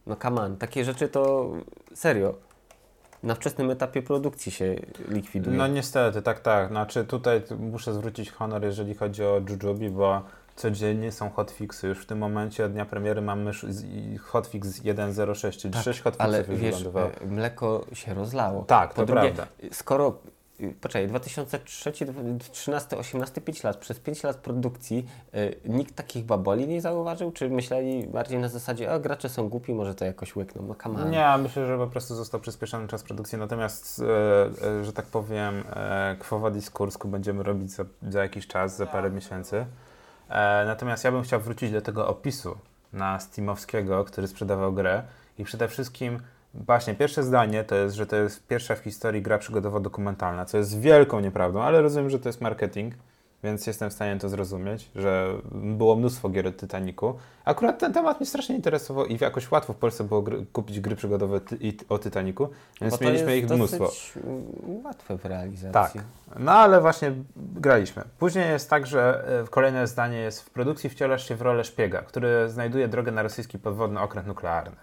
No 0.07 0.15
come 0.15 0.41
on, 0.41 0.57
takie 0.57 0.85
rzeczy 0.85 1.07
to 1.07 1.51
serio. 1.95 2.33
Na 3.23 3.35
wczesnym 3.35 3.71
etapie 3.71 4.01
produkcji 4.01 4.51
się 4.51 4.75
likwiduje. 5.07 5.57
No 5.57 5.67
niestety, 5.67 6.21
tak, 6.21 6.39
tak. 6.39 6.69
Znaczy 6.69 7.05
tutaj 7.05 7.41
muszę 7.59 7.93
zwrócić 7.93 8.31
honor, 8.31 8.63
jeżeli 8.63 8.95
chodzi 8.95 9.23
o 9.23 9.41
Jujubi, 9.49 9.89
bo 9.89 10.21
codziennie 10.57 11.11
są 11.11 11.29
hotfixy. 11.29 11.87
Już 11.87 12.03
w 12.03 12.05
tym 12.05 12.17
momencie 12.17 12.65
od 12.65 12.71
dnia 12.71 12.85
premiery 12.85 13.21
mamy 13.21 13.51
hotfix 14.21 14.81
1.06, 14.81 15.57
czyli 15.57 15.73
6 15.73 16.01
hotfixów 16.01 16.21
Ale 16.25 16.37
już 16.37 16.47
wiesz, 16.47 16.59
wylądowało. 16.59 17.09
e, 17.21 17.25
mleko 17.25 17.85
się 17.93 18.13
rozlało. 18.13 18.63
Tak, 18.63 18.89
Po 18.89 18.95
to 18.95 19.05
drugie, 19.05 19.31
prawda. 19.31 19.47
skoro, 19.71 20.17
y, 20.61 20.73
poczekaj, 20.81 21.07
2003, 21.07 22.05
2013, 22.05 22.97
18, 22.97 23.41
5 23.41 23.63
lat, 23.63 23.77
przez 23.77 23.99
5 23.99 24.23
lat 24.23 24.37
produkcji 24.37 25.05
y, 25.35 25.55
nikt 25.65 25.95
takich 25.95 26.25
baboli 26.25 26.67
nie 26.67 26.81
zauważył? 26.81 27.31
Czy 27.31 27.49
myśleli 27.49 28.07
bardziej 28.07 28.39
na 28.39 28.49
zasadzie, 28.49 28.91
a 28.91 28.99
gracze 28.99 29.29
są 29.29 29.49
głupi, 29.49 29.73
może 29.73 29.95
to 29.95 30.05
jakoś 30.05 30.35
łykną? 30.35 30.61
No 30.67 30.75
come 30.83 31.03
on. 31.03 31.11
Nie, 31.11 31.27
myślę, 31.43 31.67
że 31.67 31.77
po 31.77 31.87
prostu 31.87 32.15
został 32.15 32.39
przyspieszony 32.39 32.87
czas 32.87 33.03
produkcji, 33.03 33.37
natomiast, 33.37 34.01
e, 34.01 34.67
e, 34.67 34.85
że 34.85 34.93
tak 34.93 35.05
powiem, 35.05 35.63
e, 35.75 36.61
z 36.61 36.69
Kursku 36.69 37.07
będziemy 37.07 37.43
robić 37.43 37.71
za, 37.71 37.85
za 38.09 38.21
jakiś 38.21 38.47
czas, 38.47 38.77
za 38.77 38.85
parę 38.85 39.11
miesięcy. 39.11 39.65
E, 40.29 40.63
natomiast 40.65 41.03
ja 41.03 41.11
bym 41.11 41.23
chciał 41.23 41.39
wrócić 41.39 41.71
do 41.71 41.81
tego 41.81 42.07
opisu 42.07 42.57
na 42.93 43.19
Steamowskiego, 43.19 44.05
który 44.05 44.27
sprzedawał 44.27 44.73
grę. 44.73 45.03
I 45.37 45.43
przede 45.43 45.67
wszystkim 45.67 46.19
właśnie 46.53 46.95
pierwsze 46.95 47.23
zdanie 47.23 47.63
to 47.63 47.75
jest, 47.75 47.95
że 47.95 48.07
to 48.07 48.15
jest 48.15 48.47
pierwsza 48.47 48.75
w 48.75 48.79
historii 48.79 49.21
gra 49.21 49.37
przygodowo-dokumentalna, 49.37 50.45
co 50.45 50.57
jest 50.57 50.79
wielką 50.79 51.19
nieprawdą, 51.19 51.61
ale 51.61 51.81
rozumiem, 51.81 52.09
że 52.09 52.19
to 52.19 52.29
jest 52.29 52.41
marketing, 52.41 52.93
więc 53.47 53.67
jestem 53.67 53.89
w 53.89 53.93
stanie 53.93 54.19
to 54.19 54.29
zrozumieć, 54.29 54.89
że 54.95 55.33
było 55.51 55.95
mnóstwo 55.95 56.29
gier 56.29 56.47
o 56.47 56.51
Titanicu. 56.51 57.15
Akurat 57.45 57.79
ten 57.79 57.93
temat 57.93 58.19
mnie 58.19 58.27
strasznie 58.27 58.55
interesował 58.55 59.05
i 59.05 59.17
jakoś 59.21 59.51
łatwo 59.51 59.73
w 59.73 59.75
Polsce 59.75 60.03
było 60.03 60.21
gry, 60.21 60.45
kupić 60.53 60.79
gry 60.79 60.95
przygodowe 60.95 61.41
ty, 61.41 61.57
o 61.89 61.99
Titanicu, 61.99 62.49
więc 62.81 63.01
mieliśmy 63.01 63.37
ich 63.37 63.49
mnóstwo. 63.49 63.91
łatwe 64.83 65.17
w 65.17 65.25
realizacji. 65.25 65.99
Tak. 65.99 66.39
No 66.39 66.51
ale 66.51 66.81
właśnie 66.81 67.11
graliśmy. 67.37 68.03
Później 68.19 68.49
jest 68.49 68.69
tak, 68.69 68.87
że 68.87 69.27
e, 69.43 69.47
kolejne 69.47 69.87
zdanie 69.87 70.17
jest 70.17 70.41
w 70.41 70.49
produkcji 70.49 70.89
wcielasz 70.89 71.27
się 71.27 71.35
w 71.35 71.41
rolę 71.41 71.63
szpiega, 71.63 72.01
który 72.01 72.49
znajduje 72.49 72.87
drogę 72.87 73.11
na 73.11 73.23
rosyjski 73.23 73.59
podwodny 73.59 73.99
okręt 73.99 74.27
nuklearny. 74.27 74.75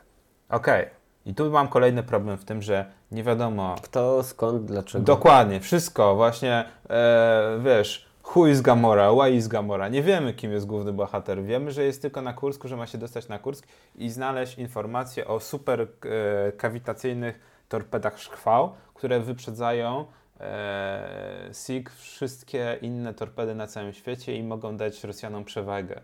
Okej. 0.48 0.86
I 1.26 1.34
tu 1.34 1.50
mam 1.50 1.68
kolejny 1.68 2.02
problem 2.02 2.38
w 2.38 2.44
tym, 2.44 2.62
że 2.62 2.84
nie 3.12 3.22
wiadomo 3.22 3.76
Kto, 3.82 4.22
skąd, 4.22 4.64
dlaczego? 4.64 5.04
dokładnie 5.04 5.60
wszystko, 5.60 6.14
właśnie 6.14 6.64
e, 6.90 7.58
wiesz, 7.64 8.13
who 8.24 8.46
is 8.46 8.60
Gamora, 8.60 9.12
why 9.12 9.30
is 9.36 9.48
Gamora. 9.48 9.88
Nie 9.88 10.02
wiemy, 10.02 10.34
kim 10.34 10.52
jest 10.52 10.66
główny 10.66 10.92
bohater. 10.92 11.44
Wiemy, 11.44 11.70
że 11.70 11.84
jest 11.84 12.02
tylko 12.02 12.22
na 12.22 12.32
Kursku, 12.32 12.68
że 12.68 12.76
ma 12.76 12.86
się 12.86 12.98
dostać 12.98 13.28
na 13.28 13.38
Kursk 13.38 13.66
i 13.94 14.10
znaleźć 14.10 14.58
informacje 14.58 15.26
o 15.26 15.40
super 15.40 15.80
e, 15.80 16.52
kawitacyjnych 16.52 17.40
torpedach 17.68 18.18
szkwał, 18.18 18.74
które 18.94 19.20
wyprzedzają 19.20 20.06
e, 20.40 21.50
SIG 21.52 21.90
wszystkie 21.90 22.78
inne 22.82 23.14
torpedy 23.14 23.54
na 23.54 23.66
całym 23.66 23.92
świecie 23.92 24.36
i 24.36 24.42
mogą 24.42 24.76
dać 24.76 25.04
Rosjanom 25.04 25.44
przewagę 25.44 26.00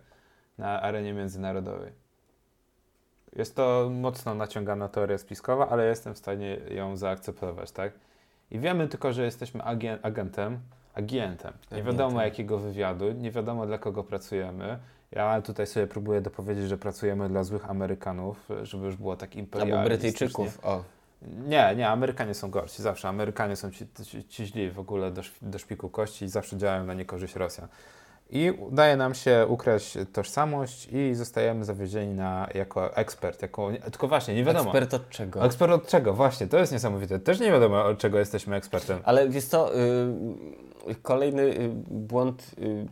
na 0.59 0.83
arenie 0.83 1.13
międzynarodowej. 1.13 1.93
Jest 3.37 3.57
to 3.57 3.91
mocno 3.93 4.35
naciągana 4.35 4.89
teoria 4.89 5.19
spiskowa, 5.19 5.69
ale 5.69 5.87
jestem 5.87 6.15
w 6.15 6.19
stanie 6.19 6.61
ją 6.71 6.97
zaakceptować, 6.97 7.73
tak? 7.73 7.93
i 8.51 8.59
wiemy 8.59 8.89
tylko, 8.89 9.13
że 9.13 9.25
jesteśmy 9.25 9.63
agien, 9.63 9.99
agentem, 10.03 10.61
agientem. 11.01 11.53
Nie 11.73 11.83
wiadomo 11.83 12.23
jakiego 12.23 12.59
wywiadu, 12.59 13.13
nie 13.13 13.31
wiadomo 13.31 13.67
dla 13.67 13.79
kogo 13.79 14.05
pracujemy. 14.05 14.79
Ja 15.13 15.43
tutaj 15.43 15.67
sobie 15.67 15.87
próbuję 15.87 16.21
dopowiedzieć, 16.21 16.69
że 16.69 16.79
pracujemy 16.79 17.29
dla 17.29 17.45
złych 17.45 17.71
Amerykanów, 17.71 18.49
żeby 18.63 18.87
już 18.87 18.97
było 18.97 19.17
tak 19.17 19.37
imperialnie. 19.37 19.75
Albo 19.75 19.89
Brytyjczyków. 19.89 20.59
O, 20.63 20.85
Nie, 21.49 21.75
nie, 21.77 21.89
Amerykanie 21.89 22.35
są 22.35 22.51
gorsi, 22.51 22.83
zawsze. 22.83 23.09
Amerykanie 23.09 23.57
są 23.57 23.71
ci, 23.71 23.87
ci, 24.05 24.25
ci 24.25 24.47
źli 24.47 24.71
w 24.71 24.79
ogóle 24.79 25.11
do, 25.11 25.23
do 25.43 25.59
szpiku 25.59 25.89
kości 25.89 26.25
i 26.25 26.29
zawsze 26.29 26.57
działają 26.57 26.85
na 26.85 26.95
niekorzyść 26.95 27.35
Rosjan. 27.35 27.69
I 28.33 28.51
udaje 28.51 28.97
nam 28.97 29.15
się 29.15 29.47
ukraść 29.49 29.99
tożsamość 30.13 30.89
i 30.93 31.15
zostajemy 31.15 31.65
zawiezieni 31.65 32.15
na, 32.15 32.49
jako 32.55 32.97
ekspert, 32.97 33.43
jako, 33.43 33.71
tylko 33.85 34.09
właśnie, 34.09 34.35
nie 34.35 34.45
wiadomo. 34.45 34.65
ekspert 34.71 34.95
od 34.95 35.09
czego? 35.09 35.45
Ekspert 35.45 35.73
od 35.73 35.87
czego? 35.89 36.15
Właśnie, 36.15 36.47
to 36.47 36.59
jest 36.59 36.73
niesamowite. 36.73 37.19
Też 37.19 37.41
nie 37.41 37.51
wiadomo, 37.53 37.85
od 37.85 37.99
czego 37.99 38.19
jesteśmy 38.19 38.57
ekspertem. 38.57 39.01
Ale 39.05 39.29
wiesz 39.29 39.45
co, 39.45 39.77
y, 39.79 40.95
kolejny 41.03 41.43
y, 41.43 41.71
błąd 41.91 42.51
y, 42.59 42.87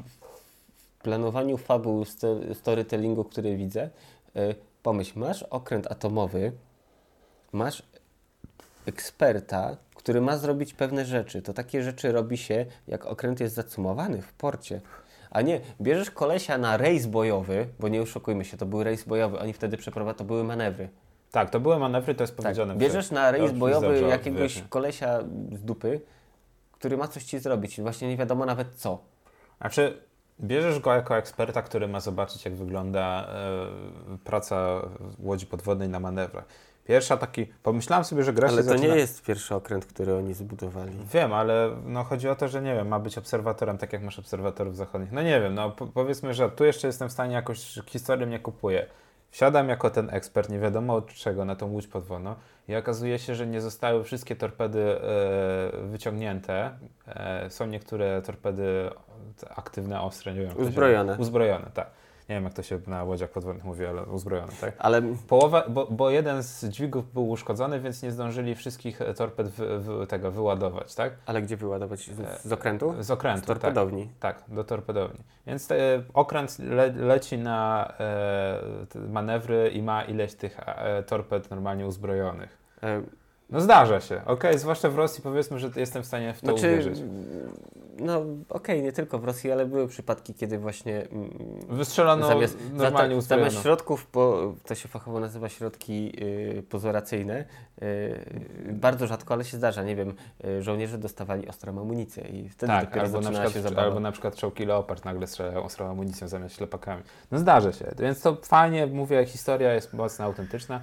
w 0.99 1.03
planowaniu 1.03 1.57
fabuł 1.57 2.05
sto- 2.05 2.55
storytellingu, 2.55 3.25
który 3.25 3.57
widzę. 3.57 3.91
Y, 4.37 4.55
pomyśl, 4.83 5.19
masz 5.19 5.43
okręt 5.43 5.87
atomowy, 5.93 6.53
masz 7.53 7.83
eksperta, 8.87 9.77
który 9.95 10.21
ma 10.21 10.37
zrobić 10.37 10.75
pewne 10.75 11.05
rzeczy. 11.05 11.43
To 11.43 11.53
takie 11.53 11.83
rzeczy 11.83 12.13
robi 12.13 12.37
się, 12.37 12.67
jak 12.89 13.07
okręt 13.07 13.41
jest 13.41 13.55
zacumowany 13.55 14.23
w 14.23 14.33
porcie. 14.33 14.81
A 15.31 15.41
nie, 15.43 15.61
bierzesz 15.81 16.11
kolesia 16.11 16.59
na 16.59 16.77
rejs 16.77 17.07
bojowy, 17.07 17.69
bo 17.81 17.89
nie 17.89 18.03
oszukujmy 18.03 18.45
się, 18.45 18.57
to 18.57 18.67
był 18.67 18.83
rejs 18.83 19.05
bojowy, 19.05 19.39
oni 19.39 19.53
wtedy 19.53 19.77
przeprowadzali, 19.77 20.19
to 20.19 20.25
były 20.25 20.45
manewry. 20.45 20.89
Tak, 21.31 21.51
to 21.51 21.61
były 21.61 21.79
manewry, 21.79 22.15
to 22.15 22.23
jest 22.23 22.37
Tak, 22.37 22.43
powiedziane. 22.43 22.75
bierzesz 22.77 23.11
na 23.11 23.31
rejs 23.31 23.53
bojowy 23.53 24.01
jakiegoś 24.01 24.39
wyjaśnię. 24.39 24.63
kolesia 24.69 25.21
z 25.53 25.63
dupy, 25.65 26.01
który 26.73 26.97
ma 26.97 27.09
coś 27.09 27.25
ci 27.25 27.39
zrobić. 27.39 27.81
Właśnie 27.81 28.09
nie 28.09 28.17
wiadomo 28.17 28.47
nawet 28.47 28.75
co. 28.75 28.99
Znaczy, 29.61 30.01
bierzesz 30.41 30.79
go 30.81 30.95
jako 30.95 31.17
eksperta, 31.17 31.63
który 31.63 31.89
ma 31.89 32.01
zobaczyć, 32.01 32.45
jak 32.45 32.55
wygląda 32.55 33.29
e, 34.15 34.19
praca 34.25 34.83
łodzi 35.19 35.47
podwodnej 35.47 35.89
na 35.89 36.01
manewrach. 36.01 36.45
Pierwsza 36.89 37.17
taki, 37.17 37.47
pomyślałem 37.63 38.05
sobie, 38.05 38.23
że 38.23 38.33
gra 38.33 38.49
Ale 38.49 38.57
się 38.57 38.63
to 38.63 38.69
zaczyna... 38.69 38.95
nie 38.95 39.01
jest 39.01 39.23
pierwszy 39.23 39.55
okręt, 39.55 39.87
który 39.87 40.15
oni 40.17 40.35
zbudowali. 40.35 40.93
Wiem, 41.13 41.33
ale 41.33 41.71
no 41.85 42.05
chodzi 42.05 42.29
o 42.29 42.35
to, 42.35 42.49
że 42.49 42.63
nie 42.63 42.75
wiem, 42.75 42.89
ma 42.89 42.99
być 42.99 43.19
obserwatorem, 43.19 43.79
tak 43.79 43.93
jak 43.93 44.03
masz 44.03 44.19
obserwatorów 44.19 44.77
zachodnich. 44.77 45.13
No 45.13 45.23
nie 45.23 45.41
wiem, 45.41 45.55
no 45.55 45.71
po, 45.71 45.87
powiedzmy, 45.87 46.35
że 46.35 46.51
tu 46.51 46.65
jeszcze 46.65 46.87
jestem 46.87 47.09
w 47.09 47.13
stanie 47.13 47.35
jakoś, 47.35 47.79
historię 47.87 48.27
mnie 48.27 48.39
kupuje. 48.39 48.87
Wsiadam 49.31 49.69
jako 49.69 49.91
ten 49.91 50.11
ekspert, 50.11 50.49
nie 50.51 50.59
wiadomo 50.59 50.95
od 50.95 51.15
czego, 51.15 51.45
na 51.45 51.57
tą 51.57 51.67
łódź 51.67 51.87
podwodną 51.87 52.35
i 52.69 52.77
okazuje 52.77 53.19
się, 53.19 53.35
że 53.35 53.47
nie 53.47 53.61
zostały 53.61 54.05
wszystkie 54.05 54.37
torpedy 54.37 54.81
e, 54.81 55.87
wyciągnięte. 55.87 56.71
E, 57.07 57.51
są 57.51 57.67
niektóre 57.67 58.23
torpedy 58.23 58.91
aktywne, 59.57 60.01
ostre, 60.01 60.35
nie 60.35 60.41
wiem. 60.41 60.51
to 60.51 60.57
się- 60.57 60.63
Uzbrojone. 60.63 61.17
Uzbrojone, 61.19 61.71
tak. 61.75 61.91
Nie 62.29 62.35
wiem, 62.35 62.45
jak 62.45 62.55
to 62.55 62.63
się 62.63 62.81
na 62.87 63.05
łodziach 63.05 63.31
podwodnych 63.31 63.65
mówi, 63.65 63.87
ale 63.87 64.03
uzbrojone, 64.03 64.53
tak? 64.61 64.75
Ale 64.79 65.03
Połowa, 65.29 65.65
bo, 65.69 65.87
bo 65.91 66.11
jeden 66.11 66.43
z 66.43 66.65
dźwigów 66.65 67.13
był 67.13 67.29
uszkodzony, 67.29 67.81
więc 67.81 68.03
nie 68.03 68.13
zdążyli 68.13 68.55
wszystkich 68.55 69.03
e, 69.03 69.15
torped 69.15 69.49
wy, 69.49 69.79
wy, 69.79 70.07
tego 70.07 70.31
wyładować, 70.31 70.95
tak? 70.95 71.13
Ale 71.27 71.43
gdzie 71.43 71.57
wyładować? 71.57 72.01
Z, 72.01 72.43
z 72.43 72.53
okrętu? 72.53 72.95
Z 73.01 73.11
okrętu, 73.11 73.45
Z 73.45 73.47
torpedowni. 73.47 74.09
Tak, 74.21 74.43
tak, 74.43 74.55
do 74.55 74.65
torpedowni. 74.65 75.21
Więc 75.47 75.67
te, 75.67 76.03
okręt 76.15 76.59
le, 76.59 76.93
leci 76.93 77.39
na 77.39 77.93
e, 78.01 79.09
manewry 79.09 79.71
i 79.75 79.83
ma 79.83 80.03
ileś 80.05 80.35
tych 80.35 80.61
e, 80.67 81.03
torped 81.03 81.51
normalnie 81.51 81.87
uzbrojonych. 81.87 82.59
E, 82.83 83.03
No 83.51 83.61
zdarza 83.61 84.01
się, 84.01 84.21
okej, 84.27 84.59
zwłaszcza 84.59 84.91
w 84.91 84.97
Rosji 84.97 85.23
powiedzmy, 85.23 85.59
że 85.59 85.71
jestem 85.77 86.03
w 86.03 86.07
stanie 86.07 86.35
w 86.35 86.41
to 86.41 86.47
Znaczy, 86.47 86.73
uwierzyć. 86.73 86.99
No 88.01 88.23
okej, 88.49 88.83
nie 88.83 88.93
tylko 88.93 89.19
w 89.19 89.25
Rosji, 89.25 89.53
ale 89.53 89.67
były 89.67 89.89
przypadki, 89.89 90.35
kiedy 90.35 90.59
właśnie 90.59 91.03
mm, 91.09 91.31
Wystrzelono 91.69 92.27
zamiast, 92.27 92.59
normalnie 92.73 93.15
zata- 93.15 93.19
uzbrojoną. 93.19 93.51
zamiast 93.51 93.63
środków, 93.63 94.07
po, 94.07 94.55
to 94.67 94.75
się 94.75 94.89
fachowo 94.89 95.21
nazywa 95.21 95.49
środki 95.49 96.13
y, 96.59 96.63
pozoracyjne, 96.69 97.45
y, 97.83 98.73
bardzo 98.73 99.07
rzadko, 99.07 99.35
ale 99.35 99.45
się 99.45 99.57
zdarza, 99.57 99.83
nie 99.83 99.97
wiem, 99.97 100.15
y, 100.45 100.63
żołnierze 100.63 100.99
dostawali 100.99 101.49
ostrą 101.49 101.81
amunicję 101.81 102.25
i 102.25 102.49
wtedy 102.49 102.73
Tak, 102.73 102.85
dopiero 102.85 103.03
albo 103.07 103.19
na, 103.19 103.23
zaczynała 103.23 103.45
się 103.47 103.51
przykład, 103.51 103.71
zabawa. 103.73 103.89
albo 103.89 104.01
na 104.01 104.13
przykład 104.13 104.37
czołgi 104.37 104.67
Leopard 104.67 105.05
nagle 105.05 105.27
strzelają 105.27 105.63
ostrą 105.65 105.91
amunicją 105.91 106.29
zamiast 106.29 106.57
ślepakami. 106.57 107.03
No 107.31 107.39
zdarza 107.39 107.73
się, 107.73 107.93
więc 107.99 108.21
to 108.23 108.37
fajnie, 108.43 108.87
mówię, 108.87 109.27
historia 109.27 109.75
jest 109.75 109.93
mocno 109.95 110.25
autentyczna. 110.25 110.81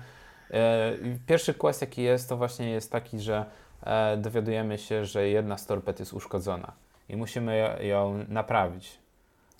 E, 0.51 0.93
Pierwszy 1.27 1.53
quest 1.53 1.81
jaki 1.81 2.01
jest, 2.03 2.29
to 2.29 2.37
właśnie 2.37 2.69
jest 2.69 2.91
taki, 2.91 3.19
że 3.19 3.45
e, 3.83 4.17
dowiadujemy 4.17 4.77
się, 4.77 5.05
że 5.05 5.27
jedna 5.27 5.57
z 5.57 5.65
torped 5.65 5.99
jest 5.99 6.13
uszkodzona 6.13 6.71
i 7.09 7.15
musimy 7.17 7.77
ją- 7.81 8.25
naprawić. 8.27 8.97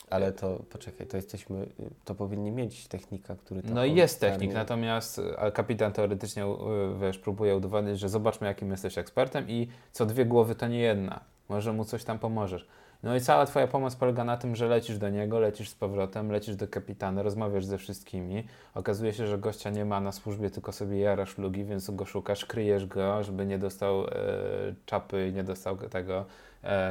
Ale 0.10 0.32
to, 0.32 0.60
poczekaj, 0.70 1.08
to 1.08 1.18
jesteśmy, 1.18 1.66
to 2.06 2.16
powinni 2.16 2.52
mieć 2.52 2.88
technika, 2.88 3.36
który 3.36 3.64
to 3.64 3.74
No 3.74 3.86
i 3.86 3.96
jest 3.96 4.20
technik, 4.20 4.54
natomiast 4.54 5.22
e, 5.38 5.52
kapitan 5.52 5.94
teoretycznie 5.94 6.44
e, 6.44 6.58
wiesz, 7.02 7.18
próbuje 7.18 7.56
udowodnić, 7.56 8.00
że 8.00 8.10
zobaczmy 8.10 8.48
jakim 8.48 8.72
jesteś 8.72 8.98
ekspertem 8.98 9.50
i 9.50 9.68
co 9.92 10.06
dwie 10.06 10.26
głowy 10.26 10.56
to 10.56 10.68
nie 10.68 10.80
jedna. 10.80 11.20
Może 11.50 11.74
mu 11.74 11.86
coś 11.86 12.04
tam 12.04 12.20
pomożesz. 12.20 12.68
No 13.04 13.16
i 13.16 13.22
cała 13.22 13.46
twoja 13.46 13.68
pomoc 13.68 13.96
polega 13.96 14.24
na 14.24 14.38
tym, 14.38 14.56
że 14.56 14.68
lecisz 14.68 14.98
do 14.98 15.10
niego, 15.10 15.40
lecisz 15.40 15.70
z 15.70 15.76
powrotem, 15.76 16.32
lecisz 16.32 16.56
do 16.56 16.68
kapitana, 16.68 17.24
rozmawiasz 17.24 17.66
ze 17.66 17.78
wszystkimi. 17.78 18.44
Okazuje 18.74 19.14
się, 19.14 19.28
że 19.28 19.38
gościa 19.38 19.70
nie 19.70 19.86
ma 19.86 20.02
na 20.02 20.12
służbie, 20.12 20.50
tylko 20.50 20.72
sobie 20.72 21.00
jara 21.00 21.26
szlugi, 21.26 21.66
więc 21.66 21.90
go 21.90 22.06
szukasz, 22.06 22.46
kryjesz 22.46 22.86
go, 22.86 23.24
żeby 23.24 23.46
nie 23.46 23.58
dostał 23.58 24.06
e, 24.06 24.10
czapy 24.86 25.28
i 25.28 25.34
nie 25.34 25.44
dostał 25.44 25.78
tego 25.78 26.26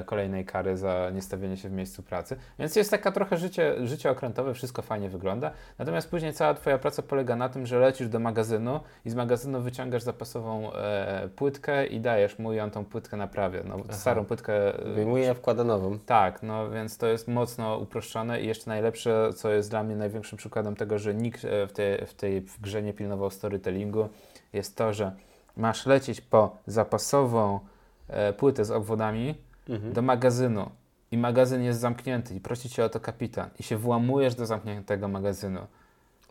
kolejnej 0.07 0.45
kary 0.45 0.77
za 0.77 1.11
niestawienie 1.15 1.57
się 1.57 1.69
w 1.69 1.73
miejscu 1.73 2.03
pracy. 2.03 2.37
Więc 2.59 2.77
jest 2.77 2.91
taka 2.91 3.13
trochę 3.13 3.37
życie, 3.37 3.87
życie 3.87 4.11
okrętowe, 4.11 4.55
wszystko 4.55 4.83
fajnie 4.83 5.09
wygląda. 5.09 5.51
Natomiast 5.79 6.11
później 6.11 6.33
cała 6.33 6.55
Twoja 6.55 6.79
praca 6.79 7.03
polega 7.03 7.37
na 7.37 7.49
tym, 7.49 7.67
że 7.67 7.79
lecisz 7.79 8.09
do 8.09 8.19
magazynu 8.19 8.81
i 9.05 9.11
z 9.11 9.15
magazynu 9.15 9.61
wyciągasz 9.61 10.03
zapasową 10.03 10.73
e, 10.73 11.29
płytkę 11.37 11.87
i 11.87 12.01
dajesz 12.01 12.39
mu 12.39 12.53
i 12.53 12.61
on 12.61 12.71
tą 12.71 12.85
płytkę 12.85 13.17
naprawia. 13.17 13.61
No, 13.65 13.77
Aha. 13.85 13.93
starą 13.93 14.25
płytkę. 14.25 14.79
e, 14.79 14.95
Wyjmuje, 14.95 15.35
wkłada 15.35 15.65
nową. 15.65 15.99
Tak, 15.99 16.43
no 16.43 16.71
więc 16.71 16.99
to 16.99 17.07
jest 17.07 17.29
mocno 17.29 17.79
uproszczone 17.79 18.41
i 18.41 18.47
jeszcze 18.47 18.71
najlepsze, 18.71 19.31
co 19.37 19.51
jest 19.51 19.71
dla 19.71 19.83
mnie 19.83 19.97
największym 19.97 20.39
przykładem 20.39 20.77
tego, 20.77 20.99
że 20.99 21.15
nikt 21.15 21.45
e, 21.45 21.67
w 21.67 21.73
tej, 21.73 22.07
w 22.07 22.15
tej 22.15 22.41
w 22.41 22.61
grze 22.61 22.83
nie 22.83 22.93
pilnował 22.95 23.31
storytellingu, 23.31 24.09
jest 24.53 24.77
to, 24.77 24.93
że 24.93 25.13
masz 25.57 25.87
lecieć 25.87 26.21
po 26.21 26.57
zapasową 26.67 27.61
e, 28.09 28.33
płytę 28.33 28.65
z 28.65 28.71
obwodami 28.71 29.35
Mhm. 29.69 29.93
do 29.93 30.03
magazynu 30.03 30.71
i 31.11 31.19
magazyn 31.19 31.63
jest 31.63 31.81
zamknięty 31.81 32.35
i 32.35 32.41
prosi 32.41 32.69
cię 32.69 32.85
o 32.85 32.89
to 32.89 33.01
kapitan 33.01 33.51
i 33.59 33.63
się 33.63 33.77
włamujesz 33.77 34.35
do 34.35 34.47
zamkniętego 34.47 35.09
magazynu. 35.09 35.61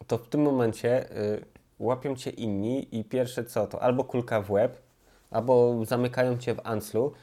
To 0.07 0.17
w 0.17 0.27
tym 0.27 0.41
momencie 0.41 1.11
y, 1.17 1.45
łapią 1.79 2.15
cię 2.15 2.29
inni 2.29 2.99
i 2.99 3.03
pierwsze 3.03 3.45
co 3.45 3.67
to? 3.67 3.81
Albo 3.81 4.03
kulka 4.03 4.41
w 4.41 4.51
łeb, 4.51 4.81
albo 5.31 5.85
zamykają 5.85 6.37
cię 6.37 6.55
w 6.55 6.59
anclu. 6.63 7.13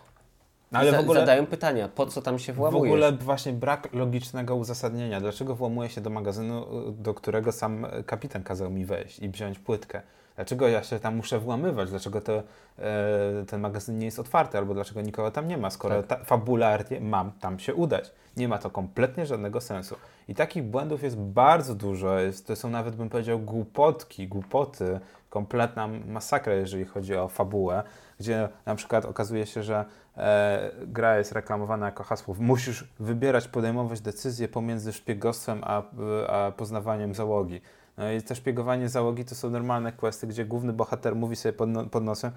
No, 0.72 0.78
ale 0.78 0.90
za, 0.90 0.96
w 0.96 1.00
ogóle, 1.00 1.20
zadają 1.20 1.46
pytania, 1.46 1.88
po 1.88 2.06
co 2.06 2.22
tam 2.22 2.38
się 2.38 2.52
w 2.52 2.56
włamujesz? 2.56 2.92
ogóle 2.92 3.12
właśnie 3.12 3.52
brak 3.52 3.92
logicznego 3.92 4.56
uzasadnienia. 4.56 5.20
Dlaczego 5.20 5.54
włamuję 5.54 5.88
się 5.88 6.00
do 6.00 6.10
magazynu, 6.10 6.88
y, 6.88 6.92
do 6.92 7.14
którego 7.14 7.52
sam 7.52 7.86
kapitan 8.06 8.42
kazał 8.42 8.70
mi 8.70 8.84
wejść 8.84 9.18
i 9.18 9.28
wziąć 9.28 9.58
płytkę? 9.58 10.02
Dlaczego 10.40 10.68
ja 10.68 10.82
się 10.82 10.98
tam 10.98 11.16
muszę 11.16 11.38
włamywać? 11.38 11.90
Dlaczego 11.90 12.20
to, 12.20 12.42
e, 12.78 13.44
ten 13.46 13.60
magazyn 13.60 13.98
nie 13.98 14.04
jest 14.04 14.18
otwarty? 14.18 14.58
Albo 14.58 14.74
dlaczego 14.74 15.00
nikogo 15.00 15.30
tam 15.30 15.48
nie 15.48 15.58
ma, 15.58 15.70
skoro 15.70 16.02
Tak. 16.02 16.18
ta, 16.18 16.24
fabularnie 16.24 17.00
mam 17.00 17.32
tam 17.32 17.58
się 17.58 17.74
udać? 17.74 18.12
Nie 18.36 18.48
ma 18.48 18.58
to 18.58 18.70
kompletnie 18.70 19.26
żadnego 19.26 19.60
sensu. 19.60 19.96
I 20.28 20.34
takich 20.34 20.62
błędów 20.62 21.02
jest 21.02 21.16
bardzo 21.16 21.74
dużo. 21.74 22.18
Jest, 22.18 22.46
to 22.46 22.56
są 22.56 22.70
nawet, 22.70 22.96
bym 22.96 23.08
powiedział, 23.08 23.38
głupotki, 23.38 24.28
głupoty, 24.28 25.00
kompletna 25.30 25.88
masakra, 25.88 26.54
jeżeli 26.54 26.84
chodzi 26.84 27.16
o 27.16 27.28
fabułę, 27.28 27.82
gdzie 28.20 28.48
na 28.66 28.74
przykład 28.74 29.04
okazuje 29.04 29.46
się, 29.46 29.62
że 29.62 29.84
e, 30.16 30.70
gra 30.86 31.18
jest 31.18 31.32
reklamowana 31.32 31.86
jako 31.86 32.04
hasło 32.04 32.34
musisz 32.38 32.88
wybierać, 33.00 33.48
podejmować 33.48 34.00
decyzje 34.00 34.48
pomiędzy 34.48 34.92
szpiegostwem 34.92 35.60
a, 35.64 35.82
a 36.28 36.50
poznawaniem 36.50 37.14
załogi. 37.14 37.60
No 38.00 38.12
i 38.12 38.22
to 38.22 38.34
szpiegowanie 38.34 38.88
załogi 38.88 39.24
to 39.24 39.34
są 39.34 39.50
normalne 39.50 39.92
questy, 39.92 40.26
gdzie 40.26 40.44
główny 40.44 40.72
bohater 40.72 41.16
mówi 41.16 41.36
sobie 41.36 41.52
pod, 41.52 41.68
no, 41.68 41.86
pod 41.86 42.04
nosem 42.04 42.32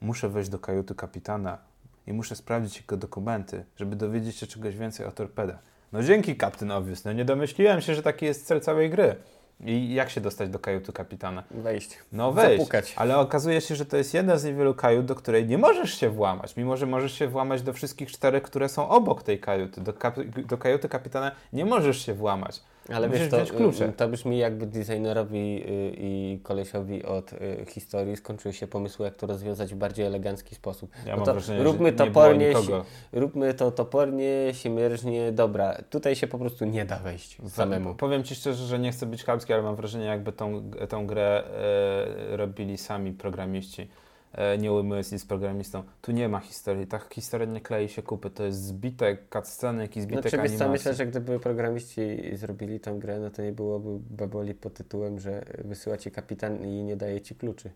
muszę 0.00 0.28
wejść 0.28 0.50
do 0.50 0.58
kajuty 0.58 0.94
kapitana 0.94 1.58
i 2.06 2.12
muszę 2.12 2.36
sprawdzić 2.36 2.76
jego 2.76 2.96
dokumenty, 2.96 3.64
żeby 3.76 3.96
dowiedzieć 3.96 4.36
się 4.36 4.46
czegoś 4.46 4.76
więcej 4.76 5.06
o 5.06 5.12
torpedach. 5.12 5.58
No 5.92 6.02
dzięki 6.02 6.36
Captain 6.36 6.70
Obvious, 6.72 7.04
no 7.04 7.12
nie 7.12 7.24
domyśliłem 7.24 7.80
się, 7.80 7.94
że 7.94 8.02
taki 8.02 8.26
jest 8.26 8.46
cel 8.46 8.60
całej 8.60 8.90
gry. 8.90 9.16
I 9.64 9.94
jak 9.94 10.10
się 10.10 10.20
dostać 10.20 10.50
do 10.50 10.58
kajuty 10.58 10.92
kapitana? 10.92 11.42
Wejść. 11.50 11.98
No 12.12 12.32
wejść, 12.32 12.58
Zapukać. 12.58 12.94
ale 12.96 13.18
okazuje 13.18 13.60
się, 13.60 13.76
że 13.76 13.86
to 13.86 13.96
jest 13.96 14.14
jedna 14.14 14.36
z 14.36 14.44
niewielu 14.44 14.74
kajut, 14.74 15.06
do 15.06 15.14
której 15.14 15.46
nie 15.46 15.58
możesz 15.58 15.94
się 15.94 16.10
włamać, 16.10 16.56
mimo 16.56 16.76
że 16.76 16.86
możesz 16.86 17.12
się 17.12 17.28
włamać 17.28 17.62
do 17.62 17.72
wszystkich 17.72 18.10
czterech, 18.10 18.42
które 18.42 18.68
są 18.68 18.88
obok 18.88 19.22
tej 19.22 19.40
kajuty. 19.40 19.80
Do, 19.80 19.92
kap- 19.92 20.46
do 20.46 20.58
kajuty 20.58 20.88
kapitana 20.88 21.32
nie 21.52 21.64
możesz 21.64 22.06
się 22.06 22.14
włamać. 22.14 22.60
Ale 22.94 23.08
Musisz 23.08 23.28
wiesz, 23.28 23.48
to, 23.48 23.56
klucze. 23.56 23.88
y, 23.88 23.92
to 23.92 24.08
brzmi 24.08 24.38
jakby 24.38 24.66
designerowi 24.66 25.38
y, 25.38 25.94
i 25.98 26.40
kolesiowi 26.42 27.04
od 27.04 27.32
y, 27.32 27.64
historii 27.68 28.16
skończyły 28.16 28.54
się 28.54 28.66
pomysły, 28.66 29.04
jak 29.04 29.16
to 29.16 29.26
rozwiązać 29.26 29.74
w 29.74 29.76
bardziej 29.76 30.06
elegancki 30.06 30.54
sposób. 30.54 30.90
Ja 31.06 31.10
No 31.10 31.16
mam 31.16 31.26
to 31.26 31.32
wrażenie, 31.32 31.62
róbmy 31.62 31.88
że 31.88 31.92
nie 31.92 31.98
topornie, 31.98 32.48
było 32.48 32.60
nikogo. 32.60 32.84
Róbmy 33.12 33.54
to 33.54 33.70
topornie, 33.70 34.30
siemierznie, 34.52 35.32
dobra. 35.32 35.78
Tutaj 35.90 36.16
się 36.16 36.26
po 36.26 36.38
prostu 36.38 36.64
nie 36.64 36.84
da 36.84 36.98
wejść 36.98 37.38
samemu. 37.48 37.94
Powiem 37.94 38.24
Ci 38.24 38.34
szczerze, 38.34 38.66
że 38.66 38.78
nie 38.78 38.92
chcę 38.92 39.06
być 39.06 39.24
chamski, 39.24 39.52
ale 39.52 39.62
mam 39.62 39.76
wrażenie, 39.76 40.04
jakby 40.04 40.32
tą, 40.32 40.70
tą 40.88 41.06
grę 41.06 41.44
e, 42.30 42.36
robili 42.36 42.78
sami 42.78 43.12
programiści. 43.12 43.88
E, 44.32 44.58
nie 44.58 44.72
ujmując 44.72 45.12
nic 45.12 45.24
programistą. 45.24 45.82
Tu 46.02 46.12
nie 46.12 46.28
ma 46.28 46.40
historii. 46.40 46.86
Ta 46.86 46.98
historia 46.98 47.46
nie 47.46 47.60
klei 47.60 47.88
się 47.88 48.02
kupy. 48.02 48.30
To 48.30 48.44
jest 48.44 48.64
zbitek 48.64 49.22
cutscenek 49.32 49.96
i 49.96 50.00
zbitek 50.00 50.30
co, 50.30 50.40
animacji. 50.40 50.68
myślę, 50.68 50.94
że 50.94 51.06
gdyby 51.06 51.40
programiści 51.40 52.02
zrobili 52.36 52.80
tą 52.80 52.98
grę, 52.98 53.18
no 53.18 53.30
to 53.30 53.42
nie 53.42 53.52
byłoby 53.52 53.88
baboli 54.10 54.54
pod 54.54 54.74
tytułem, 54.74 55.18
że 55.18 55.44
wysyła 55.64 55.96
ci 55.96 56.10
kapitan 56.10 56.64
i 56.64 56.82
nie 56.82 56.96
daje 56.96 57.20
ci 57.20 57.34
kluczy. 57.34 57.70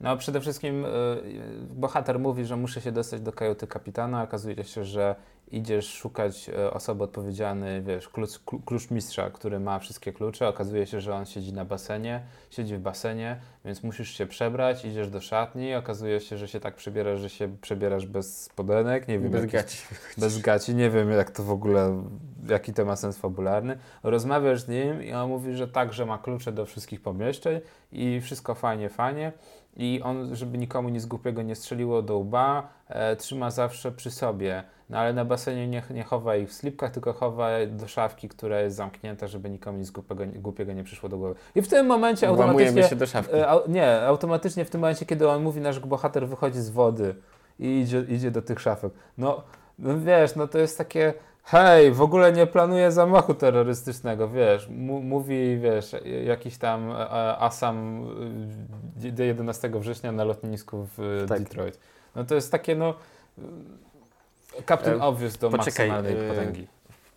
No 0.00 0.16
przede 0.16 0.40
wszystkim 0.40 0.84
y, 0.84 0.88
bohater 1.74 2.18
mówi, 2.18 2.44
że 2.44 2.56
muszę 2.56 2.80
się 2.80 2.92
dostać 2.92 3.20
do 3.20 3.32
kajuty 3.32 3.66
kapitana. 3.66 4.22
Okazuje 4.22 4.64
się, 4.64 4.84
że 4.84 5.14
idziesz 5.52 5.92
szukać 5.94 6.48
y, 6.48 6.70
osoby 6.70 7.04
odpowiedzialnej, 7.04 7.82
wiesz, 7.82 8.08
klucz, 8.08 8.30
klu- 8.30 8.60
klucz 8.66 8.90
mistrza, 8.90 9.30
który 9.30 9.60
ma 9.60 9.78
wszystkie 9.78 10.12
klucze. 10.12 10.48
Okazuje 10.48 10.86
się, 10.86 11.00
że 11.00 11.14
on 11.14 11.26
siedzi 11.26 11.52
na 11.52 11.64
basenie, 11.64 12.20
siedzi 12.50 12.76
w 12.76 12.80
basenie, 12.80 13.40
więc 13.64 13.82
musisz 13.82 14.10
się 14.10 14.26
przebrać, 14.26 14.84
idziesz 14.84 15.10
do 15.10 15.20
szatni. 15.20 15.74
Okazuje 15.74 16.20
się, 16.20 16.38
że 16.38 16.48
się 16.48 16.60
tak 16.60 16.74
przebierasz, 16.74 17.20
że 17.20 17.30
się 17.30 17.56
przebierasz 17.60 18.06
bez 18.06 18.42
spodenek, 18.42 19.08
nie 19.08 19.18
wiem, 19.18 19.30
Bez 19.30 19.40
jakieś- 19.42 19.52
gaci. 19.52 19.78
bez 20.18 20.38
gaci, 20.38 20.74
nie 20.74 20.90
wiem 20.90 21.10
jak 21.10 21.30
to 21.30 21.42
w 21.42 21.50
ogóle, 21.50 22.02
jaki 22.48 22.72
to 22.72 22.84
ma 22.84 22.96
sens 22.96 23.18
fabularny. 23.18 23.78
Rozmawiasz 24.02 24.60
z 24.60 24.68
nim 24.68 25.02
i 25.02 25.12
on 25.12 25.28
mówi, 25.28 25.54
że 25.54 25.68
tak, 25.68 25.92
że 25.92 26.06
ma 26.06 26.18
klucze 26.18 26.52
do 26.52 26.66
wszystkich 26.66 27.00
pomieszczeń 27.02 27.60
i 27.92 28.20
wszystko 28.20 28.54
fajnie, 28.54 28.88
fajnie. 28.88 29.32
I 29.76 30.00
on, 30.04 30.36
żeby 30.36 30.58
nikomu 30.58 30.88
nic 30.88 31.06
głupiego 31.06 31.42
nie 31.42 31.54
strzeliło 31.56 32.02
do 32.02 32.18
łba, 32.18 32.68
e, 32.88 33.16
trzyma 33.16 33.50
zawsze 33.50 33.92
przy 33.92 34.10
sobie. 34.10 34.62
No 34.90 34.98
ale 34.98 35.12
na 35.12 35.24
basenie 35.24 35.68
nie, 35.68 35.82
nie 35.90 36.04
chowa 36.04 36.36
ich 36.36 36.48
w 36.48 36.52
slipkach, 36.52 36.90
tylko 36.90 37.12
chowa 37.12 37.48
do 37.70 37.88
szafki, 37.88 38.28
która 38.28 38.60
jest 38.60 38.76
zamknięta, 38.76 39.26
żeby 39.26 39.50
nikomu 39.50 39.78
nic 39.78 39.90
głupiego, 39.90 40.24
głupiego 40.34 40.72
nie 40.72 40.84
przyszło 40.84 41.08
do 41.08 41.18
głowy. 41.18 41.34
I 41.54 41.62
w 41.62 41.68
tym 41.68 41.86
momencie 41.86 42.26
Włamujemy 42.26 42.52
automatycznie... 42.52 42.88
się 42.88 42.96
do 42.96 43.06
szafki. 43.06 43.34
E, 43.36 43.48
au- 43.48 43.68
nie, 43.70 44.02
automatycznie 44.02 44.64
w 44.64 44.70
tym 44.70 44.80
momencie, 44.80 45.06
kiedy 45.06 45.28
on 45.28 45.42
mówi, 45.42 45.60
nasz 45.60 45.80
bohater 45.80 46.28
wychodzi 46.28 46.60
z 46.60 46.70
wody 46.70 47.14
i 47.58 47.80
idzie, 47.80 48.04
idzie 48.08 48.30
do 48.30 48.42
tych 48.42 48.60
szafek. 48.60 48.92
No, 49.18 49.42
no 49.78 50.00
wiesz, 50.00 50.36
no 50.36 50.48
to 50.48 50.58
jest 50.58 50.78
takie, 50.78 51.14
hej, 51.44 51.92
w 51.92 52.00
ogóle 52.00 52.32
nie 52.32 52.46
planuję 52.46 52.92
zamachu 52.92 53.34
terrorystycznego, 53.34 54.28
wiesz, 54.28 54.68
mówi, 55.02 55.58
wiesz, 55.58 55.96
jakiś 56.24 56.58
tam 56.58 56.90
e, 56.90 56.96
Asam 57.38 58.06
e, 59.04 59.12
do 59.12 59.22
11 59.22 59.70
września 59.74 60.12
na 60.12 60.24
lotnisku 60.24 60.88
w 60.96 61.22
e, 61.24 61.26
Tak. 61.26 61.38
Detroit. 61.38 61.78
No 62.14 62.24
to 62.24 62.34
jest 62.34 62.52
takie, 62.52 62.76
no, 62.76 62.94
e, 64.58 64.62
Captain 64.68 65.00
E, 65.00 65.04
Obvious 65.04 65.38
do 65.38 65.50
poczekaj, 65.50 65.88
maksymalnej 65.88 66.26
e, 66.26 66.28
potęgi. 66.28 66.66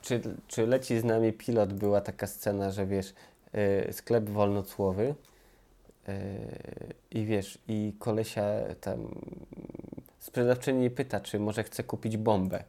Czy, 0.02 0.22
czy 0.48 0.68
leci 0.68 1.00
z 1.00 1.04
nami 1.04 1.34
pilot? 1.34 1.74
Była 1.74 2.02
taka 2.02 2.28
scena, 2.28 2.72
że 2.72 2.86
wiesz, 2.86 3.14
y, 3.88 3.94
sklep 3.94 4.30
wolnocłowy 4.30 5.16
i 7.12 7.26
wiesz, 7.26 7.58
i 7.68 7.94
kolesia 8.00 8.44
tam 8.82 9.08
sprzedawczyni 10.20 10.90
pyta, 10.90 11.20
czy 11.20 11.40
może 11.40 11.64
chce 11.64 11.84
kupić 11.84 12.18
bombę. 12.18 12.64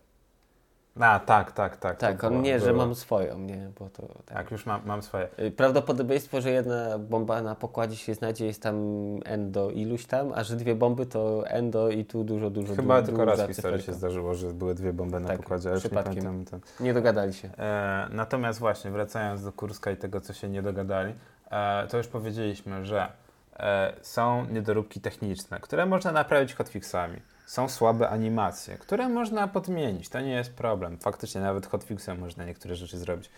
A, 1.01 1.20
tak, 1.20 1.53
tak, 1.53 1.76
tak. 1.76 1.99
Tak, 1.99 2.24
on 2.24 2.30
było- 2.30 2.42
nie, 2.42 2.61
że 2.61 2.66
było. 2.72 2.78
mam 2.86 2.95
swoją, 2.95 3.38
nie, 3.38 3.70
bo 3.78 3.88
to 3.88 4.03
tak. 4.07 4.36
Tak, 4.36 4.51
już 4.51 4.66
mam, 4.66 4.80
mam 4.86 5.03
swoje. 5.03 5.28
Y, 5.38 5.51
Prawdopodobieństwo, 5.51 6.40
że 6.40 6.51
jedna 6.51 6.99
bomba 6.99 7.42
na 7.42 7.55
pokładzie 7.55 7.97
się 7.97 8.14
znajdzie 8.14 8.47
jest 8.47 8.62
tam 8.62 8.76
endo 9.24 9.70
iluś 9.70 10.07
tam, 10.07 10.32
a 10.34 10.45
że 10.45 10.57
dwie 10.57 10.74
bomby 10.74 11.07
to 11.07 11.47
endo 11.49 11.88
i 11.90 12.05
tu 12.05 12.24
dużo, 12.24 12.51
dużo 12.51 12.74
Chyba 12.76 13.01
du- 13.01 13.07
tylko 13.07 13.24
raz 13.24 13.42
w 13.42 13.47
historii 13.47 13.82
się 13.82 13.92
zdarzyło, 13.92 14.34
że 14.34 14.53
były 14.53 14.74
dwie 14.74 14.92
bomby 14.92 15.20
na 15.20 15.28
Tak, 15.28 15.36
pokładzie, 15.36 15.68
ale 15.68 15.74
już 15.76 15.84
nie 15.84 15.90
przypadkiem. 15.90 16.24
pamiętam. 16.24 16.61
Ten. 16.61 16.86
Nie 16.86 16.95
dogadali 16.95 17.34
się. 17.34 17.49
E, 17.59 18.09
natomiast 18.11 18.59
właśnie, 18.59 18.90
wracając 18.90 19.45
do 19.45 19.53
Kurska 19.53 19.90
i 19.90 19.97
tego, 19.97 20.20
co 20.20 20.32
się 20.32 20.49
nie 20.49 20.62
dogadali, 20.62 21.14
e, 21.51 21.86
to 21.88 21.97
już 21.97 22.07
powiedzieliśmy, 22.09 22.84
że 22.84 23.09
e, 23.57 23.92
są 24.03 24.45
niedoróbki 24.47 25.01
techniczne, 25.01 25.61
które 25.61 25.86
można 25.86 26.12
naprawić 26.12 26.55
hotfixami. 26.55 27.16
Są 27.47 27.68
słabe 27.68 28.09
animacje, 28.09 28.78
które 28.78 29.09
można 29.09 29.49
podmienić. 29.49 30.09
To 30.09 30.20
nie 30.20 30.32
jest 30.32 30.55
problem. 30.55 30.99
Faktycznie 30.99 31.40
nawet 31.40 31.66
hotfixem 31.66 32.18
można 32.18 32.45
niektóre 32.45 32.74
rzeczy 32.74 32.99
zrobić. 32.99 33.30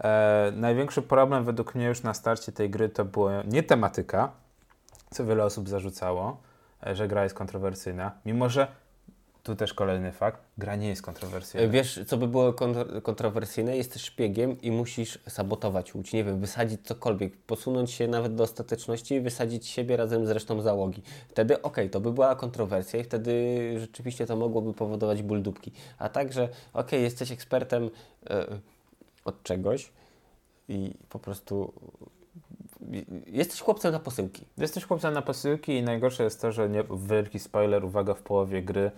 E, 0.00 0.52
największy 0.56 1.02
problem 1.02 1.44
według 1.44 1.74
mnie 1.74 1.86
już 1.86 2.02
na 2.02 2.14
starcie 2.14 2.52
tej 2.52 2.70
gry 2.70 2.88
to 2.88 3.04
była 3.04 3.42
nie 3.42 3.62
tematyka, 3.62 4.32
co 5.10 5.24
wiele 5.24 5.44
osób 5.44 5.68
zarzucało, 5.68 6.40
e, 6.86 6.94
że 6.94 7.08
gra 7.08 7.22
jest 7.22 7.34
kontrowersyjna, 7.34 8.12
mimo 8.24 8.48
że 8.48 8.66
tu 9.44 9.56
też 9.56 9.74
kolejny 9.74 10.12
fakt, 10.12 10.40
gra 10.58 10.76
nie 10.76 10.88
jest 10.88 11.02
kontrowersyjna. 11.02 11.66
E, 11.66 11.70
Wiesz, 11.70 12.00
co 12.06 12.16
by 12.16 12.28
było 12.28 12.52
kontro- 12.52 13.02
kontrowersyjne? 13.02 13.76
Jesteś 13.76 14.02
szpiegiem 14.02 14.60
i 14.62 14.70
musisz 14.70 15.18
sabotować 15.28 15.94
łódź, 15.94 16.12
nie 16.12 16.24
wiem, 16.24 16.40
wysadzić 16.40 16.80
cokolwiek, 16.84 17.36
posunąć 17.36 17.90
się 17.90 18.08
nawet 18.08 18.34
do 18.34 18.44
ostateczności 18.44 19.14
i 19.14 19.20
wysadzić 19.20 19.66
siebie 19.66 19.96
razem 19.96 20.26
z 20.26 20.30
resztą 20.30 20.60
załogi. 20.60 21.02
Wtedy 21.28 21.62
okej, 21.62 21.90
to 21.90 22.00
by 22.00 22.12
była 22.12 22.36
kontrowersja 22.36 23.00
i 23.00 23.04
wtedy 23.04 23.32
rzeczywiście 23.80 24.26
to 24.26 24.36
mogłoby 24.36 24.74
powodować 24.74 25.22
ból 25.22 25.42
dupki. 25.42 25.72
A 25.98 26.08
także, 26.08 26.48
okej, 26.72 27.02
jesteś 27.02 27.30
ekspertem 27.32 27.90
e, 28.30 28.46
od 29.24 29.42
czegoś 29.42 29.92
i 30.68 30.94
po 31.08 31.18
prostu 31.18 31.72
jesteś 33.26 33.60
chłopcem 33.60 33.92
na 33.92 33.98
posyłki. 33.98 34.44
Jesteś 34.58 34.84
chłopcem 34.84 35.14
na 35.14 35.22
posyłki 35.22 35.72
i 35.72 35.82
najgorsze 35.82 36.24
jest 36.24 36.40
to, 36.40 36.52
że 36.52 36.68
nie, 36.68 36.84
wielki 37.06 37.38
spoiler, 37.38 37.84
uwaga, 37.84 38.14
w 38.14 38.22
połowie 38.22 38.62
gry, 38.62 38.90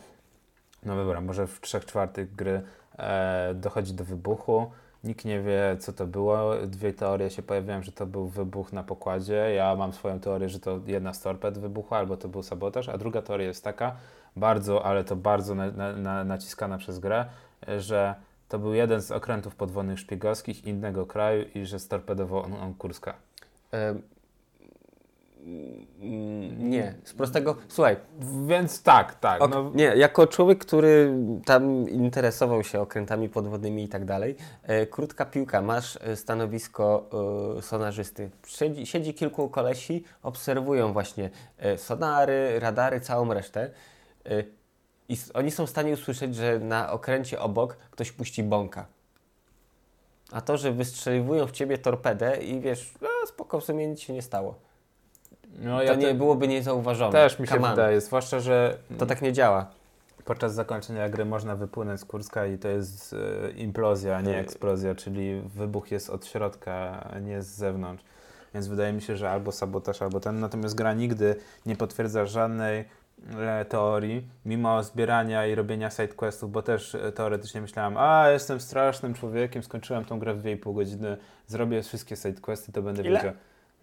no 0.87 0.97
dobra, 0.97 1.20
może 1.20 1.47
w 1.47 1.61
trzech 1.61 1.84
czwartych 1.84 2.34
gry 2.34 2.62
e, 2.99 3.55
dochodzi 3.55 3.95
do 3.95 4.05
wybuchu. 4.05 4.70
Nikt 5.05 5.24
nie 5.24 5.41
wie, 5.41 5.76
co 5.80 5.93
to 5.93 6.07
było. 6.07 6.57
Dwie 6.66 6.93
teorie 6.93 7.30
się 7.30 7.43
pojawiają, 7.43 7.82
że 7.82 7.93
to 7.93 8.07
był 8.07 8.28
wybuch 8.28 8.72
na 8.72 8.82
pokładzie. 8.82 9.55
Ja 9.55 9.76
mam 9.76 9.93
swoją 9.93 10.20
teorię, 10.20 10.49
że 10.49 10.61
to 10.61 10.80
jedna 10.87 11.14
z 11.14 11.20
torped 11.20 11.59
wybuchła, 11.59 11.99
albo 11.99 12.16
to 12.16 12.28
był 12.28 12.43
sabotaż, 12.43 12.89
a 12.89 12.99
druga 12.99 13.22
teoria 13.22 13.47
jest 13.47 13.64
taka, 13.64 13.97
bardzo, 14.37 14.87
ale 14.87 15.05
to 15.05 15.16
bardzo 15.16 15.55
na, 15.55 15.70
na, 15.70 15.93
na, 15.93 16.24
naciskana 16.24 16.78
przez 16.78 16.99
grę, 16.99 17.26
e, 17.68 17.80
że 17.80 18.14
to 18.49 18.59
był 18.59 18.74
jeden 18.74 19.03
z 19.03 19.11
okrętów 19.11 19.55
podwodnych 19.55 19.99
szpiegowskich 19.99 20.64
innego 20.64 21.07
kraju 21.07 21.45
i 21.55 21.64
że 21.64 21.78
storpedował 21.78 22.43
on, 22.43 22.53
on 22.53 22.74
Kurska. 22.74 23.14
Nie, 26.59 26.94
z 27.05 27.14
prostego, 27.14 27.57
słuchaj, 27.68 27.97
Więc 28.47 28.82
tak, 28.82 29.14
tak. 29.14 29.42
Ok, 29.42 29.51
no, 29.51 29.70
Nie, 29.74 29.84
jako 29.84 30.26
człowiek, 30.26 30.59
który 30.59 31.14
tam 31.44 31.88
interesował 31.88 32.64
się 32.64 32.80
okrętami 32.80 33.28
podwodnymi 33.28 33.84
i 33.84 33.88
tak 33.88 34.05
dalej, 34.05 34.36
e, 34.62 34.86
krótka 34.86 35.24
piłka, 35.24 35.62
masz 35.62 35.99
e, 36.03 36.16
stanowisko 36.16 37.11
e, 37.59 37.62
sonarzysty. 37.62 38.30
Siedzi, 38.47 38.86
siedzi 38.86 39.14
kilku 39.14 39.49
kolesi, 39.49 40.05
obserwują 40.22 40.92
właśnie 40.92 41.30
e, 41.59 41.78
sonary, 41.78 42.61
radary, 42.61 43.01
całą 43.01 43.34
resztę. 43.34 43.70
E, 44.26 44.44
I 45.09 45.16
oni 45.34 45.51
są 45.51 45.66
w 45.66 45.70
stanie 45.70 45.92
usłyszeć, 45.92 46.34
że 46.34 46.59
na 46.59 46.92
okręcie 46.92 47.40
obok 47.40 47.76
ktoś 47.76 48.12
puści 48.12 48.42
bąka. 48.42 48.86
A 50.32 50.40
to, 50.40 50.57
że 50.57 50.72
wystrzeliwują 50.72 51.47
w 51.47 51.53
ciebie 51.53 51.78
torpedę 51.78 52.36
i 52.36 52.61
wiesz, 52.61 52.94
no, 53.01 53.09
spoko, 53.26 53.61
w 53.61 53.64
sumie 53.64 53.86
nic 53.88 54.01
się 54.01 54.12
nie 54.12 54.22
stało. 54.22 54.66
No 55.59 55.77
To 55.77 55.83
ja 55.83 55.95
nie 55.95 56.07
te- 56.07 56.15
byłoby 56.15 56.49
niezauważone. 56.49 57.13
Też 57.13 57.39
mi 57.39 57.47
się 57.47 57.55
Come 57.55 57.65
on. 57.69 57.75
wydaje, 57.75 58.01
zwłaszcza, 58.01 58.41
że 58.41 58.77
To 58.99 59.07
tak 59.07 59.23
nie 59.23 59.33
działa. 59.33 59.67
podczas 60.25 60.55
zakończenia 60.55 61.09
gry 61.09 61.25
można 61.25 61.57
wypłynąć 61.57 62.01
z 62.01 62.05
Kurska 62.05 62.47
i 62.47 62.59
to 62.59 62.69
jest 62.69 63.15
e, 63.47 63.51
implozja, 63.51 64.17
a 64.17 64.21
nie 64.21 64.37
E. 64.37 64.41
eksplozja, 64.41 64.95
czyli 64.95 65.41
wybuch 65.41 65.91
jest 65.91 66.11
od 66.11 66.27
środka, 66.27 67.05
a 67.15 67.19
nie 67.19 67.43
z 67.43 67.47
zewnątrz. 67.47 68.05
Więc 68.55 68.67
wydaje 68.69 68.93
mi 68.93 69.03
się, 69.03 69.17
że 69.17 69.31
albo 69.31 69.53
sabotaż, 69.53 70.03
albo 70.03 70.21
ten. 70.21 70.41
Natomiast 70.41 70.75
gra 70.75 70.95
nigdy 70.95 71.37
nie 71.67 71.77
potwierdza 71.77 72.27
żadnej 72.27 72.85
e, 73.39 73.65
teorii, 73.65 74.29
mimo 74.45 74.83
zbierania 74.83 75.47
i 75.47 75.55
robienia 75.55 75.91
sidequestów, 75.91 76.53
bo 76.53 76.63
też 76.63 76.95
e, 76.95 77.13
teoretycznie 77.13 77.61
myślałem, 77.61 77.97
a 77.97 78.29
jestem 78.29 78.61
strasznym 78.61 79.15
człowiekiem, 79.15 79.63
skończyłem 79.63 80.05
tą 80.05 80.19
grę 80.19 80.35
w 80.35 80.43
2,5 80.43 80.75
godziny, 80.75 81.17
zrobię 81.47 81.83
wszystkie 81.83 82.17
sidequesty, 82.17 82.73
to 82.73 82.83
będę 82.83 83.03
Ile? 83.03 83.19
wiedział. 83.19 83.33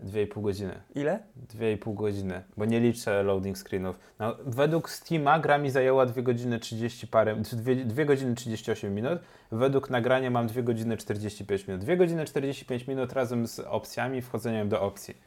2,5 0.04 0.42
godziny. 0.42 0.82
Ile? 0.96 1.20
2,5 1.56 1.94
godziny, 1.94 2.44
bo 2.58 2.66
nie 2.66 2.80
liczę 2.80 3.24
loading 3.24 3.58
screenów. 3.58 4.00
No, 4.20 4.36
według 4.46 4.90
Steama 4.90 5.40
gra 5.40 5.58
mi 5.58 5.70
zajęła 5.70 6.06
2 6.06 6.22
godziny 6.22 6.60
30 6.60 7.08
parę, 7.08 7.36
2, 7.36 7.72
2 7.86 8.06
godziny 8.06 8.36
38 8.36 8.96
minut. 8.96 9.20
Według 9.52 9.90
nagrania 9.90 10.30
mam 10.30 10.48
2 10.48 10.62
godziny 10.62 10.98
45 10.98 11.68
minut. 11.68 11.82
2 11.82 11.96
godziny 11.96 12.26
45 12.26 12.88
minut 12.88 13.14
razem 13.14 13.48
z 13.48 13.60
opcjami, 13.60 14.22
wchodzeniem 14.22 14.70
do 14.70 14.82
opcji. 14.82 15.18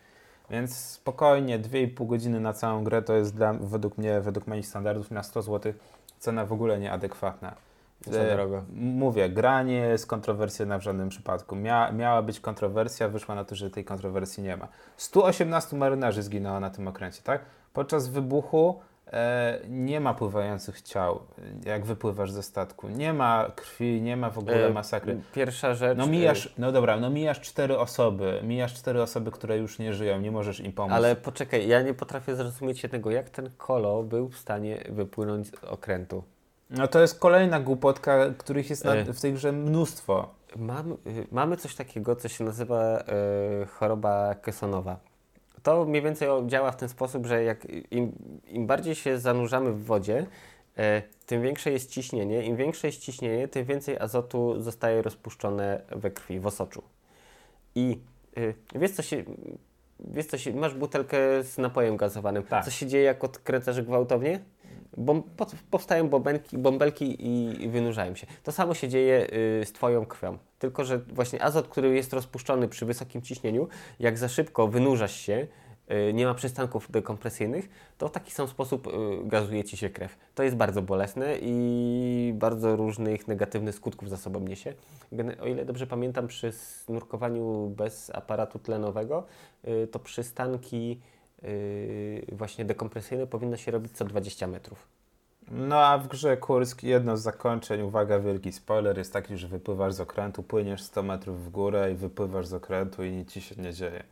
Więc 0.50 0.76
spokojnie, 0.76 1.58
2,5 1.58 2.06
godziny 2.06 2.40
na 2.40 2.52
całą 2.52 2.84
grę 2.84 3.02
to 3.02 3.14
jest 3.14 3.34
dla, 3.34 3.52
według 3.52 3.98
mnie, 3.98 4.20
według 4.20 4.46
moich 4.46 4.66
standardów 4.66 5.10
na 5.10 5.22
100 5.22 5.42
zł 5.42 5.72
cena 6.18 6.46
w 6.46 6.52
ogóle 6.52 6.78
nieadekwatna. 6.78 7.54
Za 8.00 8.20
E, 8.20 8.34
drogo. 8.36 8.64
Mówię, 8.74 9.28
gra 9.28 9.62
nie 9.62 9.76
jest 9.78 10.06
kontrowersja 10.06 10.78
w 10.78 10.82
żadnym 10.82 11.08
przypadku. 11.08 11.56
Mia, 11.56 11.92
miała 11.92 12.22
być 12.22 12.40
kontrowersja, 12.40 13.08
wyszła 13.08 13.34
na 13.34 13.44
to, 13.44 13.54
że 13.54 13.70
tej 13.70 13.84
kontrowersji 13.84 14.42
nie 14.42 14.56
ma. 14.56 14.68
118 14.96 15.76
marynarzy 15.76 16.22
zginęło 16.22 16.60
na 16.60 16.70
tym 16.70 16.88
okręcie, 16.88 17.22
tak? 17.22 17.40
Podczas 17.72 18.08
wybuchu 18.08 18.80
e, 19.12 19.60
nie 19.68 20.00
ma 20.00 20.14
pływających 20.14 20.82
ciał, 20.82 21.20
jak 21.64 21.84
wypływasz 21.84 22.30
ze 22.30 22.42
statku. 22.42 22.88
Nie 22.88 23.12
ma 23.12 23.50
krwi, 23.56 24.02
nie 24.02 24.16
ma 24.16 24.30
w 24.30 24.38
ogóle 24.38 24.66
E, 24.66 24.72
masakry. 24.72 25.20
Pierwsza 25.34 25.74
rzecz. 25.74 25.98
No 25.98 26.06
mijasz, 26.06 26.54
no 26.58 26.72
dobra, 26.72 26.96
no 26.96 27.10
mijasz 27.10 27.40
cztery 27.40 27.78
osoby, 27.78 28.40
mijasz 28.42 28.74
cztery 28.74 29.02
osoby, 29.02 29.30
które 29.30 29.58
już 29.58 29.78
nie 29.78 29.94
żyją, 29.94 30.20
nie 30.20 30.30
możesz 30.30 30.60
im 30.60 30.66
e, 30.66 30.72
pomóc. 30.72 30.92
Ale 30.92 31.16
poczekaj, 31.16 31.68
ja 31.68 31.82
nie 31.82 31.94
potrafię 31.94 32.36
zrozumieć 32.36 32.82
jednego, 32.82 33.10
jak 33.10 33.30
ten 33.30 33.50
kolo 33.58 34.02
był 34.02 34.28
w 34.28 34.36
stanie 34.36 34.84
wypłynąć 34.88 35.46
z 35.48 35.64
okrętu. 35.64 36.22
No 36.70 36.88
to 36.88 37.00
jest 37.00 37.18
kolejna 37.18 37.60
głupotka, 37.60 38.18
których 38.38 38.70
jest 38.70 38.84
na, 38.84 38.94
E. 38.94 39.12
w 39.12 39.20
tej 39.20 39.32
grze 39.32 39.52
mnóstwo. 39.52 40.34
Mam, 40.56 40.92
y, 40.92 40.96
mamy 41.32 41.56
coś 41.56 41.74
takiego, 41.74 42.16
co 42.16 42.28
się 42.28 42.44
nazywa 42.44 43.00
y, 43.00 43.66
choroba 43.66 44.34
kesonowa. 44.34 44.96
To 45.62 45.84
mniej 45.84 46.02
więcej 46.02 46.28
działa 46.46 46.72
w 46.72 46.76
ten 46.76 46.88
sposób, 46.88 47.26
że 47.26 47.44
jak 47.44 47.66
im, 47.90 48.12
im 48.48 48.66
bardziej 48.66 48.94
się 48.94 49.18
zanurzamy 49.18 49.72
w 49.72 49.84
wodzie, 49.84 50.26
e, 50.78 51.02
tym 51.26 51.42
większe 51.42 51.70
jest 51.70 51.90
ciśnienie. 51.90 52.46
Im 52.46 52.56
większe 52.56 52.86
jest 52.86 53.00
ciśnienie, 53.00 53.48
tym 53.48 53.64
więcej 53.64 53.98
azotu 53.98 54.62
zostaje 54.62 55.02
rozpuszczone 55.02 55.80
we 55.90 56.10
krwi, 56.10 56.40
w 56.40 56.46
osoczu. 56.46 56.82
I 57.74 58.00
y, 58.38 58.54
wiesz 58.74 58.90
co 58.90 59.02
się... 59.02 59.24
Wiesz 60.00 60.26
co 60.26 60.38
się, 60.38 60.54
masz 60.54 60.74
butelkę 60.74 61.18
z 61.42 61.58
napojem 61.58 61.96
gazowanym. 61.96 62.42
Tak. 62.42 62.64
Co 62.64 62.70
się 62.70 62.86
dzieje, 62.86 63.04
jak 63.04 63.24
odkręcasz 63.24 63.82
gwałtownie? 63.82 64.40
Bom, 64.96 65.22
po, 65.22 65.46
powstają 65.70 66.08
bąbelki, 66.08 66.58
bąbelki 66.58 67.16
i, 67.18 67.68
wynurzają 67.68 68.14
się. 68.14 68.26
To 68.42 68.52
samo 68.52 68.74
się 68.74 68.88
dzieje 68.88 69.26
y, 69.62 69.64
z 69.64 69.72
Twoją 69.72 70.06
krwią. 70.06 70.38
Tylko, 70.58 70.84
że 70.84 70.98
właśnie 70.98 71.42
azot, 71.42 71.68
który 71.68 71.94
jest 71.94 72.12
rozpuszczony 72.12 72.68
przy 72.68 72.86
wysokim 72.86 73.22
ciśnieniu, 73.22 73.68
jak 74.00 74.18
za 74.18 74.28
szybko 74.28 74.68
wynurzasz 74.68 75.16
się, 75.16 75.46
y, 76.08 76.12
nie 76.12 76.26
ma 76.26 76.34
przystanków 76.34 76.90
dekompresyjnych, 76.90 77.68
to 77.98 78.08
w 78.08 78.10
taki 78.10 78.30
sam 78.32 78.48
sposób 78.48 78.86
y, 78.86 78.90
gazuje 79.24 79.64
Ci 79.64 79.76
się 79.76 79.90
krew. 79.90 80.18
To 80.34 80.42
jest 80.42 80.56
bardzo 80.56 80.82
bolesne 80.82 81.38
i 81.40 82.32
bardzo 82.34 82.76
różnych 82.76 83.28
negatywnych 83.28 83.74
skutków 83.74 84.10
za 84.10 84.16
sobą 84.16 84.40
niesie. 84.40 84.74
O 85.40 85.46
ile 85.46 85.64
dobrze 85.64 85.86
pamiętam, 85.86 86.26
przy 86.26 86.52
nurkowaniu 86.88 87.72
bez 87.76 88.10
aparatu 88.10 88.58
tlenowego, 88.58 89.26
to 89.90 89.98
przystanki 89.98 91.00
właśnie 92.32 92.64
dekompresyjne 92.64 93.26
powinno 93.26 93.56
się 93.56 93.70
robić 93.70 93.92
co 93.92 94.04
20 94.04 94.46
metrów. 94.46 94.86
No 95.50 95.86
a 95.86 95.98
w 95.98 96.08
grze 96.08 96.36
Kursk 96.36 96.82
jedno 96.82 97.16
z 97.16 97.22
zakończeń, 97.22 97.82
uwaga, 97.82 98.18
wielki 98.18 98.52
spoiler, 98.52 98.98
jest 98.98 99.12
taki, 99.12 99.36
że 99.36 99.48
wypływasz 99.48 99.92
z 99.92 100.00
okrętu, 100.00 100.42
płyniesz 100.42 100.82
100 100.82 101.02
metrów 101.02 101.44
w 101.44 101.50
górę 101.50 101.92
i 101.92 101.94
wypływasz 101.94 102.46
z 102.46 102.54
okrętu 102.54 103.04
i 103.04 103.10
nic 103.10 103.32
ci 103.32 103.40
się 103.40 103.54
nie 103.62 103.72
dzieje. 103.72 104.02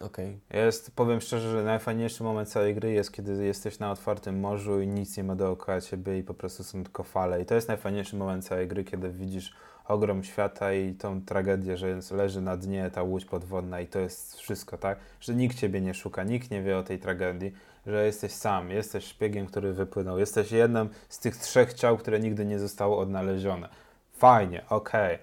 Okej. 0.00 0.38
Jest, 0.50 0.90
powiem 0.90 1.20
szczerze, 1.20 1.50
że 1.50 1.64
najfajniejszy 1.64 2.22
moment 2.22 2.48
całej 2.48 2.74
gry 2.74 2.92
jest, 2.92 3.12
kiedy 3.12 3.46
jesteś 3.46 3.78
na 3.78 3.90
otwartym 3.90 4.40
morzu 4.40 4.80
i 4.80 4.86
nic 4.88 5.16
nie 5.16 5.24
ma 5.24 5.36
dookoła 5.36 5.80
ciebie 5.80 6.18
i 6.18 6.22
po 6.22 6.34
prostu 6.34 6.64
są 6.64 6.84
tylko 6.84 7.02
fale. 7.02 7.42
I 7.42 7.46
to 7.46 7.54
jest 7.54 7.68
najfajniejszy 7.68 8.16
moment 8.16 8.46
całej 8.46 8.68
gry, 8.68 8.84
kiedy 8.84 9.10
widzisz 9.10 9.54
ogrom 9.88 10.24
świata 10.24 10.72
i 10.72 10.94
tą 10.94 11.22
tragedię, 11.22 11.76
że 11.76 11.98
leży 12.10 12.40
na 12.40 12.56
dnie 12.56 12.90
ta 12.90 13.02
łódź 13.02 13.24
podwodna 13.24 13.80
i 13.80 13.86
to 13.86 13.98
jest 13.98 14.36
wszystko, 14.40 14.78
tak? 14.78 14.98
Że 15.20 15.34
nikt 15.34 15.56
ciebie 15.58 15.80
nie 15.80 15.94
szuka, 15.94 16.24
nikt 16.24 16.50
nie 16.50 16.62
wie 16.62 16.78
o 16.78 16.82
tej 16.82 16.98
tragedii, 16.98 17.52
że 17.86 18.06
jesteś 18.06 18.32
sam, 18.32 18.70
jesteś 18.70 19.04
szpiegiem, 19.04 19.46
który 19.46 19.72
wypłynął, 19.72 20.18
jesteś 20.18 20.52
jednym 20.52 20.88
z 21.08 21.18
tych 21.18 21.36
trzech 21.36 21.74
ciał, 21.74 21.96
które 21.96 22.20
nigdy 22.20 22.44
nie 22.44 22.58
zostało 22.58 22.98
odnalezione. 22.98 23.68
Fajnie, 24.12 24.62
okej. 24.68 25.18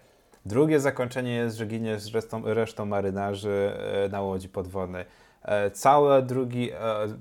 Drugie 0.45 0.79
zakończenie 0.79 1.33
jest, 1.35 1.57
że 1.57 1.65
giniesz 1.65 2.01
z 2.01 2.15
resztą, 2.15 2.41
resztą 2.53 2.85
marynarzy 2.85 3.71
e, 4.05 4.09
na 4.09 4.21
łodzi 4.21 4.49
podwodnej. 4.49 5.05
E, 5.41 5.71
Całe 5.71 6.21
drugi, 6.21 6.71
e, 6.71 6.77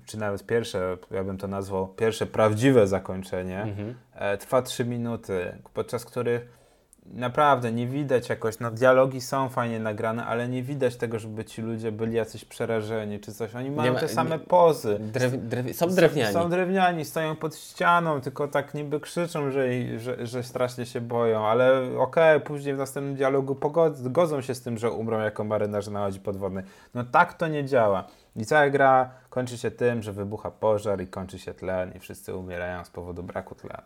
czy 0.07 0.18
nawet 0.18 0.47
pierwsze, 0.47 0.97
ja 1.11 1.24
bym 1.24 1.38
to 1.38 1.49
nazwał, 1.49 1.88
pierwsze 1.88 2.26
prawdziwe 2.26 2.86
zakończenie 2.86 3.62
Mhm. 3.62 3.95
trwa 4.38 4.62
3 4.62 4.84
minuty, 4.84 5.53
podczas 5.74 6.05
których 6.05 6.62
naprawdę 7.07 7.72
nie 7.72 7.86
widać 7.86 8.28
jakoś, 8.28 8.59
no 8.61 8.70
dialogi 8.70 9.20
są 9.20 9.48
fajnie 9.48 9.80
nagrane, 9.80 10.26
ale 10.26 10.48
nie 10.48 10.62
widać 10.62 10.96
tego, 10.96 11.18
żeby 11.18 11.44
ci 11.44 11.62
ludzie 11.62 11.92
byli 11.92 12.14
jacyś 12.16 12.44
przerażeni 12.44 13.20
czy 13.20 13.32
coś. 13.32 13.55
Oni 13.55 13.70
mają 13.70 13.92
ma- 13.92 14.00
te 14.00 14.09
same 14.09 14.30
nie- 14.30 14.38
pozy. 14.38 14.98
Drew, 15.00 15.32
drew, 15.48 15.76
są 15.76 15.88
drewniani. 15.88 16.32
Są 16.34 16.50
drewniani, 16.50 17.05
stoją 17.05 17.36
pod 17.36 17.57
ścianą, 17.57 18.20
tylko 18.20 18.48
tak 18.48 18.74
niby 18.74 19.00
krzyczą, 19.00 19.50
że, 19.50 19.68
że, 19.98 20.26
że 20.26 20.42
strasznie 20.42 20.86
się 20.86 21.00
boją, 21.00 21.46
ale 21.46 21.80
okej, 21.98 22.40
później 22.40 22.74
w 22.74 22.78
następnym 22.78 23.14
dialogu 23.14 23.55
pogod- 23.55 24.09
godzą 24.12 24.40
się 24.40 24.55
z 24.55 24.62
tym, 24.62 24.78
że 24.78 24.90
umrą 24.90 25.20
jako 25.20 25.44
marynarze 25.44 25.90
na 25.90 26.00
łodzi 26.00 26.20
podwodnej. 26.20 26.64
No 26.94 27.05
tak 27.05 27.34
to 27.34 27.48
nie 27.48 27.64
działa. 27.64 28.05
I 28.36 28.44
cała 28.46 28.70
gra 28.70 29.11
kończy 29.30 29.59
się 29.59 29.70
tym, 29.70 30.03
że 30.03 30.12
wybucha 30.12 30.50
pożar 30.50 31.00
i 31.00 31.07
kończy 31.07 31.38
się 31.38 31.55
tlen 31.55 31.92
i 31.96 31.98
wszyscy 31.98 32.34
umierają 32.36 32.84
z 32.84 32.90
powodu 32.90 33.22
braku 33.22 33.55
tlenu. 33.55 33.82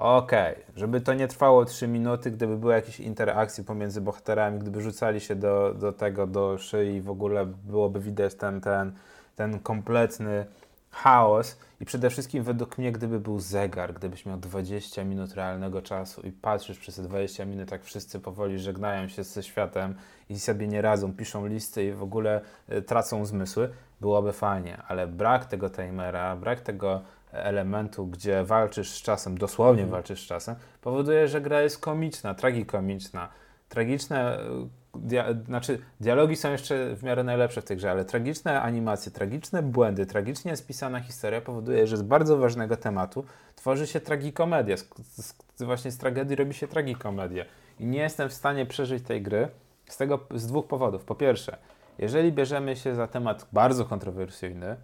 Okej, 0.00 0.54
żeby 0.76 1.00
to 1.00 1.14
nie 1.14 1.28
trwało 1.28 1.64
3 1.64 1.88
minuty, 1.88 2.30
gdyby 2.30 2.56
były 2.56 2.74
jakieś 2.74 3.00
interakcje 3.00 3.64
pomiędzy 3.64 4.00
bohaterami, 4.00 4.58
gdyby 4.58 4.80
rzucali 4.80 5.20
się 5.20 5.34
do, 5.34 5.74
do 5.74 5.92
tego, 5.92 6.26
do 6.26 6.58
szyi 6.58 7.00
w 7.00 7.10
ogóle 7.10 7.46
byłoby 7.46 8.00
widać 8.00 8.34
ten, 8.34 8.60
ten, 8.60 8.92
ten 9.36 9.58
kompletny 9.58 10.46
chaos. 10.90 11.58
I 11.80 11.84
przede 11.84 12.10
wszystkim 12.10 12.42
według 12.42 12.78
mnie, 12.78 12.92
gdyby 12.92 13.20
był 13.20 13.40
zegar, 13.40 13.94
gdybyś 13.94 14.26
miał 14.26 14.36
20 14.38 15.04
minut 15.04 15.34
realnego 15.34 15.82
czasu 15.82 16.20
i 16.20 16.32
patrzysz 16.32 16.78
przez 16.78 16.96
te 16.96 17.02
20 17.02 17.44
minut, 17.44 17.70
jak 17.70 17.84
wszyscy 17.84 18.20
powoli 18.20 18.58
żegnają 18.58 19.08
się 19.08 19.24
ze 19.24 19.42
światem 19.42 19.94
i 20.28 20.38
sobie 20.38 20.68
nie 20.68 20.82
radzą, 20.82 21.12
piszą 21.12 21.46
listy 21.46 21.84
i 21.84 21.92
w 21.92 22.02
ogóle 22.02 22.40
y, 22.72 22.82
tracą 22.82 23.26
zmysły, 23.26 23.70
byłoby 24.00 24.32
fajnie, 24.32 24.82
ale 24.88 25.06
brak 25.06 25.44
tego 25.44 25.70
timera, 25.70 26.36
brak 26.36 26.60
tego 26.60 27.02
elementu, 27.32 28.06
gdzie 28.06 28.44
walczysz 28.44 28.90
z 28.90 29.02
czasem, 29.02 29.38
dosłownie 29.38 29.86
walczysz 29.86 30.22
z 30.24 30.26
czasem, 30.26 30.54
powoduje, 30.80 31.28
że 31.28 31.40
gra 31.40 31.62
jest 31.62 31.78
komiczna, 31.78 32.34
tragikomiczna. 32.34 33.28
Tragiczne, 33.68 34.40
y, 34.40 34.98
dia- 34.98 35.44
znaczy 35.44 35.78
dialogi 36.00 36.36
są 36.36 36.52
jeszcze 36.52 36.96
w 36.96 37.02
miarę 37.02 37.24
najlepsze 37.24 37.62
w 37.62 37.64
tej 37.64 37.76
grze, 37.76 37.90
ale 37.90 38.04
tragiczne 38.04 38.62
animacje, 38.62 39.12
tragiczne 39.12 39.62
błędy, 39.62 40.06
tragicznie 40.06 40.56
spisana 40.56 41.00
historia 41.00 41.40
powoduje, 41.40 41.86
że 41.86 41.96
z 41.96 42.02
bardzo 42.02 42.38
ważnego 42.38 42.76
tematu 42.76 43.24
tworzy 43.56 43.86
się 43.86 44.00
tragikomedia. 44.00 44.76
Z, 44.76 44.84
z, 45.56 45.62
właśnie 45.62 45.90
z 45.90 45.98
tragedii 45.98 46.36
robi 46.36 46.54
się 46.54 46.68
tragikomedia. 46.68 47.44
I 47.80 47.86
nie 47.86 47.98
jestem 47.98 48.28
w 48.28 48.32
stanie 48.32 48.66
przeżyć 48.66 49.04
tej 49.04 49.22
gry 49.22 49.48
z 49.86 49.96
tego 49.96 50.18
z 50.34 50.46
dwóch 50.46 50.66
powodów. 50.66 51.04
Po 51.04 51.14
pierwsze, 51.14 51.56
jeżeli 51.98 52.32
bierzemy 52.32 52.76
się 52.76 52.94
za 52.94 53.06
temat 53.06 53.46
bardzo 53.52 53.84
kontrowersyjny, 53.84 54.76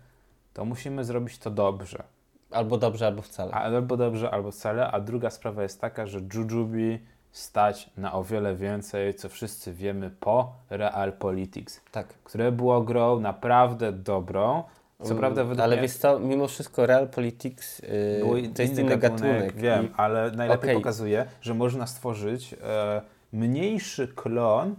to 0.55 0.65
musimy 0.65 1.05
zrobić 1.05 1.39
to 1.39 1.51
dobrze. 1.51 2.03
Albo 2.51 2.79
dobrze, 2.79 3.07
albo 3.07 3.23
wcale. 3.23 3.53
Albo 3.53 3.97
dobrze, 3.97 4.31
albo 4.31 4.51
wcale. 4.51 4.91
A 4.91 5.01
druga 5.01 5.31
sprawa 5.31 5.63
jest 5.63 5.81
taka, 5.81 6.07
że 6.07 6.21
Jujubi 6.35 6.99
stać 7.33 7.91
na 7.97 8.13
o 8.13 8.25
wiele 8.25 8.55
więcej, 8.57 9.15
co 9.15 9.29
wszyscy 9.29 9.73
wiemy 9.73 10.11
po 10.11 10.53
Realpolitiks, 10.71 11.81
tak. 11.91 12.07
które 12.09 12.53
było 12.53 12.83
grą 12.83 13.21
naprawdę 13.21 13.93
dobrą. 13.93 14.63
Co 14.99 15.05
Mm, 15.05 15.19
prawda 15.19 15.45
według 15.45 15.61
Ale 15.65 15.77
mnie 15.77 15.83
wiesz 15.83 15.97
co, 15.97 16.19
mimo 16.19 16.47
wszystko 16.49 16.87
Realpolitiks 16.87 17.79
yy, 17.79 17.89
był 18.21 18.53
to 18.55 18.63
jest 18.63 18.79
inny 18.79 18.99
gatunek. 18.99 19.57
Wiem, 19.57 19.85
I- 19.85 19.91
ale 19.97 20.31
najlepiej 20.31 20.71
Okej. 20.71 20.77
pokazuje, 20.77 21.27
że 21.41 21.55
można 21.55 21.87
stworzyć 21.87 22.55
e, 22.55 23.03
mniejszy 23.33 24.09
klon 24.09 24.75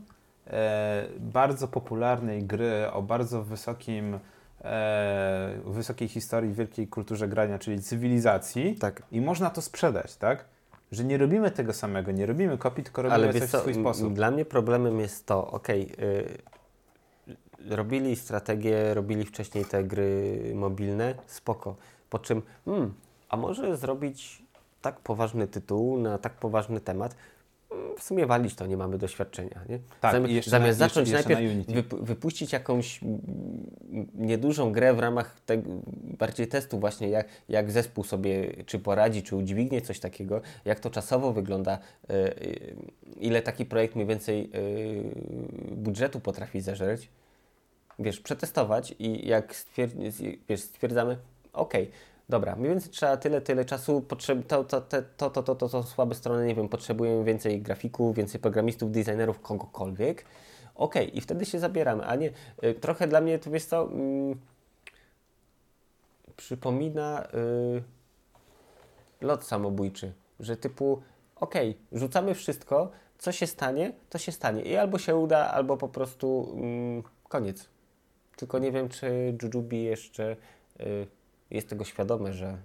e, 0.48 1.06
bardzo 1.20 1.68
popularnej 1.68 2.44
gry 2.44 2.92
o 2.94 3.02
bardzo 3.02 3.44
wysokim 3.44 4.20
wysokiej 5.66 6.08
historii, 6.08 6.54
wielkiej 6.54 6.88
kulturze 6.88 7.28
grania, 7.28 7.60
czyli 7.60 7.82
cywilizacji 7.82 8.76
Tak. 8.76 9.04
i 9.12 9.22
można 9.22 9.50
to 9.50 9.62
sprzedać, 9.62 10.16
tak? 10.16 10.46
Że 10.92 11.04
nie 11.04 11.18
robimy 11.18 11.52
tego 11.52 11.74
samego, 11.74 12.12
nie 12.12 12.26
robimy 12.26 12.58
kopii, 12.58 12.84
tylko 12.84 13.02
robimy 13.02 13.16
Ale 13.24 13.34
coś 13.34 13.42
wiesz 13.42 13.50
w 13.50 13.52
co, 13.52 13.60
swój 13.60 13.74
sposób. 13.74 14.14
dla 14.14 14.32
mnie 14.32 14.46
problemem 14.46 15.00
jest 15.00 15.26
to, 15.26 15.48
okej, 15.52 15.92
y, 16.00 16.38
robili 17.76 18.16
strategię, 18.16 18.94
robili 18.94 19.26
wcześniej 19.26 19.66
te 19.66 19.84
gry 19.84 20.40
mobilne, 20.56 21.16
spoko. 21.26 21.76
Po 22.10 22.20
czym, 22.20 22.42
hmm, 22.66 22.94
a 23.30 23.38
może 23.38 23.78
zrobić 23.78 24.44
tak 24.82 25.00
poważny 25.00 25.48
tytuł 25.48 26.00
na 26.00 26.18
tak 26.18 26.34
poważny 26.34 26.82
temat, 26.82 27.16
w 27.98 28.04
sumie 28.04 28.26
walić 28.26 28.56
to, 28.56 28.66
nie 28.68 28.78
mamy 28.78 28.98
doświadczenia, 28.98 29.62
nie? 29.70 29.80
Tak, 30.02 30.16
Zami- 30.16 30.30
jeszcze 30.30 30.52
zamiast 30.52 30.80
na- 30.80 30.86
jeszcze- 30.86 31.00
zacząć 31.02 31.10
jeszcze 31.10 31.30
na 31.30 31.36
najpierw 31.36 31.56
Unity. 31.68 31.74
wypu- 31.74 32.04
wypuścić 32.06 32.54
jakąś 32.54 33.00
niedużą 34.16 34.72
grę 34.72 34.94
w 34.94 35.00
ramach 35.00 35.40
tego, 35.46 35.70
bardziej 36.20 36.48
testu 36.48 36.80
właśnie, 36.80 37.10
jak, 37.10 37.28
jak 37.50 37.72
zespół 37.72 38.04
sobie 38.04 38.54
czy 38.66 38.80
poradzi, 38.80 39.24
czy 39.24 39.36
udźwignie 39.36 39.82
coś 39.82 40.00
takiego, 40.00 40.42
jak 40.66 40.80
to 40.80 40.90
czasowo 40.90 41.34
wygląda, 41.34 41.80
y, 42.10 42.14
y, 42.14 42.76
ile 43.20 43.42
taki 43.42 43.66
projekt 43.66 43.96
mniej 43.96 44.08
więcej 44.08 44.50
y, 44.56 45.76
budżetu 45.76 46.20
potrafi 46.20 46.62
zażreć, 46.62 47.10
wiesz, 48.00 48.20
przetestować 48.20 48.96
i 49.00 49.28
jak 49.28 49.54
stwier- 49.54 50.38
wiesz, 50.50 50.60
stwierdzamy, 50.62 51.18
ok, 51.54 51.74
dobra, 52.30 52.56
mniej 52.56 52.70
więcej 52.70 52.92
trzeba 52.92 53.18
tyle, 53.18 53.42
tyle 53.42 53.66
czasu, 53.66 54.02
potrzeb, 54.02 54.48
to, 54.48 54.64
to, 54.64 54.82
to, 54.82 55.02
to, 55.18 55.30
to, 55.30 55.44
to, 55.44 55.56
to, 55.56 55.70
to 55.70 55.84
słabe 55.84 56.16
strony, 56.16 56.46
nie 56.46 56.56
wiem, 56.56 56.70
potrzebujemy 56.70 57.24
więcej 57.24 57.62
grafików, 57.62 58.16
więcej 58.16 58.42
programistów, 58.42 58.92
designerów, 58.92 59.42
kogokolwiek. 59.42 60.26
Okay, 60.76 61.04
i 61.04 61.22
wtedy 61.22 61.46
się 61.46 61.60
zabieramy, 61.60 62.06
a 62.06 62.16
nie, 62.16 62.32
y, 62.64 62.74
trochę 62.74 63.08
dla 63.08 63.22
mnie 63.22 63.40
to, 63.40 63.52
wiesz 63.52 63.66
co, 63.66 63.84
mm, 63.84 64.40
przypomina 66.38 67.28
y, 67.34 67.84
lot 69.22 69.44
samobójczy, 69.44 70.14
że 70.40 70.58
typu, 70.58 71.02
okay, 71.36 71.74
rzucamy 71.92 72.36
wszystko, 72.36 72.92
co 73.18 73.32
się 73.32 73.48
stanie, 73.48 73.94
to 74.10 74.18
się 74.18 74.32
stanie 74.32 74.62
i 74.62 74.76
albo 74.76 74.98
się 74.98 75.16
uda, 75.16 75.52
albo 75.52 75.78
po 75.78 75.88
prostu 75.88 76.54
mm, 76.54 77.04
koniec. 77.30 77.70
Tylko 78.36 78.60
nie 78.60 78.72
wiem, 78.72 78.90
czy 78.90 79.38
Jujubi 79.44 79.84
jeszcze 79.84 80.36
y, 80.80 81.08
jest 81.52 81.70
tego 81.70 81.84
świadomy, 81.84 82.34
że... 82.34 82.58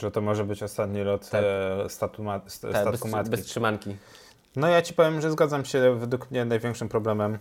Że 0.00 0.10
to 0.10 0.20
może 0.20 0.44
być 0.44 0.62
ostatni 0.62 1.02
lot 1.02 1.30
tak. 1.30 1.44
e, 1.44 1.88
statu 1.88 2.22
ma, 2.22 2.40
st 2.46 2.62
tak, 2.62 2.70
statku 2.70 3.04
bez, 3.04 3.12
matki. 3.12 3.30
Bez 3.30 3.44
trzymanki. 3.44 3.96
No 4.56 4.68
ja 4.68 4.82
Ci 4.82 4.94
powiem, 4.94 5.20
że 5.20 5.30
zgadzam 5.30 5.64
się, 5.64 5.96
według 5.98 6.30
mnie 6.30 6.44
największym 6.44 6.88
problemem, 6.88 7.38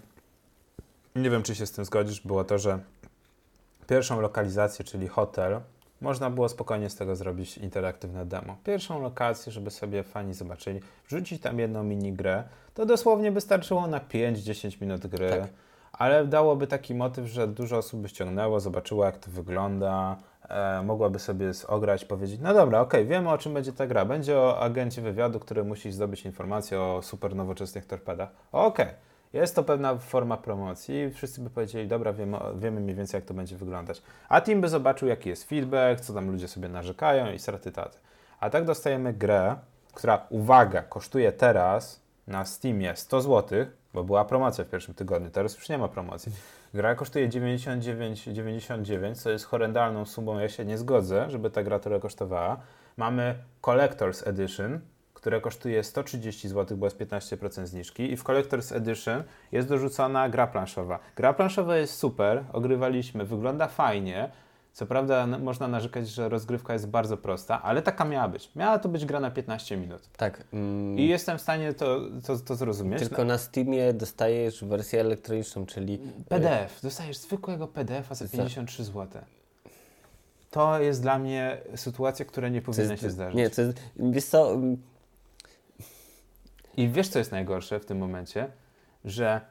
nie 1.15 1.29
wiem, 1.29 1.43
czy 1.43 1.55
się 1.55 1.65
z 1.65 1.71
tym 1.71 1.85
zgodzisz, 1.85 2.21
było 2.21 2.43
to, 2.43 2.57
że 2.57 2.79
pierwszą 3.87 4.21
lokalizację, 4.21 4.85
czyli 4.85 5.07
hotel, 5.07 5.59
można 6.01 6.29
było 6.29 6.49
spokojnie 6.49 6.89
z 6.89 6.95
tego 6.95 7.15
zrobić 7.15 7.57
interaktywne 7.57 8.25
demo. 8.25 8.57
Pierwszą 8.63 9.01
lokację, 9.01 9.51
żeby 9.51 9.71
sobie 9.71 10.03
fani 10.03 10.33
zobaczyli, 10.33 10.79
wrzucić 11.07 11.41
tam 11.41 11.59
jedną 11.59 11.83
minigrę, 11.83 12.43
to 12.73 12.85
dosłownie 12.85 13.31
wystarczyło 13.31 13.87
na 13.87 13.99
5-10 13.99 14.81
minut 14.81 15.07
gry. 15.07 15.29
Tak 15.29 15.49
ale 15.93 16.27
dałoby 16.27 16.67
taki 16.67 16.95
motyw, 16.95 17.27
że 17.27 17.47
dużo 17.47 17.77
osób 17.77 18.01
by 18.01 18.09
ściągnęło, 18.09 18.59
zobaczyło 18.59 19.05
jak 19.05 19.17
to 19.17 19.31
wygląda, 19.31 20.17
e, 20.49 20.83
mogłaby 20.83 21.19
sobie 21.19 21.51
ograć, 21.67 22.05
powiedzieć, 22.05 22.39
no 22.43 22.53
dobra, 22.53 22.79
okej, 22.81 23.01
okay, 23.01 23.09
wiemy 23.09 23.29
o 23.29 23.37
czym 23.37 23.53
będzie 23.53 23.73
ta 23.73 23.87
gra. 23.87 24.05
Będzie 24.05 24.37
o 24.37 24.59
agencie 24.59 25.01
wywiadu, 25.01 25.39
który 25.39 25.63
musi 25.63 25.91
zdobyć 25.91 26.25
informacje 26.25 26.81
o 26.81 27.01
super 27.01 27.35
nowoczesnych 27.35 27.85
torpedach. 27.85 28.29
Okej, 28.51 28.85
okay. 28.85 28.97
jest 29.33 29.55
to 29.55 29.63
pewna 29.63 29.97
forma 29.97 30.37
promocji 30.37 31.11
wszyscy 31.11 31.41
by 31.41 31.49
powiedzieli, 31.49 31.87
dobra, 31.87 32.13
wiemy, 32.13 32.37
wiemy 32.55 32.81
mniej 32.81 32.95
więcej 32.95 33.17
jak 33.17 33.25
to 33.25 33.33
będzie 33.33 33.57
wyglądać. 33.57 34.01
A 34.29 34.41
team 34.41 34.61
by 34.61 34.69
zobaczył 34.69 35.07
jaki 35.07 35.29
jest 35.29 35.49
feedback, 35.49 36.01
co 36.01 36.13
tam 36.13 36.31
ludzie 36.31 36.47
sobie 36.47 36.69
narzekają 36.69 37.31
i 37.31 37.39
straty 37.39 37.71
taty. 37.71 37.97
A 38.39 38.49
tak 38.49 38.65
dostajemy 38.65 39.13
grę, 39.13 39.55
która, 39.93 40.25
uwaga, 40.29 40.83
kosztuje 40.83 41.31
teraz 41.31 42.03
na 42.27 42.45
Steamie 42.45 42.95
100 42.95 43.21
zł, 43.21 43.65
bo 43.93 44.03
była 44.03 44.25
promocja 44.25 44.63
w 44.63 44.67
pierwszym 44.67 44.93
tygodniu, 44.93 45.29
teraz 45.29 45.55
już 45.55 45.69
nie 45.69 45.77
ma 45.77 45.87
promocji. 45.87 46.31
Gra 46.73 46.95
kosztuje 46.95 47.29
99,99, 47.29 49.15
co 49.15 49.29
jest 49.29 49.45
horrendalną 49.45 50.05
sumą, 50.05 50.39
ja 50.39 50.49
się 50.49 50.65
nie 50.65 50.77
zgodzę, 50.77 51.29
żeby 51.29 51.49
ta 51.49 51.63
gra 51.63 51.79
tyle 51.79 51.99
kosztowała. 51.99 52.57
Mamy 52.97 53.35
Collector's 53.61 54.29
Edition, 54.29 54.79
które 55.13 55.41
kosztuje 55.41 55.83
130 55.83 56.49
zł, 56.49 56.77
bo 56.77 56.85
jest 56.85 56.99
15% 56.99 57.65
zniżki 57.65 58.11
i 58.11 58.17
w 58.17 58.23
Collector's 58.23 58.75
Edition 58.75 59.23
jest 59.51 59.67
dorzucona 59.67 60.29
gra 60.29 60.47
planszowa. 60.47 60.99
Gra 61.15 61.33
planszowa 61.33 61.77
jest 61.77 61.93
super, 61.93 62.43
ogrywaliśmy, 62.53 63.25
wygląda 63.25 63.67
fajnie, 63.67 64.29
co 64.73 64.85
prawda 64.85 65.27
można 65.27 65.67
narzekać, 65.67 66.09
że 66.09 66.29
rozgrywka 66.29 66.73
jest 66.73 66.87
bardzo 66.87 67.17
prosta, 67.17 67.61
ale 67.61 67.81
taka 67.81 68.05
miała 68.05 68.27
być. 68.27 68.51
Miała 68.55 68.79
to 68.79 68.89
być 68.89 69.05
gra 69.05 69.19
na 69.19 69.31
15 69.31 69.77
minut. 69.77 70.09
Tak. 70.17 70.43
Mm, 70.53 70.99
I 70.99 71.07
jestem 71.07 71.37
w 71.37 71.41
stanie 71.41 71.73
to, 71.73 71.99
to, 72.25 72.37
to 72.37 72.55
zrozumieć. 72.55 72.99
Tylko 72.99 73.23
na 73.25 73.37
Steamie 73.37 73.93
dostajesz 73.93 74.63
wersję 74.63 75.01
elektroniczną, 75.01 75.65
czyli... 75.65 75.99
PDF. 76.29 76.81
Dostajesz 76.83 77.17
zwykłego 77.17 77.67
PDF-a 77.67 78.15
za 78.15 78.27
53 78.27 78.83
zł. 78.83 79.21
To 80.51 80.79
jest 80.79 81.01
dla 81.01 81.19
mnie 81.19 81.57
sytuacja, 81.75 82.25
która 82.25 82.49
nie 82.49 82.61
powinna 82.61 82.91
jest, 82.91 83.03
się 83.03 83.09
zdarzyć. 83.09 83.37
Nie, 83.37 83.49
to 83.49 83.61
jest... 83.61 83.77
Wiesz 83.95 84.25
co... 84.25 84.53
Mm, 84.53 84.77
I 86.77 86.89
wiesz, 86.89 87.07
co 87.07 87.19
jest 87.19 87.31
najgorsze 87.31 87.79
w 87.79 87.85
tym 87.85 87.97
momencie? 87.97 88.47
Że 89.05 89.41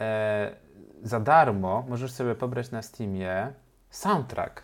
e, 0.00 0.56
za 1.02 1.20
darmo 1.20 1.84
możesz 1.88 2.12
sobie 2.12 2.34
pobrać 2.34 2.70
na 2.70 2.82
Steamie 2.82 3.52
soundtrack. 3.90 4.62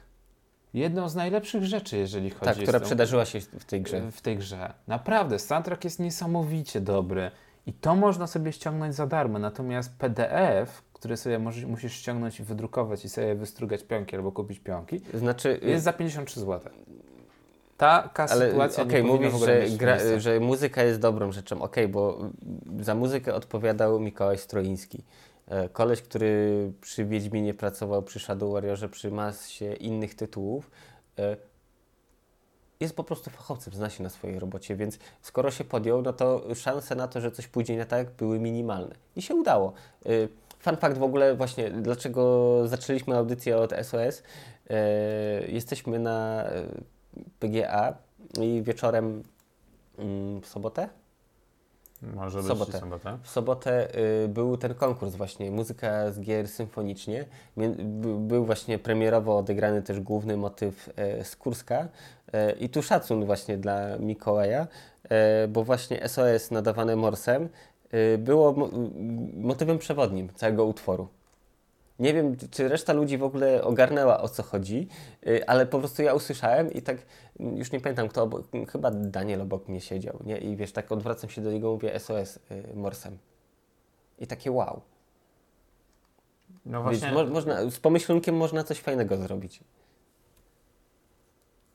Jedną 0.75 1.09
z 1.09 1.15
najlepszych 1.15 1.65
rzeczy, 1.65 1.97
jeżeli 1.97 2.31
chodzi 2.31 2.43
o. 2.43 2.55
Tak, 2.55 2.63
która 2.63 2.81
przydarzyła 2.81 3.25
się 3.25 3.41
w 3.41 3.65
tej 3.65 3.83
grze. 3.83 4.13
W 4.13 4.21
tej 4.21 4.37
grze. 4.37 4.73
Naprawdę, 4.87 5.39
soundtrack 5.39 5.85
jest 5.85 5.99
niesamowicie 5.99 6.81
dobry. 6.81 7.31
I 7.67 7.73
to 7.73 7.97
można 7.97 8.27
sobie 8.27 8.53
ściągnąć 8.53 8.95
za 8.95 9.07
darmo. 9.07 9.39
Natomiast 9.39 9.97
PDF, 9.99 10.83
który 10.93 11.17
sobie 11.17 11.39
możesz, 11.39 11.65
musisz 11.65 11.93
ściągnąć 11.93 12.41
i 12.41 12.43
wydrukować 12.43 13.05
i 13.05 13.09
sobie 13.09 13.35
wystrugać 13.35 13.83
pionki 13.83 14.17
albo 14.17 14.33
kupić 14.33 14.61
pionki, 14.61 15.01
znaczy, 15.15 15.61
jest 15.63 15.85
za 15.85 15.93
53 15.93 16.41
zł. 16.41 16.73
Taka 17.77 18.27
Ale, 18.31 18.49
sytuacja 18.49 18.85
okay, 18.85 19.03
nie 19.03 19.09
mówisz, 19.09 19.33
że, 19.35 19.65
gra, 19.79 19.97
że 20.19 20.41
muzyka 20.41 20.83
jest 20.83 21.01
dobrą 21.01 21.33
rzeczą. 21.33 21.63
Okej, 21.63 21.85
okay, 21.85 21.89
bo 21.89 22.19
za 22.81 22.95
muzykę 22.95 23.35
odpowiadał 23.35 24.01
Mikołaj 24.01 24.39
Stroiński. 24.39 25.05
E, 25.49 25.69
koleś, 25.69 26.03
który 26.03 26.73
przy 26.81 27.05
Wiedźminie 27.05 27.55
pracował, 27.55 28.03
przy 28.03 28.21
Shadow 28.21 28.53
Warriorze, 28.53 28.89
przy 28.89 29.11
masie 29.11 29.75
innych 29.75 30.15
tytułów, 30.15 30.71
e, 31.19 31.37
jest 32.81 32.97
po 32.97 33.05
prostu 33.05 33.31
fachowcem, 33.31 33.75
zna 33.75 33.91
się 33.91 34.03
na 34.03 34.11
swojej 34.11 34.39
robocie, 34.39 34.77
więc 34.77 34.99
skoro 35.23 35.51
się 35.51 35.65
podjął, 35.65 36.03
no 36.03 36.13
to 36.13 36.55
szanse 36.55 36.95
na 36.95 37.09
to, 37.09 37.21
że 37.21 37.31
coś 37.31 37.49
pójdzie 37.49 37.77
nie 37.77 37.87
tak, 37.87 38.11
były 38.11 38.41
minimalne. 38.41 38.95
I 39.17 39.23
się 39.23 39.35
udało. 39.35 39.73
E, 40.07 40.09
fun 40.59 40.77
fact 40.77 40.99
w 40.99 41.03
ogóle 41.03 41.35
właśnie, 41.35 41.71
dlaczego 41.71 42.63
zaczęliśmy 42.69 43.17
audycję 43.17 43.57
od 43.57 43.73
SOS. 43.73 44.23
Jesteśmy 45.49 45.99
na 45.99 46.45
PGA 47.39 47.95
i 48.41 48.63
wieczorem 48.63 49.23
mm, 49.99 50.41
w 50.41 50.47
sobotę 50.47 50.89
może 52.03 52.39
być 52.39 52.47
sobotę. 52.47 52.81
sobotę. 52.81 53.19
W 53.23 53.29
sobotę 53.29 53.99
y, 54.25 54.29
był 54.29 54.57
ten 54.57 54.75
konkurs 54.75 55.15
właśnie, 55.15 55.51
muzyka 55.51 56.11
z 56.13 56.21
gier 56.21 56.49
symfonicznie. 56.49 57.25
był 58.19 58.45
właśnie 58.45 58.79
premierowo 58.79 59.39
odegrany 59.39 59.83
też 59.83 60.01
główny 60.01 60.37
motyw 60.37 60.89
y, 60.89 61.25
z 61.25 61.37
Kurska. 61.37 61.89
Y, 62.29 62.53
I 62.53 62.69
tu 62.69 62.83
szacun 62.83 63.25
właśnie 63.25 63.59
dla 63.59 63.99
Mikołaja, 63.99 64.67
e, 65.09 65.49
bo 65.49 65.65
właśnie 65.65 66.09
SOS 66.09 66.51
nadawane 66.51 66.97
Morsem 66.97 67.49
było 68.19 68.71
motywem 69.35 69.79
przewodnim 69.79 70.29
całego 70.35 70.65
utworu. 70.65 71.09
Nie 71.99 72.15
wiem, 72.15 72.37
czy 72.51 72.69
reszta 72.69 72.93
ludzi 72.93 73.19
w 73.19 73.23
ogóle 73.23 73.65
ogarnęła 73.65 74.21
o 74.21 74.29
co 74.29 74.43
chodzi, 74.43 74.89
y, 75.27 75.47
ale 75.47 75.67
po 75.67 75.79
prostu 75.79 76.03
ja 76.03 76.15
usłyszałem 76.15 76.73
i 76.73 76.83
tak 76.83 76.97
mm, 77.41 77.57
już 77.57 77.73
nie 77.73 77.81
pamiętam 77.81 78.09
kto, 78.09 78.23
obok, 78.23 78.47
chyba 78.73 78.91
Daniel 78.91 79.41
obok 79.41 79.69
mnie 79.69 79.81
siedział, 79.81 80.19
nie? 80.25 80.39
I 80.39 80.57
wiesz, 80.57 80.73
tak 80.73 80.93
odwracam 80.93 81.31
się 81.31 81.43
do 81.43 81.53
niego, 81.53 81.73
mówię 81.73 81.99
SOS 81.99 82.37
y, 82.37 82.75
Morsem. 82.75 83.19
I 84.19 84.27
takie 84.27 84.53
wow. 84.53 84.81
No 86.67 86.83
właśnie. 86.83 87.13
mo 87.13 87.25
można, 87.25 87.71
z 87.71 87.79
pomyślunkiem 87.79 88.37
można 88.37 88.65
coś 88.65 88.81
fajnego 88.81 89.17
zrobić. 89.17 89.61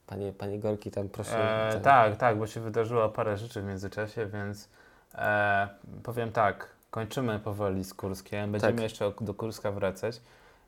Panie, 0.06 0.32
panie 0.32 0.58
Gorki, 0.58 0.90
tam 0.90 1.08
proszę. 1.08 1.68
E, 1.68 1.80
tak, 1.80 2.16
tak, 2.16 2.38
bo 2.38 2.46
się 2.46 2.60
wydarzyło 2.60 3.08
parę 3.08 3.36
rzeczy 3.36 3.62
w 3.62 3.64
międzyczasie, 3.64 4.26
więc 4.26 4.68
e, 5.14 5.68
powiem 6.02 6.32
tak 6.32 6.68
kończymy 6.92 7.38
powoli 7.38 7.84
z 7.84 7.94
Kurskiem. 7.94 8.52
Będziemy 8.52 8.72
tak. 8.72 8.82
jeszcze 8.82 9.12
do 9.20 9.34
Kurska 9.34 9.72
wracać. 9.72 10.20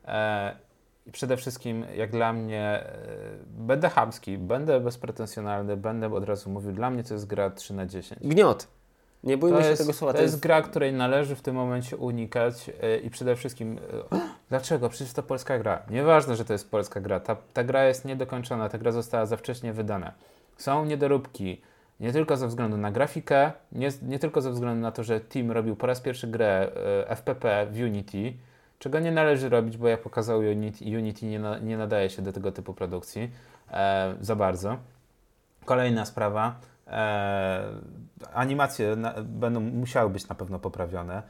E, 0.05 0.55
I 1.05 1.11
przede 1.11 1.37
wszystkim, 1.37 1.85
jak 1.95 2.11
dla 2.11 2.33
mnie, 2.33 2.61
e, 2.61 2.87
będę 3.47 3.89
chamski, 3.89 4.37
będę 4.37 4.79
bezpretensjonalny, 4.79 5.77
będę 5.77 6.13
od 6.13 6.23
razu 6.23 6.49
mówił, 6.49 6.71
dla 6.71 6.89
mnie 6.89 7.03
to 7.03 7.13
jest 7.13 7.27
gra 7.27 7.49
3 7.49 7.73
na 7.73 7.85
10. 7.85 8.21
Gniot. 8.21 8.67
Nie 9.23 9.37
bójmy 9.37 9.57
to 9.57 9.63
się 9.63 9.69
jest, 9.69 9.81
tego 9.81 9.93
słowa. 9.93 10.13
To, 10.13 10.17
to 10.17 10.23
jest, 10.23 10.33
jest 10.33 10.43
gra, 10.43 10.61
której 10.61 10.93
należy 10.93 11.35
w 11.35 11.41
tym 11.41 11.55
momencie 11.55 11.97
unikać 11.97 12.71
e, 12.81 12.97
i 12.97 13.09
przede 13.09 13.35
wszystkim 13.35 13.79
e, 14.11 14.19
dlaczego? 14.49 14.89
Przecież 14.89 15.13
to 15.13 15.23
polska 15.23 15.59
gra. 15.59 15.83
Nieważne, 15.89 16.35
że 16.35 16.45
to 16.45 16.53
jest 16.53 16.71
polska 16.71 17.01
gra. 17.01 17.19
Ta, 17.19 17.35
ta 17.53 17.63
gra 17.63 17.85
jest 17.85 18.05
niedokończona, 18.05 18.69
ta 18.69 18.77
gra 18.77 18.91
została 18.91 19.25
za 19.25 19.37
wcześnie 19.37 19.73
wydana. 19.73 20.11
Są 20.57 20.85
niedoróbki 20.85 21.61
nie 21.99 22.13
tylko 22.13 22.37
ze 22.37 22.47
względu 22.47 22.77
na 22.77 22.91
grafikę, 22.91 23.51
nie, 23.71 23.89
nie 24.01 24.19
tylko 24.19 24.41
ze 24.41 24.51
względu 24.51 24.81
na 24.81 24.91
to, 24.91 25.03
że 25.03 25.19
Team 25.19 25.51
robił 25.51 25.75
po 25.75 25.87
raz 25.87 26.01
pierwszy 26.01 26.27
grę 26.27 26.71
e, 27.07 27.15
FPP 27.15 27.67
w 27.71 27.79
Unity, 27.79 28.33
czego 28.79 28.99
nie 28.99 29.11
należy 29.11 29.49
robić, 29.49 29.77
bo 29.77 29.87
jak 29.87 30.01
pokazał 30.01 30.39
Unity, 30.39 30.85
Unity 30.85 31.25
nie, 31.25 31.39
na, 31.39 31.59
nie 31.59 31.77
nadaje 31.77 32.09
się 32.09 32.21
do 32.21 32.33
tego 32.33 32.51
typu 32.51 32.73
produkcji 32.73 33.31
e, 33.71 34.15
za 34.21 34.35
bardzo. 34.35 34.77
Kolejna 35.65 36.05
sprawa, 36.05 36.55
e, 36.87 37.63
animacje 38.33 38.95
na, 38.95 39.13
będą 39.23 39.59
musiały 39.59 40.09
być 40.09 40.27
na 40.27 40.35
pewno 40.35 40.59
poprawione, 40.59 41.23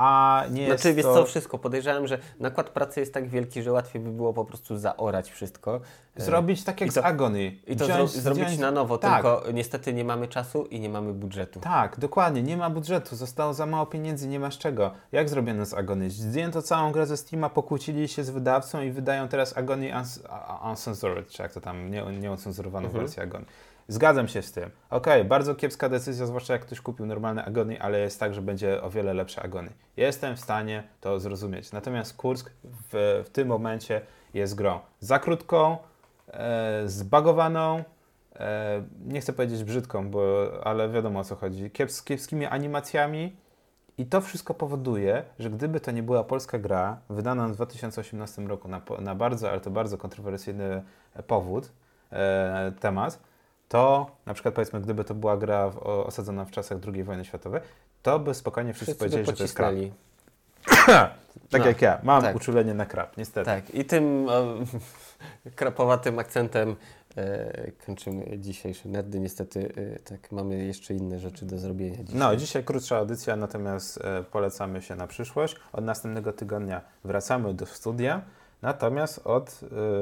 a 0.00 0.44
nie 0.50 0.62
jest 0.62 0.82
Znaczy, 0.82 0.94
wiesz 0.96 1.04
to... 1.06 1.14
co, 1.14 1.24
wszystko. 1.24 1.58
Podejrzewam, 1.58 2.06
że 2.06 2.18
nakład 2.40 2.70
pracy 2.70 3.00
jest 3.00 3.14
tak 3.14 3.28
wielki, 3.28 3.62
że 3.62 3.72
łatwiej 3.72 4.02
by 4.02 4.10
było 4.10 4.32
po 4.32 4.44
prostu 4.44 4.76
zaorać 4.78 5.30
wszystko. 5.30 5.80
E, 6.16 6.22
Zrobić 6.22 6.64
tak 6.64 6.80
jak 6.80 6.88
to- 6.90 6.94
z 7.00 7.04
Agony. 7.04 7.56
I 7.66 7.76
to 7.76 7.84
Wziąć- 7.84 8.10
zro- 8.10 8.20
zrobić 8.20 8.44
wziąć- 8.44 8.58
na 8.60 8.70
nowo, 8.70 8.98
tak. 8.98 9.14
tylko 9.14 9.42
niestety 9.52 9.92
nie 9.92 10.04
mamy 10.04 10.28
czasu 10.28 10.64
i 10.66 10.80
nie 10.80 10.88
mamy 10.88 11.12
budżetu. 11.12 11.60
Tak, 11.60 11.98
dokładnie, 11.98 12.42
nie 12.42 12.56
ma 12.56 12.70
budżetu, 12.70 13.16
zostało 13.16 13.54
za 13.54 13.66
mało 13.66 13.86
pieniędzy, 13.86 14.28
nie 14.28 14.40
masz 14.40 14.58
czego. 14.58 14.90
Jak 15.12 15.28
zrobiono 15.28 15.66
z 15.66 15.74
Agony? 15.74 16.10
Zdjęto 16.10 16.62
całą 16.62 16.92
grę 16.92 17.06
ze 17.06 17.16
Steama, 17.16 17.48
pokłócili 17.50 18.08
się 18.08 18.24
z 18.24 18.30
wydawcą 18.30 18.82
i 18.82 18.90
wydają 18.90 19.28
teraz 19.28 19.56
Agony 19.56 19.90
Uncensored, 20.70 21.28
czy 21.28 21.42
jak 21.42 21.52
to 21.52 21.60
tam, 21.60 21.90
nie, 21.90 22.02
nieocenzurowaną 22.02 22.86
Mhm. 22.86 23.04
wersję 23.04 23.22
Agony. 23.22 23.44
Zgadzam 23.90 24.28
się 24.28 24.42
z 24.42 24.52
tym. 24.52 24.70
Okej, 24.90 25.24
bardzo 25.24 25.54
kiepska 25.54 25.88
decyzja, 25.88 26.26
zwłaszcza 26.26 26.52
jak 26.52 26.62
ktoś 26.62 26.80
kupił 26.80 27.06
normalne 27.06 27.44
Agony, 27.44 27.82
ale 27.82 28.00
jest 28.00 28.20
tak, 28.20 28.34
że 28.34 28.42
będzie 28.42 28.82
o 28.82 28.90
wiele 28.90 29.14
lepsze 29.14 29.42
Agony. 29.42 29.70
Jestem 29.96 30.36
w 30.36 30.40
stanie 30.40 30.82
to 31.00 31.20
zrozumieć. 31.20 31.72
Natomiast 31.72 32.16
Kursk 32.16 32.50
w, 32.64 33.22
w 33.26 33.30
tym 33.30 33.48
momencie 33.48 34.00
jest 34.34 34.54
grą 34.54 34.80
za 35.00 35.18
krótką, 35.18 35.76
e, 36.28 36.82
zbagowaną, 36.86 37.84
e, 38.36 38.82
nie 39.06 39.20
chcę 39.20 39.32
powiedzieć 39.32 39.64
brzydką, 39.64 40.10
bo, 40.10 40.50
ale 40.64 40.88
wiadomo 40.88 41.20
o 41.20 41.24
co 41.24 41.36
chodzi, 41.36 41.70
Kiep, 41.70 41.90
kiepskimi 42.04 42.46
animacjami 42.46 43.36
i 43.98 44.06
to 44.06 44.20
wszystko 44.20 44.54
powoduje, 44.54 45.24
że 45.38 45.50
gdyby 45.50 45.80
to 45.80 45.90
nie 45.90 46.02
była 46.02 46.24
polska 46.24 46.58
gra, 46.58 47.00
wydana 47.08 47.48
w 47.48 47.52
2018 47.52 48.42
roku 48.42 48.68
na, 48.68 48.82
na 49.00 49.14
bardzo, 49.14 49.50
ale 49.50 49.60
to 49.60 49.70
bardzo 49.70 49.98
kontrowersyjny 49.98 50.82
powód, 51.26 51.72
e, 52.12 52.72
temat, 52.80 53.29
to 53.70 54.10
na 54.26 54.34
przykład 54.34 54.54
powiedzmy, 54.54 54.80
gdyby 54.80 55.04
to 55.04 55.14
była 55.14 55.36
gra 55.36 55.70
w, 55.70 55.78
o, 55.78 56.06
osadzona 56.06 56.44
w 56.44 56.50
czasach 56.50 56.78
II 56.94 57.04
wojny 57.04 57.24
światowej, 57.24 57.60
to 58.02 58.18
by 58.18 58.34
spokojnie 58.34 58.74
wszyscy, 58.74 58.94
Wszyscy 58.94 58.98
powiedzieli, 58.98 59.26
że 59.26 59.32
to 59.32 59.42
jest 59.42 59.54
krab. 59.54 59.74
Tak 61.50 61.60
No, 61.60 61.68
jak 61.68 61.82
ja, 61.82 61.98
mam 62.02 62.22
tak. 62.22 62.36
uczulenie 62.36 62.74
na 62.74 62.86
krab, 62.86 63.16
niestety. 63.16 63.46
Tak, 63.46 63.74
i 63.74 63.84
tym 63.84 64.28
e, 64.28 65.50
krapowatym 65.56 66.18
akcentem 66.18 66.76
e, 67.16 67.72
kończymy 67.86 68.38
dzisiejsze 68.38 68.88
nerdy. 68.88 69.20
Niestety 69.20 69.72
e, 69.76 69.98
tak 69.98 70.32
mamy 70.32 70.64
jeszcze 70.64 70.94
inne 70.94 71.18
rzeczy 71.18 71.46
do 71.46 71.58
zrobienia 71.58 72.04
dzisiaj. 72.04 72.20
No, 72.20 72.36
dzisiaj 72.36 72.64
krótsza 72.64 72.96
audycja, 72.96 73.36
natomiast 73.36 73.98
e, 74.04 74.22
polecamy 74.22 74.82
się 74.82 74.96
na 74.96 75.06
przyszłość. 75.06 75.56
Od 75.72 75.84
następnego 75.84 76.32
tygodnia 76.32 76.80
wracamy 77.04 77.54
do 77.54 77.66
studia, 77.66 78.22
natomiast 78.62 79.26
od 79.26 79.60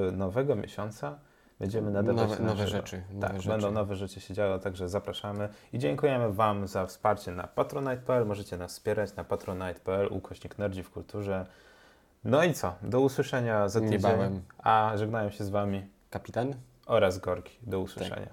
e, 0.09 0.13
nowego 0.13 0.57
miesiąca 0.57 1.19
będziemy 1.61 1.91
nadawać 1.91 2.31
nowe, 2.31 2.43
nowe 2.43 2.67
rzeczy. 2.69 3.03
Nowe 3.13 3.27
Tak, 3.27 3.37
rzeczy. 3.37 3.49
będą 3.49 3.71
nowe 3.71 3.97
rzeczy 3.97 4.21
się 4.21 4.35
działy, 4.35 4.59
także 4.59 4.89
zapraszamy 4.89 5.49
i 5.73 5.79
dziękujemy 5.79 6.33
Wam 6.33 6.67
za 6.67 6.87
wsparcie 6.87 7.33
na 7.33 7.47
patronite.pl. 7.47 8.27
Możecie 8.27 8.57
nas 8.57 8.73
wspierać 8.73 9.17
na 9.17 9.25
patronite.pl, 9.25 10.09
ukośnik 10.11 10.59
nerdzi 10.59 10.83
w 10.83 10.91
kulturze. 10.91 11.47
No 12.25 12.45
i 12.45 12.55
co? 12.55 12.75
Do 12.83 13.01
usłyszenia 13.01 13.69
za 13.69 13.81
tydzień. 13.81 13.93
Niebawem. 13.93 14.43
A 14.59 14.93
żegnają 14.97 15.31
się 15.31 15.45
z 15.45 15.49
Wami 15.51 15.87
Kapitan? 16.11 16.55
oraz 16.87 17.19
Gorki. 17.19 17.59
Do 17.63 17.81
usłyszenia. 17.81 18.29